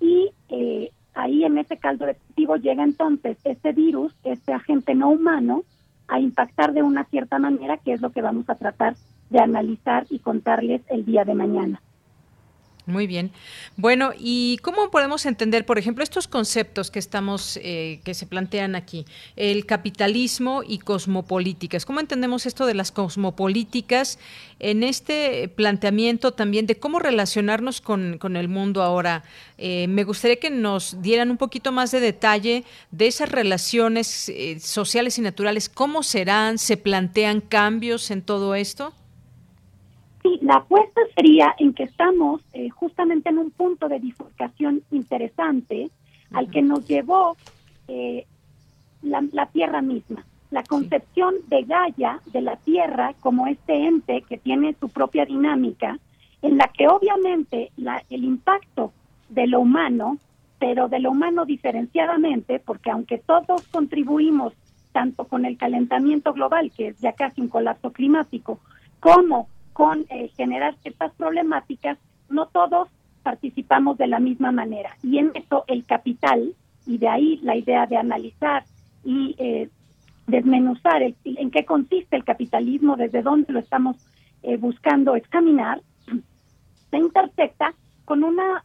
[0.00, 5.10] y eh, ahí en ese caldo de cultivo llega entonces este virus, este agente no
[5.10, 5.64] humano,
[6.08, 8.94] a impactar de una cierta manera, que es lo que vamos a tratar
[9.30, 11.82] de analizar y contarles el día de mañana.
[12.86, 13.30] Muy bien.
[13.78, 18.74] Bueno, ¿y cómo podemos entender, por ejemplo, estos conceptos que estamos, eh, que se plantean
[18.74, 19.06] aquí,
[19.36, 21.86] el capitalismo y cosmopolíticas?
[21.86, 24.18] ¿Cómo entendemos esto de las cosmopolíticas
[24.58, 29.24] en este planteamiento también de cómo relacionarnos con, el mundo ahora?
[29.56, 34.60] Eh, me gustaría que nos dieran un poquito más de detalle de esas relaciones eh,
[34.60, 35.70] sociales y naturales.
[35.70, 36.58] ¿Cómo serán?
[36.58, 38.92] ¿Se plantean cambios en todo esto?
[40.24, 45.90] Sí, la apuesta sería en que estamos eh, justamente en un punto de bifurcación interesante
[46.32, 47.36] al que nos llevó
[47.88, 48.24] eh,
[49.02, 50.24] la, Tierra misma.
[50.50, 55.98] La concepción de Gaia, de la Tierra, como este ente que tiene su propia dinámica,
[56.40, 58.94] en la que obviamente la, el impacto
[59.28, 60.16] de lo humano,
[60.58, 64.54] pero de lo humano diferenciadamente, porque aunque todos contribuimos
[64.92, 68.58] tanto con el calentamiento global, que es ya casi un colapso climático,
[69.00, 71.98] como con eh, generar ciertas problemáticas,
[72.30, 72.88] no todos
[73.22, 74.96] participamos de la misma manera.
[75.02, 76.54] Y en eso el capital,
[76.86, 78.64] y de ahí la idea de analizar
[79.04, 79.68] y eh,
[80.26, 83.96] desmenuzar en qué consiste el capitalismo, desde dónde lo estamos
[84.42, 85.82] eh, buscando examinar,
[86.90, 87.74] se intersecta
[88.04, 88.64] con una,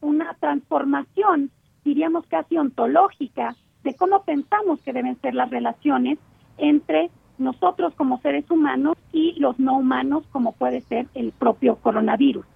[0.00, 1.50] una transformación,
[1.84, 3.54] diríamos casi ontológica,
[3.84, 6.18] de cómo pensamos que deben ser las relaciones
[6.56, 12.46] entre nosotros como seres humanos y los no humanos como puede ser el propio coronavirus.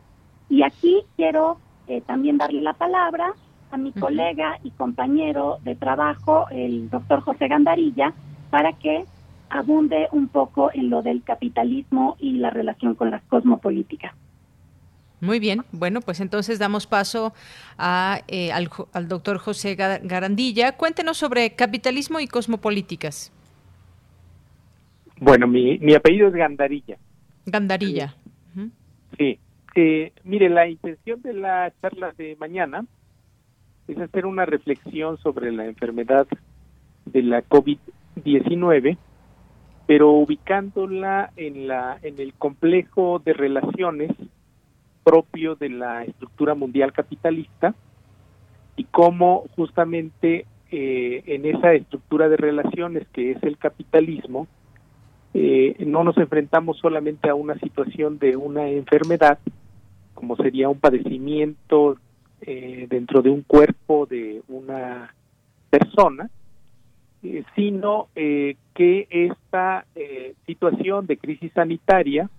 [0.49, 3.35] Y aquí quiero eh, también darle la palabra
[3.71, 8.13] a mi colega y compañero de trabajo, el doctor José Gandarilla,
[8.51, 9.05] para que
[9.49, 14.13] abunde un poco en lo del capitalismo y la relación con las cosmopolíticas.
[15.21, 17.35] Muy bien, bueno, pues entonces damos paso
[17.77, 20.77] a, eh, al, al, doctor José Garandilla.
[20.77, 23.31] Cuéntenos sobre capitalismo y cosmopolíticas.
[25.21, 26.97] Bueno, mi, mi apellido es Gandarilla.
[27.47, 28.15] Gandarilla.
[29.19, 29.39] Sí.
[29.75, 32.85] Eh, mire, la intención de la charla de mañana
[33.87, 36.27] es hacer una reflexión sobre la enfermedad
[37.05, 38.97] de la COVID-19,
[39.87, 44.11] pero ubicándola en, la, en el complejo de relaciones
[45.05, 47.75] propio de la estructura mundial capitalista
[48.77, 54.47] y cómo justamente eh, en esa estructura de relaciones que es el capitalismo,
[55.35, 59.39] eh, no nos enfrentamos solamente a una situación de una enfermedad,
[60.15, 61.97] como sería un padecimiento
[62.43, 65.15] eh, dentro de un cuerpo de una
[65.71, 66.31] persona,
[67.23, 72.31] eh, sino eh, que esta eh, situación de crisis sanitaria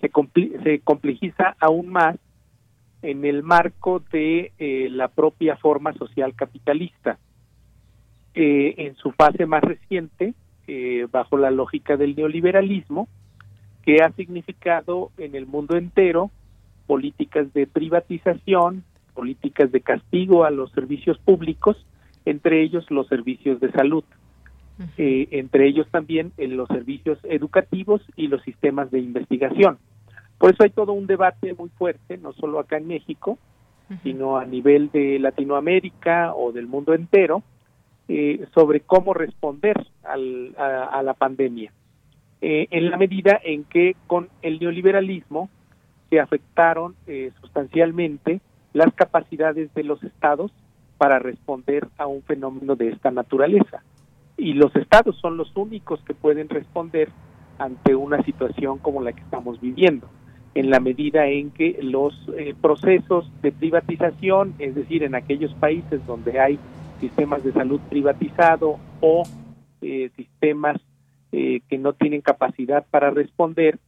[0.00, 0.10] se,
[0.64, 2.16] se complejiza aún más
[3.02, 4.52] en el marco de
[4.90, 7.16] la propia forma social capitalista.
[8.34, 10.34] En su fase más reciente,
[10.70, 13.08] eh, bajo la lógica del neoliberalismo,
[13.82, 16.30] que ha significado en el mundo entero
[16.86, 18.84] políticas de privatización,
[19.14, 21.76] políticas de castigo a los servicios públicos,
[22.26, 24.04] entre ellos los servicios de salud,
[24.78, 24.88] uh -huh.
[24.98, 29.78] eh, entre ellos también en los servicios educativos y los sistemas de investigación.
[30.36, 33.38] Por eso hay todo un debate muy fuerte, no solo acá en México,
[33.88, 34.02] uh -huh.
[34.02, 37.42] sino a nivel de Latinoamérica o del mundo entero,
[38.08, 41.72] eh, sobre cómo responder al, a, a, la pandemia.
[42.40, 45.50] Eh, en la medida en que con el neoliberalismo
[46.08, 48.40] se afectaron eh, sustancialmente
[48.72, 50.52] las capacidades de los estados
[50.98, 53.82] para responder a un fenómeno de esta naturaleza.
[54.36, 57.08] Y los estados son los únicos que pueden responder
[57.58, 60.08] ante una situación como la que estamos viviendo,
[60.54, 66.04] en la medida en que los eh, procesos de privatización, es decir, en aquellos países
[66.06, 66.58] donde hay
[67.00, 69.22] sistemas de salud privatizado o
[69.80, 70.76] eh, sistemas
[71.32, 73.78] eh, que no tienen capacidad para responder,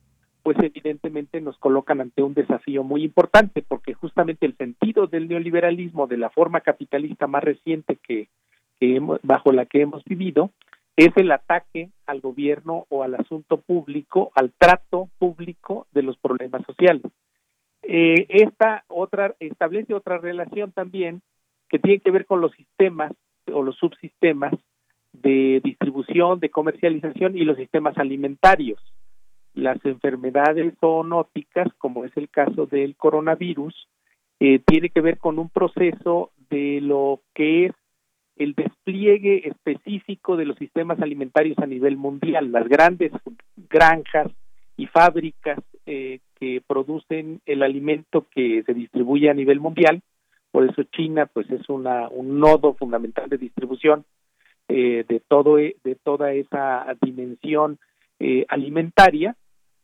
[0.43, 6.07] pues evidentemente nos colocan ante un desafío muy importante, porque justamente el sentido del neoliberalismo,
[6.07, 8.28] de la forma capitalista más reciente que,
[8.78, 10.51] que hemos, bajo la que hemos vivido,
[10.97, 16.62] es el ataque al gobierno o al asunto público, al trato público de los problemas
[16.66, 17.11] sociales.
[17.82, 21.23] Eh, esta otra establece otra relación también
[21.71, 23.13] que tiene que ver con los sistemas
[23.53, 24.53] o los subsistemas
[25.13, 28.81] de distribución, de comercialización y los sistemas alimentarios.
[29.55, 33.89] Las enfermedades zoonóticas, como es el caso del coronavirus,
[34.41, 37.73] eh, tiene que ver con un proceso de lo que es
[38.37, 43.13] el despliegue específico de los sistemas alimentarios a nivel mundial, las grandes
[43.69, 44.29] granjas
[44.77, 50.01] y fábricas eh, que producen el alimento que se distribuye a nivel mundial,
[50.51, 54.05] por eso China pues es una un nodo fundamental de distribución
[54.69, 57.79] eh, de todo de toda esa dimensión
[58.19, 59.37] eh, alimentaria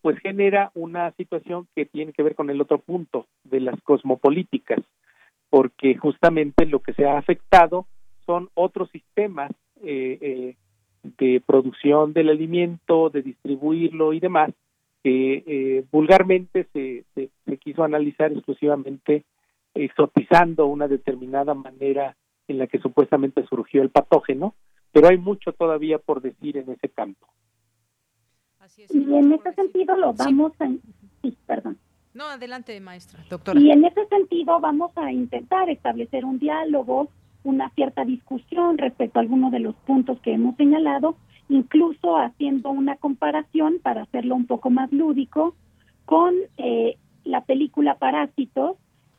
[0.02, 4.80] pues genera una situación que tiene que ver con el otro punto de las cosmopolíticas
[5.50, 7.86] porque justamente lo que se ha afectado
[8.24, 9.50] son otros sistemas
[9.82, 10.56] eh, eh,
[11.18, 14.50] de producción del alimento, de distribuirlo y demás,
[15.04, 19.22] que eh, vulgarmente se, se, quiso analizar exclusivamente
[19.76, 22.16] exotizando una determinada manera
[22.48, 24.54] en la que supuestamente surgió el patógeno,
[24.92, 27.26] pero hay mucho todavía por decir en ese campo.
[28.60, 30.64] Así es, y en ese sentido lo vamos sí.
[30.64, 31.22] a...
[31.22, 31.78] Sí, perdón.
[32.14, 33.60] No, adelante, maestra, doctora.
[33.60, 37.10] Y en ese sentido vamos a intentar establecer un diálogo
[37.46, 41.16] una cierta discusión respecto a algunos de los puntos que hemos señalado,
[41.48, 45.54] incluso haciendo una comparación para hacerlo un poco más lúdico
[46.04, 48.76] con eh, la película Parásitos,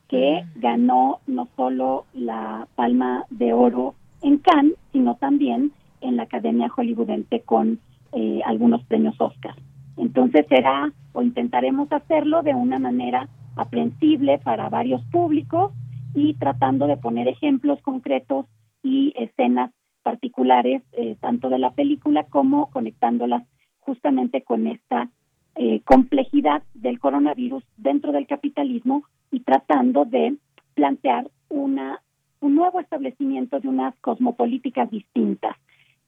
[0.08, 6.68] que ganó no solo la Palma de Oro en Cannes, sino también en la Academia
[6.68, 7.78] Hollywoodense con
[8.12, 9.54] eh, algunos premios Oscar.
[9.96, 15.72] Entonces será o intentaremos hacerlo de una manera aprensible para varios públicos
[16.14, 18.46] y tratando de poner ejemplos concretos
[18.82, 19.72] y escenas
[20.02, 23.42] particulares eh, tanto de la película como conectándolas
[23.80, 25.10] justamente con esta
[25.58, 30.36] eh, complejidad del coronavirus dentro del capitalismo y tratando de
[30.74, 32.00] plantear una
[32.40, 35.56] un nuevo establecimiento de unas cosmopolíticas distintas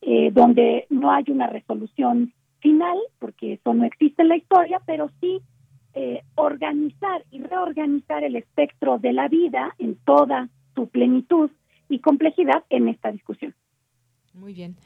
[0.00, 5.10] eh, donde no hay una resolución final porque eso no existe en la historia pero
[5.20, 5.42] sí
[5.92, 11.50] eh, organizar y reorganizar el espectro de la vida en toda su plenitud
[11.88, 13.54] y complejidad en esta discusión.
[14.32, 14.76] Muy bien,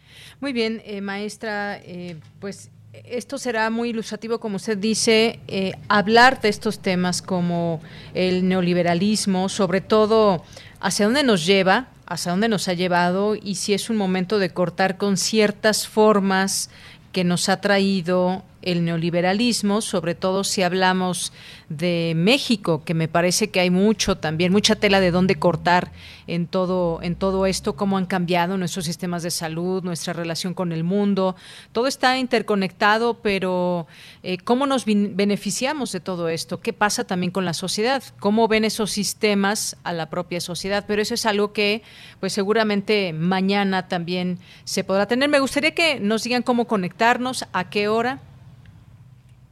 [0.41, 2.73] muy bien, eh, maestra, eh, pues
[3.05, 7.81] esto será muy ilustrativo, como usted dice, eh, hablar de estos temas como
[8.15, 10.45] el neoliberalismo, sobre todo
[10.81, 14.51] hacia dónde nos lleva, hacia dónde nos ha llevado y si es un momento de
[14.51, 16.71] cortar con ciertas formas
[17.13, 21.33] que nos ha traído el neoliberalismo, sobre todo si hablamos
[21.69, 25.93] de México, que me parece que hay mucho también, mucha tela de dónde cortar
[26.27, 30.73] en todo, en todo esto, cómo han cambiado nuestros sistemas de salud, nuestra relación con
[30.73, 31.37] el mundo.
[31.73, 33.87] Todo está interconectado, pero
[34.23, 36.61] eh, ¿cómo nos beneficiamos de todo esto?
[36.61, 38.03] ¿Qué pasa también con la sociedad?
[38.21, 40.85] ¿Cómo ven esos sistemas a la propia sociedad?
[40.87, 41.83] Pero eso es algo que,
[42.21, 45.29] pues seguramente mañana también se podrá tener.
[45.29, 48.21] Me gustaría que nos digan cómo conectarnos, a qué hora.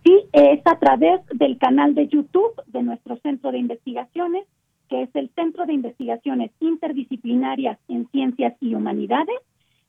[0.04, 4.46] Sí, es a través del canal de YouTube de nuestro centro de investigaciones,
[4.88, 9.38] que es el Centro de Investigaciones Interdisciplinarias en Ciencias y Humanidades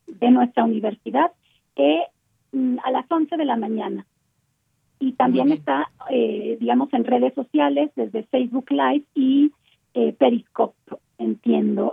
[0.08, 1.32] de nuestra universidad,
[1.76, 2.04] que
[2.52, 4.06] mm, a las 11 de la mañana.
[5.00, 9.52] Y también está, eh, digamos, en redes sociales, desde Facebook Live y
[9.94, 10.76] eh, Periscope,
[11.18, 11.92] entiendo.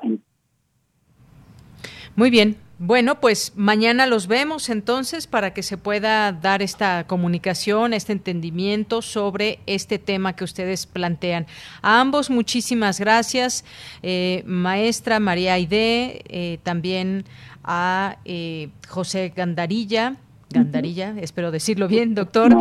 [2.14, 7.92] Muy bien, bueno, pues mañana los vemos entonces para que se pueda dar esta comunicación,
[7.92, 11.46] este entendimiento sobre este tema que ustedes plantean.
[11.82, 13.66] A ambos muchísimas gracias,
[14.02, 17.26] eh, maestra María Aide, eh, también
[17.64, 20.16] a eh, José Gandarilla.
[20.48, 22.56] Gandarilla, espero decirlo bien, doctor.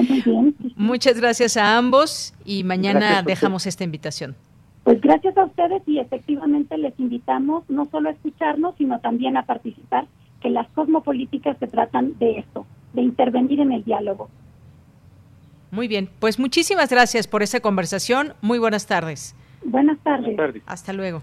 [0.75, 4.35] Muchas gracias a ambos y mañana dejamos esta invitación.
[4.89, 9.45] Pues gracias a ustedes y efectivamente les invitamos no solo a escucharnos, sino también a
[9.45, 10.07] participar,
[10.41, 14.31] que las cosmopolíticas se tratan de esto, de intervenir en el diálogo.
[15.69, 18.33] Muy bien, pues muchísimas gracias por esta conversación.
[18.41, 19.35] Muy buenas tardes.
[19.63, 20.35] Buenas tardes.
[20.65, 21.21] Hasta luego.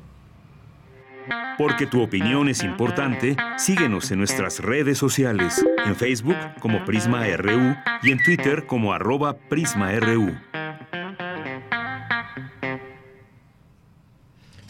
[1.59, 7.75] Porque tu opinión es importante, síguenos en nuestras redes sociales, en Facebook como Prisma RU
[8.05, 10.37] y en Twitter como arroba PrismaRU.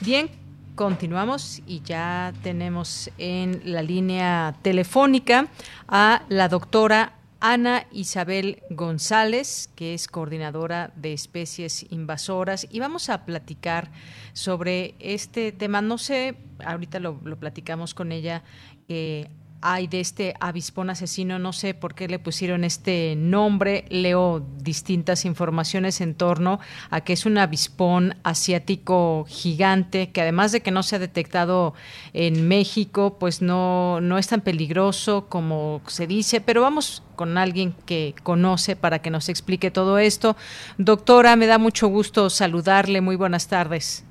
[0.06, 0.30] Bien,
[0.76, 5.48] continuamos y ya tenemos en la línea telefónica
[5.88, 13.24] a la doctora Ana Isabel González, que es coordinadora de especies invasoras, y vamos a
[13.24, 13.90] platicar
[14.32, 15.82] sobre este tema.
[15.82, 18.44] No sé, ahorita lo, platicamos con ella.
[18.88, 19.26] Eh,
[19.62, 25.24] hay de este avispón asesino, no sé por qué le pusieron este nombre, leo distintas
[25.24, 26.60] informaciones en torno
[26.90, 31.74] a que es un avispón asiático gigante, que además de que no se ha detectado
[32.12, 37.74] en México, pues no, no es tan peligroso como se dice, pero vamos con alguien
[37.86, 40.36] que conoce para que nos explique todo esto.
[40.78, 44.06] Doctora, me da mucho gusto saludarle, muy buenas tardes.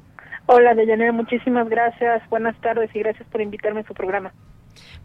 [0.47, 4.31] Hola, Deyanira, muchísimas gracias, buenas tardes y gracias por invitarme a su programa.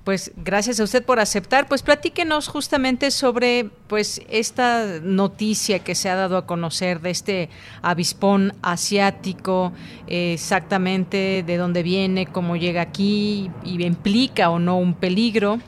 [0.05, 1.69] Pues gracias a usted por aceptar.
[1.69, 7.49] Pues platíquenos justamente sobre pues esta noticia que se ha dado a conocer de este
[7.83, 9.73] avispón asiático,
[10.07, 15.59] exactamente de dónde viene, cómo llega aquí y implica o no un peligro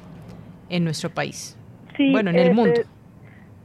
[0.71, 1.59] en nuestro país.
[1.97, 2.81] Sí, bueno, en el eh, mundo.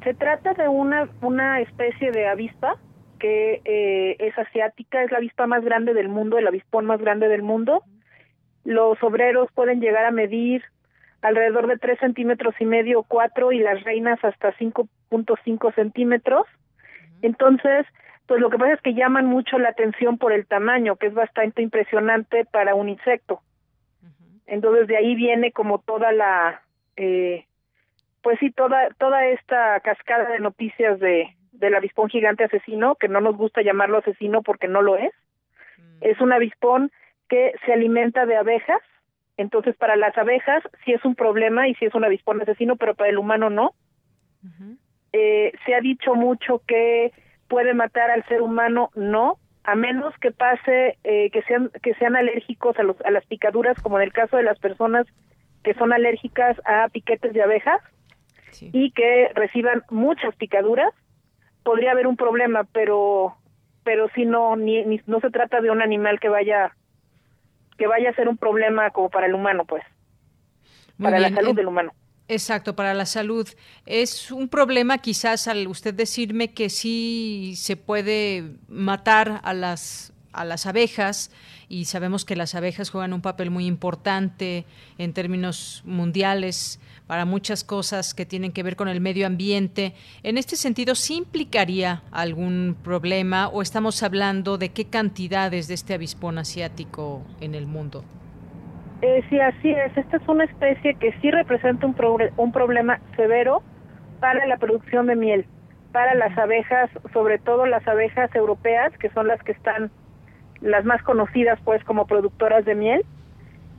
[0.03, 2.75] Se, trata de una una especie de avispa
[3.19, 7.29] que eh, es asiática, es la avispa más grande del mundo, el avispón más grande
[7.29, 7.83] del mundo
[8.67, 10.61] los obreros pueden llegar a medir
[11.21, 16.45] alrededor de tres centímetros y medio o cuatro y las reinas hasta 5.5 centímetros.
[17.21, 17.85] Entonces,
[18.25, 21.13] pues lo que pasa es que llaman mucho la atención por el tamaño, que es
[21.13, 23.39] bastante impresionante para un insecto.
[24.47, 26.61] Entonces de ahí viene como toda la,
[26.97, 27.45] eh,
[28.21, 33.21] pues sí, toda toda esta cascada de noticias de del avispón gigante asesino, que no
[33.21, 35.13] nos gusta llamarlo asesino porque no lo es.
[36.01, 36.91] Es un avispón
[37.29, 38.81] que se alimenta de abejas.
[39.37, 42.95] Entonces, para las abejas sí es un problema y sí es un avispón asesino, pero
[42.95, 43.73] para el humano no.
[45.13, 47.11] eh, se ha dicho mucho que
[47.47, 52.15] puede matar al ser humano, no, a menos que pase eh, que sean que sean
[52.15, 55.07] alérgicos a, los, a las picaduras, como en el caso de las personas
[55.63, 57.81] que son alérgicas a piquetes de abejas
[58.61, 60.93] y que reciban muchas picaduras,
[61.63, 63.35] podría haber un problema, pero
[63.83, 66.75] pero si no ni, ni, no se trata de un animal que vaya
[67.77, 69.83] que vaya a ser un problema como para el humano, pues,
[71.01, 71.93] para la salud del humano.
[72.27, 73.47] Exacto, para la salud.
[73.85, 80.45] Es un problema quizás al usted decirme que sí se puede matar a las a
[80.45, 81.31] las abejas
[81.69, 84.65] y sabemos que las abejas juegan un papel muy importante
[84.97, 89.93] en términos mundiales para muchas cosas que tienen que ver con el medio ambiente.
[90.23, 95.93] En este sentido, ¿sí implicaría algún problema o estamos hablando de qué cantidades de este
[95.93, 98.03] avispón asiático en el mundo?
[99.01, 99.95] Eh, sí, así es.
[99.95, 101.95] Esta es una especie que sí representa un,
[102.37, 103.61] un problema severo
[104.19, 105.45] para la producción de miel,
[105.91, 109.91] para las abejas, sobre todo las abejas europeas, que son las que están
[110.61, 113.05] las más conocidas pues como productoras de miel.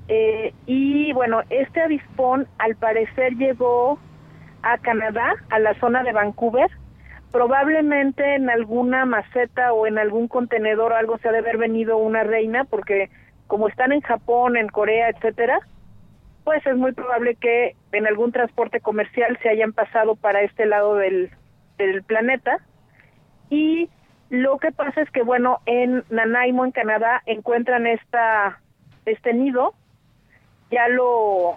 [0.09, 3.99] Eh, y bueno, este avispón al parecer llegó
[4.63, 6.71] a Canadá, a la zona de Vancouver,
[7.31, 11.99] probablemente en alguna maceta o en algún contenedor o algo se ha de haber venido
[11.99, 13.11] una reina, porque
[13.47, 15.61] como están en Japón, en Corea, etcétera,
[16.45, 20.97] pues es muy probable que en algún transporte comercial se hayan pasado para este lado
[20.97, 21.31] del,
[21.77, 22.59] del planeta.
[23.51, 23.91] Y
[24.31, 28.61] lo que pasa es que, bueno, en Nanaimo, en Canadá, encuentran esta,
[29.07, 29.75] este nido,
[30.71, 31.57] ya lo,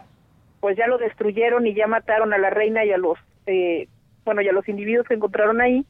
[0.61, 3.87] pues ya lo destruyeron y ya mataron a la reina y a los, eh,
[4.23, 5.85] bueno, y a los individuos que encontraron ahí.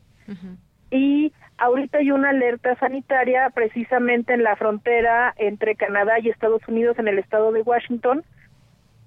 [0.89, 6.97] Y ahorita hay una alerta sanitaria precisamente en la frontera entre Canadá y Estados Unidos
[6.97, 8.23] en el estado de Washington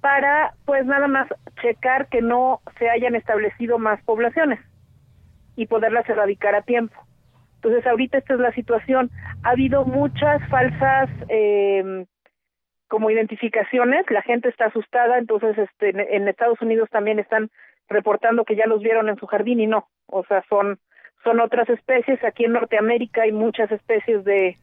[0.01, 1.27] para, pues nada más
[1.63, 4.61] checar que no se hayan establecido más poblaciones
[5.57, 6.95] y poderlas erradicar a tiempo.
[7.65, 9.11] Entonces, ahorita esta es la situación.
[9.43, 12.05] Ha habido muchas falsas eh,
[12.89, 17.51] como identificaciones, la gente está asustada, entonces este, en Estados Unidos también están
[17.89, 20.79] reportando que ya los vieron en su jardín y no, o sea, son
[21.25, 24.59] son otras especies, aquí en Norteamérica hay muchas especies de,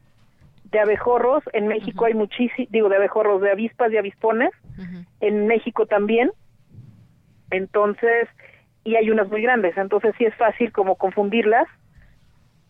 [0.70, 4.50] de abejorros, en México hay muchísimos, digo, de abejorros, de avispas y avispones,
[5.20, 6.30] en México también,
[7.50, 8.28] entonces,
[8.84, 11.66] y hay unas muy grandes, entonces sí es fácil como confundirlas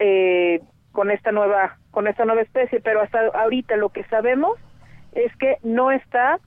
[0.05, 0.61] eh,
[0.91, 4.59] con esta nueva con esta nueva especie, pero hasta ahorita lo que sabemos
[5.13, 6.41] es que no está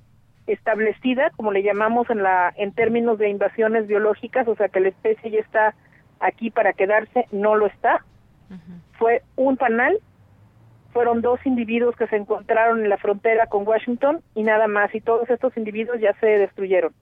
[0.46, 4.90] establecida, como le llamamos en la en términos de invasiones biológicas, o sea que la
[4.90, 5.74] especie ya está
[6.20, 8.04] aquí para quedarse, no lo está.
[9.00, 10.00] Fue un panal,
[10.92, 15.00] fueron dos individuos que se encontraron en la frontera con Washington y nada más, y
[15.00, 16.94] todos estos individuos ya se destruyeron.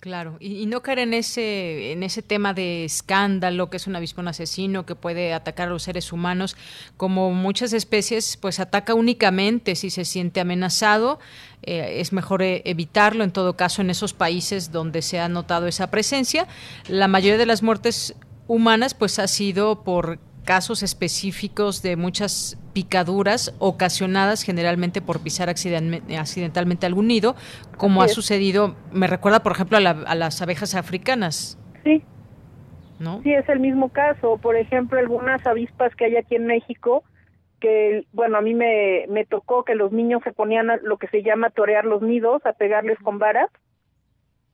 [0.00, 4.28] Claro, y, no caer en ese, en ese tema de escándalo, que es un avispón
[4.28, 6.56] asesino que puede atacar a los seres humanos,
[6.96, 11.18] como muchas especies, pues ataca únicamente si se siente amenazado.
[11.64, 15.66] Eh, es mejor eh, evitarlo, en todo caso, en esos países donde se ha notado
[15.66, 16.46] esa presencia.
[16.86, 18.14] La mayoría de las muertes
[18.46, 26.86] humanas, pues ha sido por casos específicos de muchas picaduras ocasionadas generalmente por pisar accidentalmente
[26.86, 27.36] algún nido,
[27.76, 31.58] como ha sucedido, me recuerda por ejemplo a, las abejas africanas.
[31.84, 32.02] Sí.
[32.98, 33.20] ¿No?
[33.24, 34.38] Sí, es el mismo caso.
[34.38, 37.04] Por ejemplo, algunas avispas que hay aquí en México,
[37.60, 41.08] que, bueno, a mí me, me tocó que los niños se ponían a lo que
[41.08, 43.50] se llama torear los nidos, a pegarles con varas,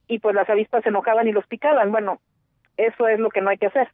[0.08, 1.92] y pues las avispas se enojaban y los picaban.
[1.92, 2.18] Bueno,
[2.76, 3.88] eso es lo que no hay que hacer.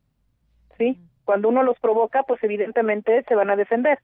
[0.78, 0.96] ¿Sí?
[1.30, 4.00] Cuando uno los provoca, pues evidentemente se van a defender.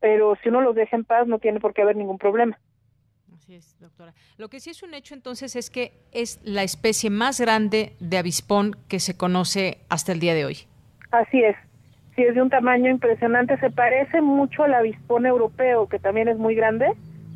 [0.00, 2.58] Pero si uno los deja en paz, no tiene por qué haber ningún problema.
[3.32, 4.12] Así es, doctora.
[4.38, 8.18] Lo que sí es un hecho entonces es que es la especie más grande de
[8.18, 10.56] avispón que se conoce hasta el día de hoy.
[11.12, 11.54] Así es.
[12.16, 13.56] Sí, es de un tamaño impresionante.
[13.58, 16.88] Se parece mucho al avispón europeo, que también es muy grande.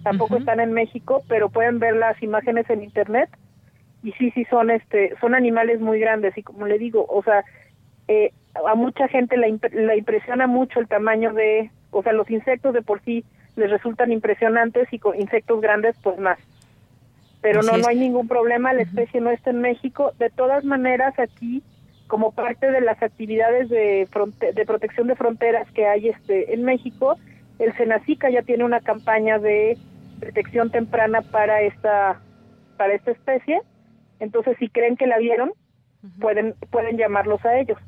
[0.03, 3.31] Tampoco están en México, pero pueden ver las imágenes en internet.
[4.03, 6.37] Y sí, sí, son, este, son animales muy grandes.
[6.37, 7.45] Y como le digo, o sea,
[8.09, 8.33] eh,
[8.67, 12.83] a mucha gente la, la impresiona mucho el tamaño de, o sea, los insectos de
[12.83, 13.25] por sí
[13.57, 16.39] les resultan impresionantes y con insectos grandes pues más.
[17.41, 20.13] Pero no, no hay ningún problema, la especie no está en México.
[20.19, 21.63] De todas maneras, aquí,
[22.07, 24.09] como parte de las actividades de,
[24.55, 27.17] de protección de fronteras que hay este en México,
[27.59, 29.77] el Senacica ya tiene una campaña de
[30.19, 32.21] detección temprana para esta
[32.77, 33.61] para esta especie.
[34.21, 35.53] Entonces, si creen que la vieron,
[36.21, 37.79] pueden pueden llamarlos a ellos.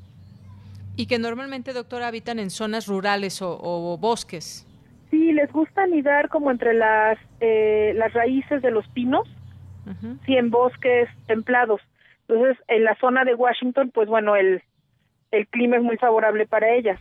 [0.96, 4.66] Y que normalmente, doctora, habitan en zonas rurales o, bosques.
[5.10, 9.28] Sí, les gusta anidar como entre las, eh, las raíces de los pinos,
[10.24, 11.80] sí, en bosques templados.
[12.28, 14.62] Entonces, en la zona de Washington, pues bueno, el,
[15.30, 17.00] el clima es muy favorable para ellas,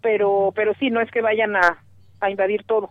[0.00, 1.82] pero, pero sí, no es que vayan a,
[2.20, 2.90] a invadir todo.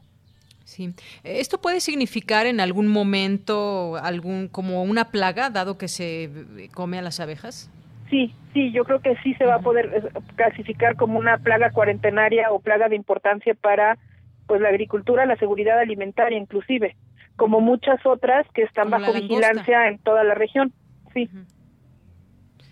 [0.65, 0.93] Sí.
[1.23, 6.30] ¿Esto puede significar en algún momento algún como una plaga, dado que se
[6.76, 7.71] come a las abejas?
[8.10, 11.72] Sí, sí, yo creo que sí se va a poder eh, clasificar como una plaga
[11.72, 13.98] cuarentenaria o plaga de importancia para
[14.48, 16.95] pues la agricultura, la seguridad alimentaria inclusive,
[17.36, 20.73] como muchas otras que están bajo vigilancia en toda la región.
[21.14, 21.30] Sí.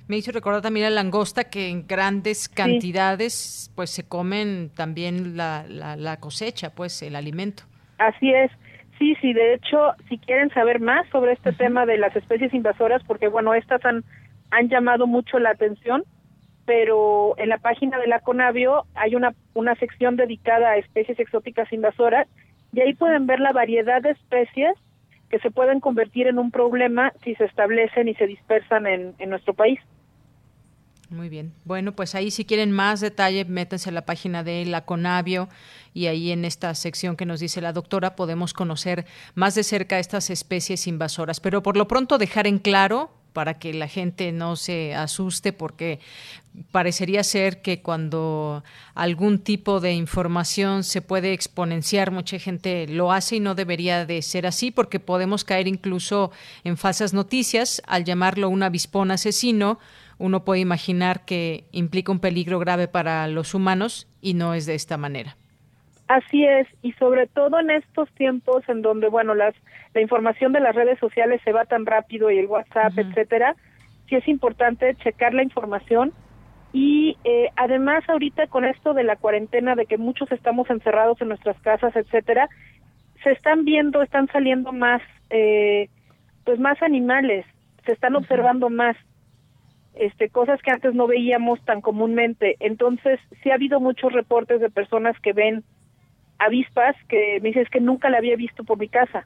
[0.08, 5.66] Me hizo recordar también la langosta que en grandes cantidades pues se comen también la,
[5.68, 7.64] la, cosecha, pues el alimento.
[7.98, 8.50] Así es.
[8.98, 13.04] Sí, sí, de hecho, si quieren saber más sobre este tema de las especies invasoras,
[13.06, 14.04] porque bueno, estas han
[14.52, 16.04] han llamado mucho la atención,
[16.66, 21.72] pero en la página de la Conavio hay una, una sección dedicada a especies exóticas
[21.72, 22.28] invasoras
[22.74, 24.76] y ahí pueden ver la variedad de especies
[25.30, 29.54] que se pueden convertir en un problema si se establecen y se dispersan en, nuestro
[29.54, 29.80] país.
[31.10, 31.54] Muy bien.
[31.64, 35.48] Bueno, pues ahí si quieren más detalle, métanse a la página de la Conavio
[35.94, 40.00] y ahí en esta sección que nos dice la doctora podemos conocer más de cerca
[40.00, 41.40] estas especies invasoras.
[41.40, 46.00] Pero por lo pronto dejar en claro para que la gente no se asuste porque
[46.72, 48.64] parecería ser que cuando
[48.96, 54.24] algún tipo de información se puede exponenciar, mucha gente lo hace y no debería de
[54.24, 56.32] ser así porque podemos caer incluso
[56.64, 59.78] en falsas noticias al llamarlo un avispón asesino.
[60.18, 64.74] Uno puede imaginar que implica un peligro grave para los humanos y no es de
[64.74, 65.38] esta manera.
[66.08, 69.54] Así es, y sobre todo en estos tiempos en donde, bueno, las,
[69.98, 73.56] la información de las redes sociales se va tan rápido y el WhatsApp, etcétera,
[74.08, 76.14] sí es importante checar la información
[76.72, 81.30] y eh, además ahorita con esto de la cuarentena, de que muchos estamos encerrados en
[81.30, 82.48] nuestras casas, etcétera,
[83.24, 85.02] se están viendo, están saliendo más,
[85.32, 85.90] eh,
[86.46, 87.44] pues más animales,
[87.84, 88.96] se están observando más
[89.96, 92.56] este, cosas que antes no veíamos tan comúnmente.
[92.60, 95.64] Entonces, sí ha habido muchos reportes de personas que ven
[96.38, 99.26] avispas que me dices que nunca la había visto por mi casa.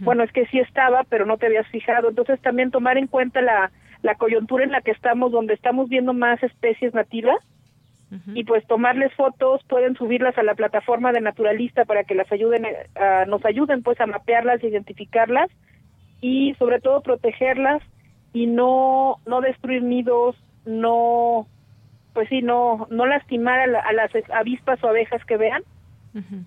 [0.00, 2.10] Bueno, es que sí estaba, pero no te habías fijado.
[2.10, 3.70] Entonces también tomar en cuenta la,
[4.02, 7.38] la coyuntura en la que estamos, donde estamos viendo más especies nativas
[8.34, 12.66] y pues tomarles fotos, pueden subirlas a la plataforma de Naturalista para que las ayuden,
[12.96, 15.48] a, nos ayuden pues a mapearlas, identificarlas
[16.20, 17.82] y sobre todo protegerlas
[18.32, 20.36] y no no destruir nidos,
[20.66, 21.46] no
[22.12, 25.62] pues sí, no no lastimar a, a las avispas o abejas que vean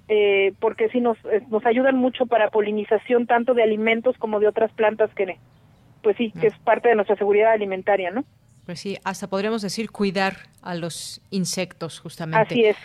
[0.08, 4.48] eh, porque sí nos, eh, nos ayudan mucho para polinización tanto de alimentos como de
[4.48, 5.38] otras plantas que,
[6.02, 8.26] pues sí, que es parte de nuestra seguridad alimentaria, ¿no?
[8.66, 12.54] Pues sí, hasta podríamos decir cuidar a los insectos, justamente.
[12.54, 12.78] Así es.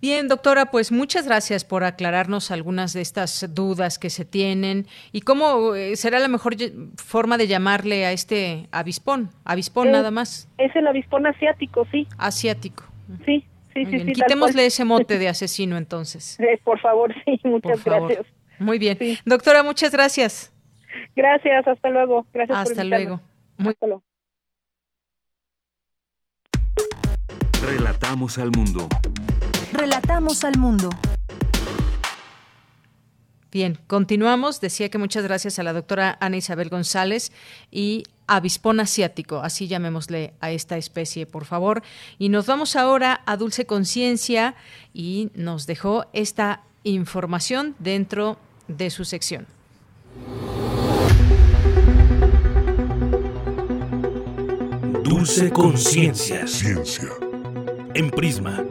[0.00, 5.22] Bien, doctora, pues muchas gracias por aclararnos algunas de estas dudas que se tienen y
[5.22, 6.54] cómo eh, será la mejor
[6.96, 10.48] forma de llamarle a este avispón, avispón nada más.
[10.56, 12.06] Es el avispón asiático, sí.
[12.16, 12.84] Asiático.
[13.24, 13.44] Sí,
[13.86, 16.38] sí, sí, Quitémosle ese mote de asesino entonces.
[16.48, 18.26] Eh, por favor, sí, muchas gracias.
[18.58, 18.96] Muy bien.
[19.24, 20.52] Doctora, muchas gracias.
[21.14, 22.26] Gracias, hasta luego.
[22.32, 23.20] Gracias hasta luego.
[23.58, 23.70] Muy...
[23.70, 24.02] Hasta luego.
[27.62, 28.88] Relatamos al mundo.
[29.72, 30.90] Relatamos al mundo.
[33.50, 34.60] Bien, continuamos.
[34.60, 37.32] Decía que muchas gracias a la doctora Ana Isabel González
[37.70, 41.82] y avispón asiático, así llamémosle a esta especie, por favor.
[42.18, 44.54] Y nos vamos ahora a Dulce Conciencia
[44.92, 48.38] y nos dejó esta información dentro
[48.68, 49.46] de su sección.
[55.02, 56.46] Dulce Conciencia.
[56.46, 57.08] Ciencia.
[57.94, 58.62] En Prisma.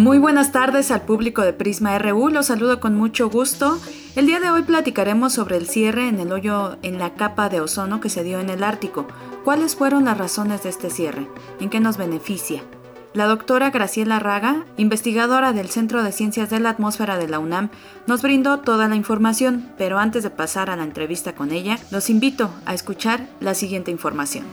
[0.00, 3.78] Muy buenas tardes al público de Prisma RU, los saludo con mucho gusto.
[4.16, 7.60] El día de hoy platicaremos sobre el cierre en el hoyo en la capa de
[7.60, 9.06] ozono que se dio en el Ártico.
[9.44, 11.28] ¿Cuáles fueron las razones de este cierre?
[11.60, 12.62] ¿En qué nos beneficia?
[13.12, 17.68] La doctora Graciela Raga, investigadora del Centro de Ciencias de la Atmósfera de la UNAM,
[18.06, 22.08] nos brindó toda la información, pero antes de pasar a la entrevista con ella, los
[22.08, 24.46] invito a escuchar la siguiente información.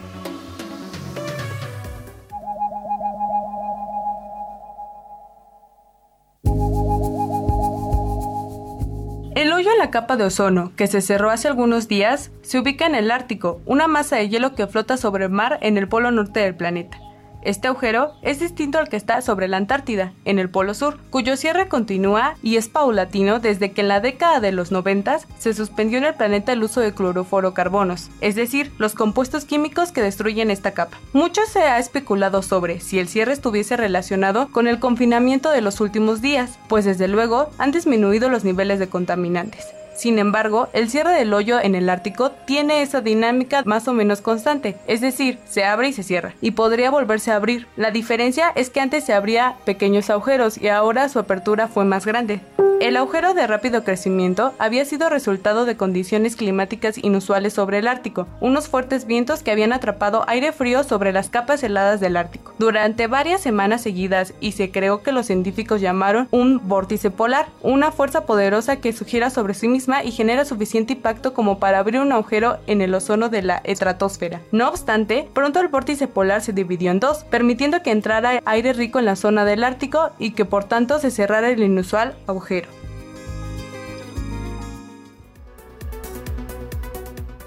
[9.78, 13.60] La capa de ozono, que se cerró hace algunos días, se ubica en el Ártico,
[13.64, 16.98] una masa de hielo que flota sobre el mar en el polo norte del planeta.
[17.42, 21.36] Este agujero es distinto al que está sobre la Antártida, en el Polo Sur, cuyo
[21.36, 25.98] cierre continúa y es paulatino desde que en la década de los 90 se suspendió
[25.98, 30.72] en el planeta el uso de cloroforocarbonos, es decir, los compuestos químicos que destruyen esta
[30.72, 30.98] capa.
[31.12, 35.80] Mucho se ha especulado sobre si el cierre estuviese relacionado con el confinamiento de los
[35.80, 39.77] últimos días, pues desde luego han disminuido los niveles de contaminantes.
[39.98, 44.20] Sin embargo, el cierre del hoyo en el Ártico tiene esa dinámica más o menos
[44.20, 47.66] constante, es decir, se abre y se cierra, y podría volverse a abrir.
[47.76, 52.06] La diferencia es que antes se abría pequeños agujeros y ahora su apertura fue más
[52.06, 52.40] grande.
[52.80, 58.28] El agujero de rápido crecimiento había sido resultado de condiciones climáticas inusuales sobre el Ártico,
[58.40, 63.08] unos fuertes vientos que habían atrapado aire frío sobre las capas heladas del Ártico durante
[63.08, 68.26] varias semanas seguidas y se creó que los científicos llamaron un vórtice polar, una fuerza
[68.26, 72.58] poderosa que sugiera sobre sí misma y genera suficiente impacto como para abrir un agujero
[72.66, 74.42] en el ozono de la estratosfera.
[74.52, 78.98] No obstante, pronto el vórtice polar se dividió en dos, permitiendo que entrara aire rico
[78.98, 82.68] en la zona del Ártico y que por tanto se cerrara el inusual agujero.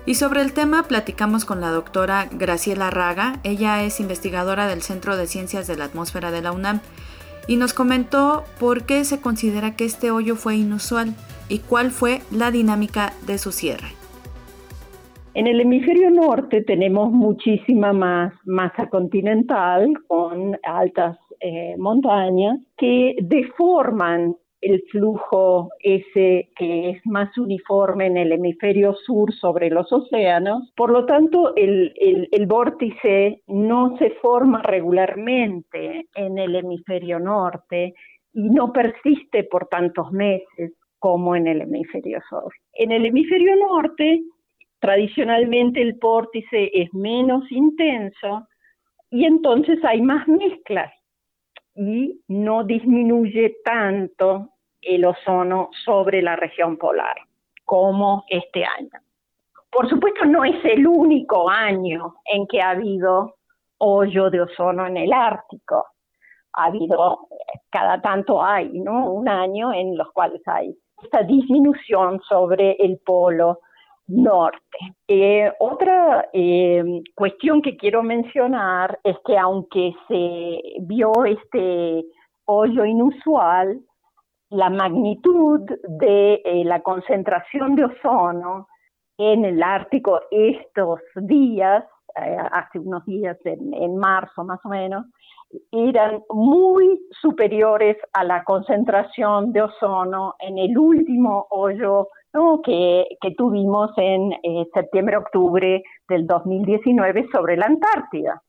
[0.06, 5.16] Y sobre el tema platicamos con la doctora Graciela Raga, ella es investigadora del Centro
[5.16, 6.82] de Ciencias de la Atmósfera de la UNAM,
[7.48, 11.16] y nos comentó por qué se considera que este hoyo fue inusual
[11.52, 13.90] y cuál fue la dinámica de su cierre.
[15.34, 24.36] En el hemisferio norte tenemos muchísima más masa continental con altas eh, montañas que deforman
[24.62, 30.72] el flujo ese que es más uniforme en el hemisferio sur sobre los océanos.
[30.78, 31.94] Por lo tanto, el,
[32.32, 37.94] el, vórtice no se forma regularmente en el hemisferio norte
[38.34, 42.54] y no persiste por tantos meses como en el hemisferio sur.
[42.74, 44.22] En el hemisferio norte,
[44.80, 48.48] tradicionalmente el vórtice es menos intenso
[49.10, 50.94] y entonces hay más mezclas
[51.74, 54.50] y no disminuye tanto
[54.80, 57.18] el ozono sobre la región polar
[57.66, 58.92] como este año.
[59.72, 63.38] Por supuesto, no es el único año en que ha habido
[63.80, 65.84] hoyo de ozono en el Ártico.
[66.54, 67.28] Ha habido,
[67.72, 69.12] cada tanto hay, ¿no?
[69.12, 73.60] Un año en los cuales hay esta disminución sobre el polo
[74.08, 74.78] norte.
[75.08, 82.04] Eh, otra eh, cuestión que quiero mencionar es que aunque se vio este
[82.46, 83.80] hoyo inusual,
[84.50, 88.68] la magnitud de eh, la concentración de ozono
[89.18, 95.06] en el Ártico estos días, hace unos días en, marzo más o menos,
[95.72, 102.08] eran muy superiores a la concentración de ozono en el último hoyo
[102.64, 103.06] que,
[103.38, 108.42] tuvimos en eh, septiembre-octubre del 2019 sobre la Antártida.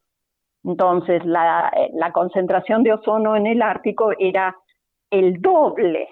[0.64, 4.56] Entonces, la, la, concentración de ozono en el Ártico era
[5.10, 6.08] el doble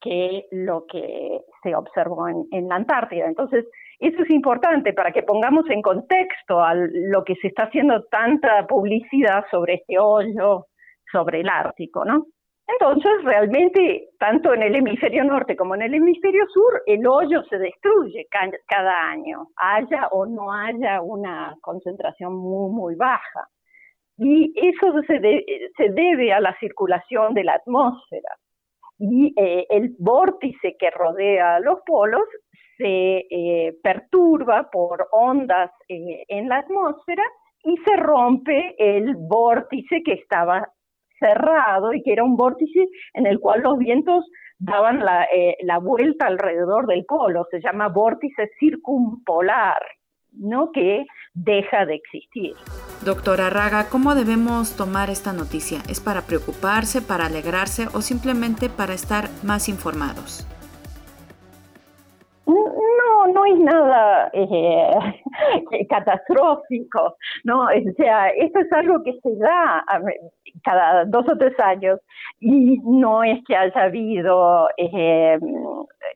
[0.00, 3.26] que lo que se observó en, en, la Antártida.
[3.26, 3.66] Entonces,
[4.08, 8.66] eso es importante para que pongamos en contexto a lo que se está haciendo tanta
[8.66, 10.66] publicidad sobre este hoyo,
[11.10, 12.26] sobre el Ártico, ¿no?
[12.66, 17.58] Entonces, realmente, tanto en el hemisferio norte como en el hemisferio sur, el hoyo se
[17.58, 18.26] destruye
[18.66, 23.48] cada año, haya o no haya una concentración muy, muy baja.
[24.16, 28.36] Y eso se, debe a la circulación de la atmósfera.
[28.98, 32.24] Y eh, el vórtice que rodea los polos
[32.76, 37.22] se eh, perturba por ondas eh, en la atmósfera
[37.62, 40.68] y se rompe el vórtice que estaba
[41.18, 44.24] cerrado y que era un vórtice en el cual los vientos
[44.58, 49.80] daban la, eh, la vuelta alrededor del polo, se llama vórtice circumpolar,
[50.32, 50.70] ¿no?
[50.72, 52.54] que deja de existir.
[53.04, 55.80] Doctora Raga, ¿cómo debemos tomar esta noticia?
[55.88, 60.46] ¿Es para preocuparse, para alegrarse o simplemente para estar más informados?
[62.46, 64.90] No, no es nada eh,
[65.88, 67.64] catastrófico, ¿no?
[67.64, 69.84] O sea, esto es algo que se da
[70.62, 72.00] cada dos o tres años
[72.40, 75.38] y no es que haya habido eh,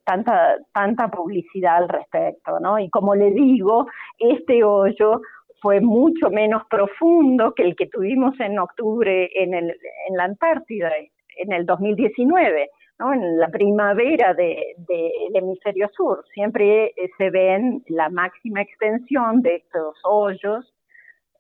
[0.05, 2.79] tanta, tanta publicidad al respecto, ¿no?
[2.79, 3.87] Y como le digo,
[4.19, 5.23] este hoyo
[5.63, 9.71] fue mucho menos profundo que el que tuvimos en octubre en, el,
[10.09, 10.91] en la Antártida,
[11.37, 12.69] en el 2019
[13.01, 16.25] en la primavera del hemisferio sur.
[16.35, 20.75] Siempre eh, se ven la máxima extensión de estos hoyos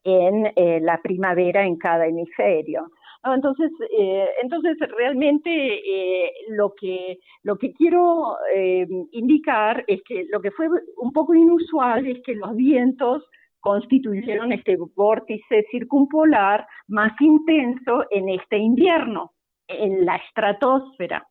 [0.04, 2.90] en eh, la primavera en cada hemisferio.
[3.24, 8.36] Entonces, eh, entonces realmente lo que lo que quiero
[9.10, 13.28] indicar es que lo que fue un poco inusual es que los vientos
[13.58, 19.32] constituyeron este vórtice circumpolar más intenso en este invierno
[19.66, 21.26] en la estratosfera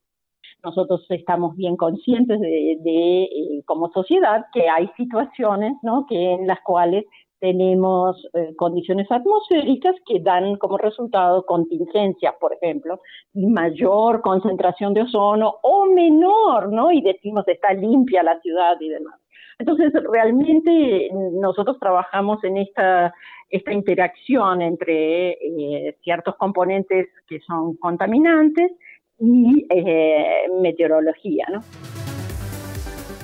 [0.63, 6.05] nosotros estamos bien conscientes de, eh, como sociedad que hay situaciones ¿no?
[6.07, 7.05] que en las cuales
[7.39, 12.99] tenemos eh, condiciones atmosféricas que dan como resultado contingencias, por ejemplo,
[13.33, 16.91] y mayor concentración de ozono o menor, ¿no?
[16.91, 19.19] Y decimos está limpia la ciudad y demás.
[19.59, 23.13] Entonces, realmente nosotros trabajamos en esta,
[23.49, 28.71] esta interacción entre eh, ciertos componentes que son contaminantes
[29.19, 30.25] y eh,
[30.61, 31.45] meteorología.
[31.51, 31.61] ¿no?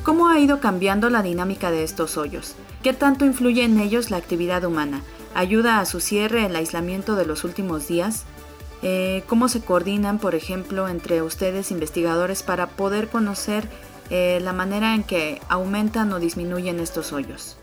[0.03, 2.57] ¿Cómo ha ido cambiando la dinámica de estos hoyos?
[2.83, 5.01] ¿Qué tanto influye en ellos la actividad humana?
[5.35, 8.27] ¿Ayuda a su cierre el aislamiento de los últimos días?
[8.83, 13.63] Eh, ¿Cómo se coordinan, por ejemplo, entre ustedes investigadores para poder conocer
[14.09, 17.59] eh, la manera en que aumentan o disminuyen estos hoyos?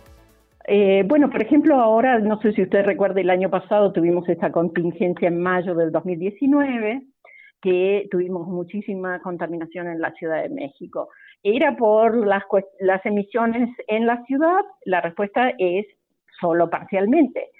[1.06, 5.26] bueno, por ejemplo, ahora, no sé si usted recuerda, el año pasado tuvimos esta contingencia
[5.26, 7.09] en mayo del 2019
[7.62, 11.08] que tuvimos muchísima contaminación en la Ciudad de México.
[11.42, 12.42] ¿Era por las,
[12.80, 14.60] las emisiones en la ciudad?
[14.84, 15.86] La respuesta es
[16.40, 17.50] solo parcialmente.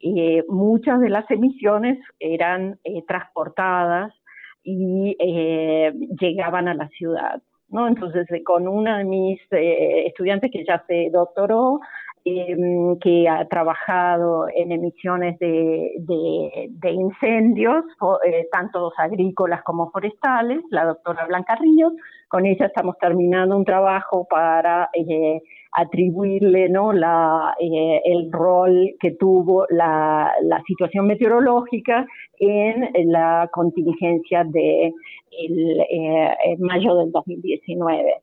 [0.00, 4.14] Eh, muchas de las emisiones eran eh, transportadas
[4.62, 7.42] y eh, llegaban a la ciudad.
[7.68, 7.86] ¿no?
[7.86, 11.80] Entonces, con una de mis estudiantes que ya se doctoró,
[12.22, 17.82] Em, que ha trabajado en emisiones de, incendios,
[18.26, 21.94] eh, tanto agrícolas como forestales, la doctora Blanca Ríos.
[22.28, 25.40] Con ella estamos terminando un trabajo para eh,
[25.72, 26.92] atribuirle ¿no?
[26.92, 32.04] la, eh, el rol que tuvo la, la, situación meteorológica
[32.38, 34.92] en la contingencia de
[35.30, 38.20] el, mayo del 2019.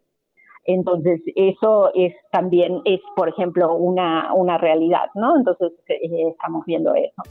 [0.68, 5.38] Entonces, eso es también, es por ejemplo, una, una realidad, ¿no?
[5.38, 7.24] Entonces, eh, estamos viendo eso.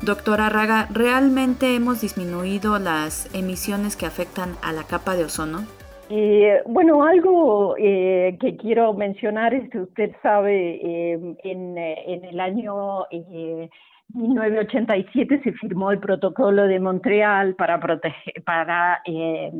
[0.00, 5.66] Doctora Raga, ¿realmente hemos disminuido las emisiones que afectan a la capa de ozono?
[6.08, 11.36] Eh, bueno, algo eh, que quiero mencionar es que usted sabe, en,
[11.78, 13.06] en, el año
[14.12, 19.50] 1987 se firmó el protocolo de Montreal para proteger, para eh,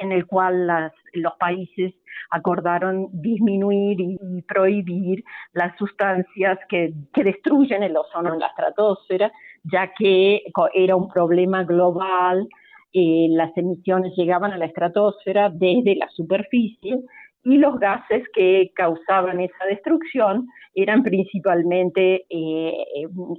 [0.00, 1.92] en el cual los países
[2.30, 9.32] acordaron disminuir y, prohibir las sustancias que, destruyen el ozono en la estratosfera,
[9.64, 10.42] ya que
[10.74, 12.48] era un problema global.
[12.92, 17.00] Eh, las emisiones llegaban a la estratosfera desde la superficie
[17.44, 22.84] y los gases que causaban esa destrucción eran principalmente eh,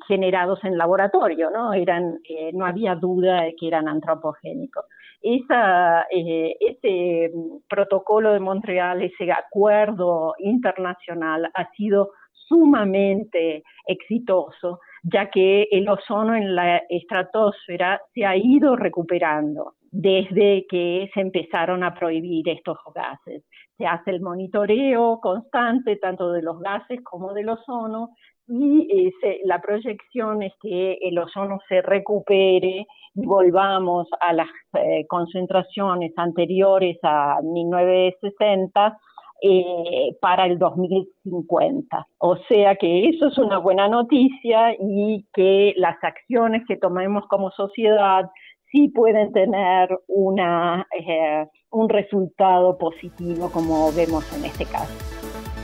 [0.07, 1.73] generados en laboratorio, ¿no?
[1.73, 4.85] Eran, eh, no había duda de que eran antropogénicos.
[5.21, 7.31] Esa, eh, ese
[7.67, 16.55] protocolo de Montreal, ese acuerdo internacional ha sido sumamente exitoso, ya que el ozono en
[16.55, 23.43] la estratosfera se ha ido recuperando desde que se empezaron a prohibir estos gases
[23.77, 28.09] se hace el monitoreo constante tanto de los gases como del ozono
[28.47, 32.85] y eh, la proyección es que el ozono se recupere
[33.15, 38.97] y volvamos a las eh, concentraciones anteriores a 1960
[39.41, 42.07] eh, para el 2050.
[42.19, 47.49] O sea que eso es una buena noticia y que las acciones que tomemos como
[47.51, 48.29] sociedad
[48.75, 54.91] sí pueden tener una, eh, un resultado positivo como vemos en este caso.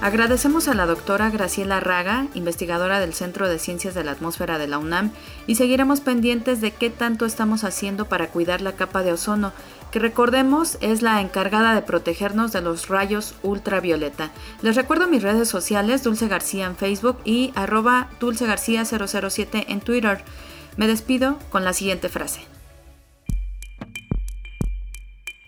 [0.01, 4.67] Agradecemos a la doctora Graciela Raga, investigadora del Centro de Ciencias de la Atmósfera de
[4.67, 5.11] la UNAM,
[5.45, 9.51] y seguiremos pendientes de qué tanto estamos haciendo para cuidar la capa de ozono,
[9.91, 14.31] que recordemos es la encargada de protegernos de los rayos ultravioleta.
[14.63, 19.81] Les recuerdo mis redes sociales, Dulce García en Facebook y arroba Dulce García 007 en
[19.81, 20.23] Twitter.
[20.77, 22.41] Me despido con la siguiente frase.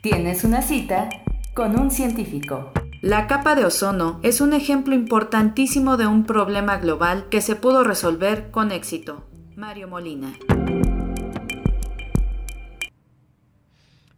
[0.03, 1.07] Tienes una cita
[1.53, 2.73] con un científico.
[2.99, 7.85] La capa de ozono es un ejemplo importantísimo de un problema global que se pudo
[7.85, 9.23] resolver con éxito.
[9.55, 10.33] Mario Molina.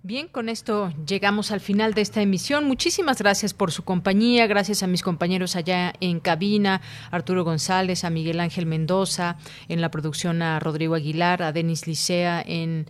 [0.07, 2.65] Bien, con esto llegamos al final de esta emisión.
[2.65, 8.11] Muchísimas gracias por su compañía, gracias a mis compañeros allá en cabina, Arturo González, a
[8.11, 9.37] Miguel Ángel Mendoza,
[9.67, 12.85] en la producción a Rodrigo Aguilar, a Denis Licea en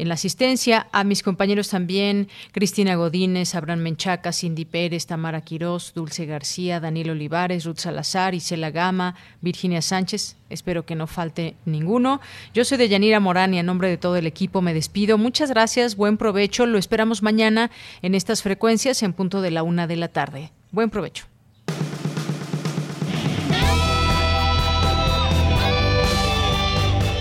[0.00, 5.92] en la asistencia, a mis compañeros también, Cristina Godínez, Abraham Menchaca, Cindy Pérez, Tamara Quirós,
[5.94, 10.36] Dulce García, Daniel Olivares, Ruth Salazar, Isela Gama, Virginia Sánchez.
[10.48, 12.22] Espero que no falte ninguno.
[12.54, 15.18] Yo soy de Yanira Morán y a nombre de todo el equipo me despido.
[15.18, 16.64] Muchas gracias, buen provecho.
[16.64, 17.70] Lo esperamos mañana
[18.00, 20.50] en estas frecuencias en punto de la una de la tarde.
[20.72, 21.26] Buen provecho.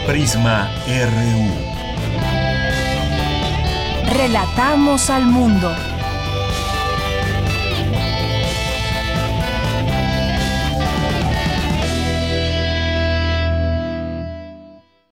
[0.08, 1.69] Prisma RU.
[4.10, 5.72] Relatamos al mundo.